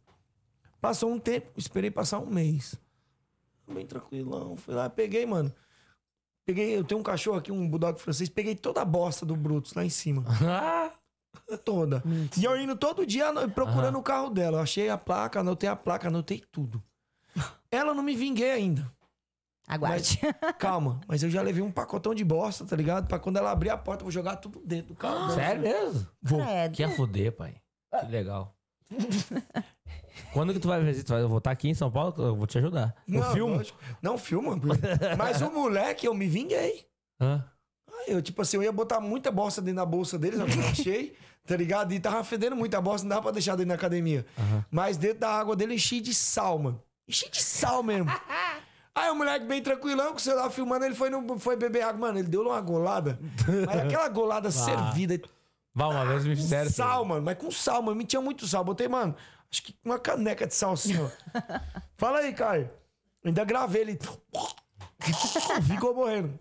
[0.79, 2.75] Passou um tempo, esperei passar um mês.
[3.67, 4.55] Bem tranquilão.
[4.55, 5.53] Fui lá, peguei, mano.
[6.45, 8.29] Peguei, eu tenho um cachorro aqui, um bulldog francês.
[8.29, 10.23] Peguei toda a bosta do Brutus lá em cima.
[11.63, 12.03] Toda.
[12.37, 14.57] E eu indo todo dia procurando o carro dela.
[14.57, 16.83] Eu achei a placa, anotei a placa, anotei tudo.
[17.71, 18.91] Ela não me vinguei ainda.
[19.67, 20.19] Aguarde.
[20.57, 23.07] Calma, mas eu já levei um pacotão de bosta, tá ligado?
[23.07, 25.27] Pra quando ela abrir a porta, eu vou jogar tudo dentro do carro.
[25.27, 25.35] dela.
[25.35, 26.07] sério mesmo?
[26.21, 26.41] Vou.
[26.43, 26.73] Credo.
[26.73, 27.55] Que ia fuder, pai.
[27.99, 28.55] Que legal.
[30.33, 31.15] Quando que tu vai visitar?
[31.15, 32.13] Tu vai voltar aqui em São Paulo?
[32.17, 32.95] Eu vou te ajudar.
[33.07, 33.79] Não, lógico.
[34.01, 34.59] Não, filma.
[35.17, 36.85] Mas o moleque, eu me vinguei.
[37.21, 37.45] Hã?
[38.07, 41.15] Eu, tipo assim, eu ia botar muita bosta dentro da bolsa deles, eu não achei,
[41.45, 41.93] tá ligado?
[41.93, 44.25] E tava fedendo muita bosta, não dava pra deixar dentro da academia.
[44.71, 46.81] Mas dentro da água dele enchi de sal, mano.
[47.07, 48.09] Enchi de sal mesmo.
[48.95, 51.99] Aí o moleque bem tranquilão, com o celular filmando, ele foi, no, foi beber água.
[52.07, 53.17] Mano, ele deu uma golada.
[53.65, 55.21] Mas aquela golada servida.
[55.73, 56.69] Vá, uma vez me Com fizeram.
[56.69, 57.21] sal, mano.
[57.21, 57.95] Mas com sal, mano.
[57.95, 58.63] Me tinha muito sal.
[58.63, 59.15] Botei, mano,
[59.49, 61.07] acho que uma caneca de sal assim, ó.
[61.97, 62.69] Fala aí, Caio.
[63.23, 63.99] Ainda gravei ele.
[65.67, 66.37] Ficou morrendo.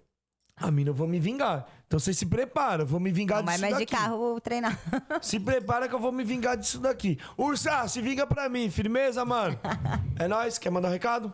[0.60, 1.66] A mina, eu vou me vingar.
[1.86, 3.92] Então você se prepara, eu vou me vingar Não vai disso mais de daqui.
[3.96, 4.78] carro treinar.
[5.22, 7.18] Se prepara que eu vou me vingar disso daqui.
[7.36, 8.68] Ursa, se vinga pra mim.
[8.70, 9.58] Firmeza, mano?
[10.18, 10.58] É nóis.
[10.58, 11.32] Quer mandar um recado?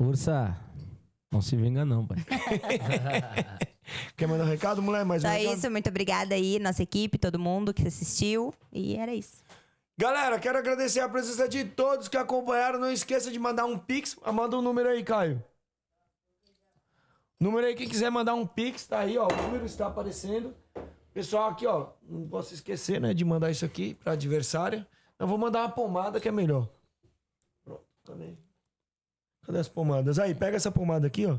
[0.00, 0.56] Ursa,
[1.30, 2.16] não se vinga não, pai.
[4.16, 5.04] Quer mandar um recado, mulher?
[5.04, 5.56] Mais um Só recado?
[5.58, 8.54] isso, muito obrigada aí, nossa equipe, todo mundo que assistiu.
[8.72, 9.42] E era isso.
[9.98, 12.78] Galera, quero agradecer a presença de todos que acompanharam.
[12.78, 14.16] Não esqueça de mandar um pix.
[14.24, 15.42] Ah, Manda um número aí, Caio.
[17.40, 19.26] Número aí, quem quiser mandar um pix, tá aí, ó.
[19.26, 20.54] O número está aparecendo.
[21.14, 21.88] Pessoal, aqui, ó.
[22.06, 24.86] Não posso esquecer, né, de mandar isso aqui pra adversária.
[25.18, 26.68] Eu vou mandar uma pomada que é melhor.
[27.64, 28.36] Pronto, cadê?
[29.42, 30.18] Cadê as pomadas?
[30.18, 31.38] Aí, pega essa pomada aqui, ó.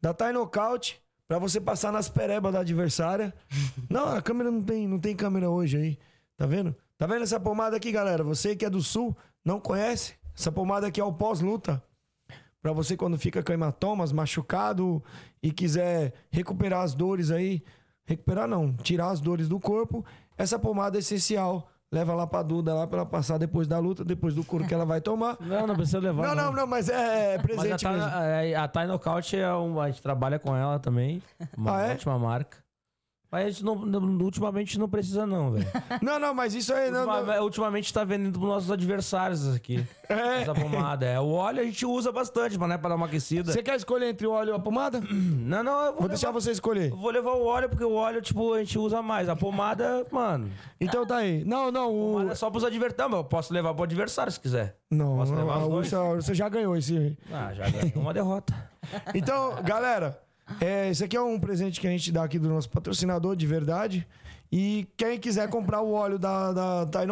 [0.00, 0.98] Da Thai Knockout,
[1.28, 3.34] pra você passar nas perebas da adversária.
[3.90, 5.98] não, a câmera não tem, não tem câmera hoje aí.
[6.38, 6.74] Tá vendo?
[6.96, 8.24] Tá vendo essa pomada aqui, galera?
[8.24, 9.14] Você que é do sul,
[9.44, 10.14] não conhece?
[10.34, 11.82] Essa pomada aqui é o pós-luta.
[12.64, 15.04] Pra você quando fica com hematomas, machucado
[15.42, 17.62] e quiser recuperar as dores aí.
[18.06, 20.02] Recuperar não, tirar as dores do corpo.
[20.38, 21.68] Essa pomada é essencial.
[21.92, 24.72] Leva lá pra Duda lá pra ela passar depois da luta, depois do couro que
[24.72, 25.36] ela vai tomar.
[25.42, 26.26] Não, não precisa levar.
[26.28, 28.56] Não, não, não, mas é Mas a presente Thai, mesmo.
[28.56, 31.22] a, a Thai Knockout é um, a gente trabalha com ela também.
[31.58, 31.92] Uma Ah, é?
[31.92, 32.63] ótima marca.
[33.34, 35.66] Mas a gente não, não- ultimamente não precisa, não, velho.
[36.00, 37.04] Não, não, mas isso aí não.
[37.04, 39.84] não- Ultima- Ultimamente tá vendendo pros nossos adversários aqui.
[40.08, 40.42] É.
[40.42, 41.04] Essa pomada.
[41.04, 43.50] É, o óleo a gente usa bastante, mas, né, pra dar uma aquecida.
[43.50, 45.00] Você quer escolher entre o óleo e a pomada?
[45.10, 46.90] Não, não, eu vou, Vou deixar levar, você escolher.
[46.92, 49.28] eu vou levar o óleo, porque o óleo, tipo, a gente usa mais.
[49.28, 50.48] A pomada, mano,
[50.80, 51.44] Então tá aí.
[51.44, 52.30] Não, não, o.
[52.30, 53.16] é só pros adversários.
[53.16, 54.76] Eu posso levar pro adversário se quiser.
[54.90, 55.92] Não, Posso levar a os dois?
[55.92, 57.18] Ursa já ganhou esse.
[57.32, 58.54] Ah, já ganhei uma derrota.
[59.14, 60.20] Então, galera,
[60.60, 63.46] é, esse aqui é um presente que a gente dá aqui do nosso patrocinador de
[63.46, 64.06] verdade.
[64.52, 67.06] E quem quiser comprar o óleo da, da Thai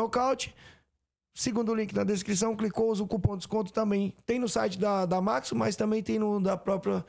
[1.35, 4.15] segundo o link na descrição, clicou, usa o cupom de desconto também.
[4.27, 7.05] Tem no site da, da Maxo, mas também tem no da própria,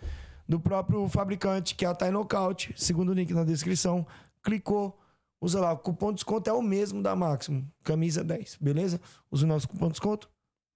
[0.47, 2.73] do próprio fabricante, que é a Thai Knockout.
[2.77, 4.07] Segundo o link na descrição,
[4.41, 4.97] clicou,
[5.41, 5.73] usa lá.
[5.73, 7.69] O cupom de desconto é o mesmo da Máximo.
[7.83, 8.99] Camisa 10, beleza?
[9.29, 10.29] Usa o nosso cupom de desconto,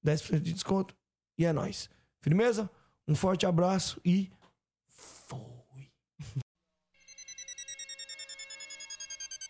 [0.05, 0.95] 10% de desconto.
[1.37, 1.89] E é nóis.
[2.21, 2.69] Firmeza?
[3.07, 4.29] Um forte abraço e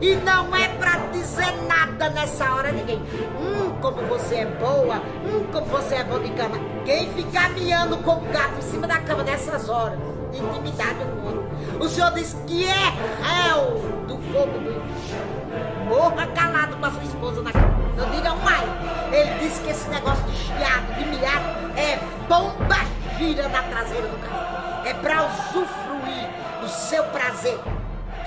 [0.00, 2.98] E não é pra dizer nada nessa hora ninguém.
[3.38, 4.96] Hum, como você é boa.
[4.96, 6.56] Hum, como você é bom de cama.
[6.84, 9.98] Quem ficar miando com o gato em cima da cama nessas horas,
[10.32, 11.42] intimidade com outro.
[11.80, 12.92] O senhor diz que é
[13.22, 15.42] réu do fogo do inferno.
[15.88, 17.82] Morra calado com a sua esposa na cama.
[17.96, 18.66] Não diga um ai.
[19.12, 22.76] Ele disse que esse negócio de chiado, de miado, é bomba
[23.18, 24.86] gira na traseira do carro.
[24.86, 26.28] É pra usufruir
[26.60, 27.58] do seu prazer.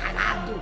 [0.02, 0.62] Calado.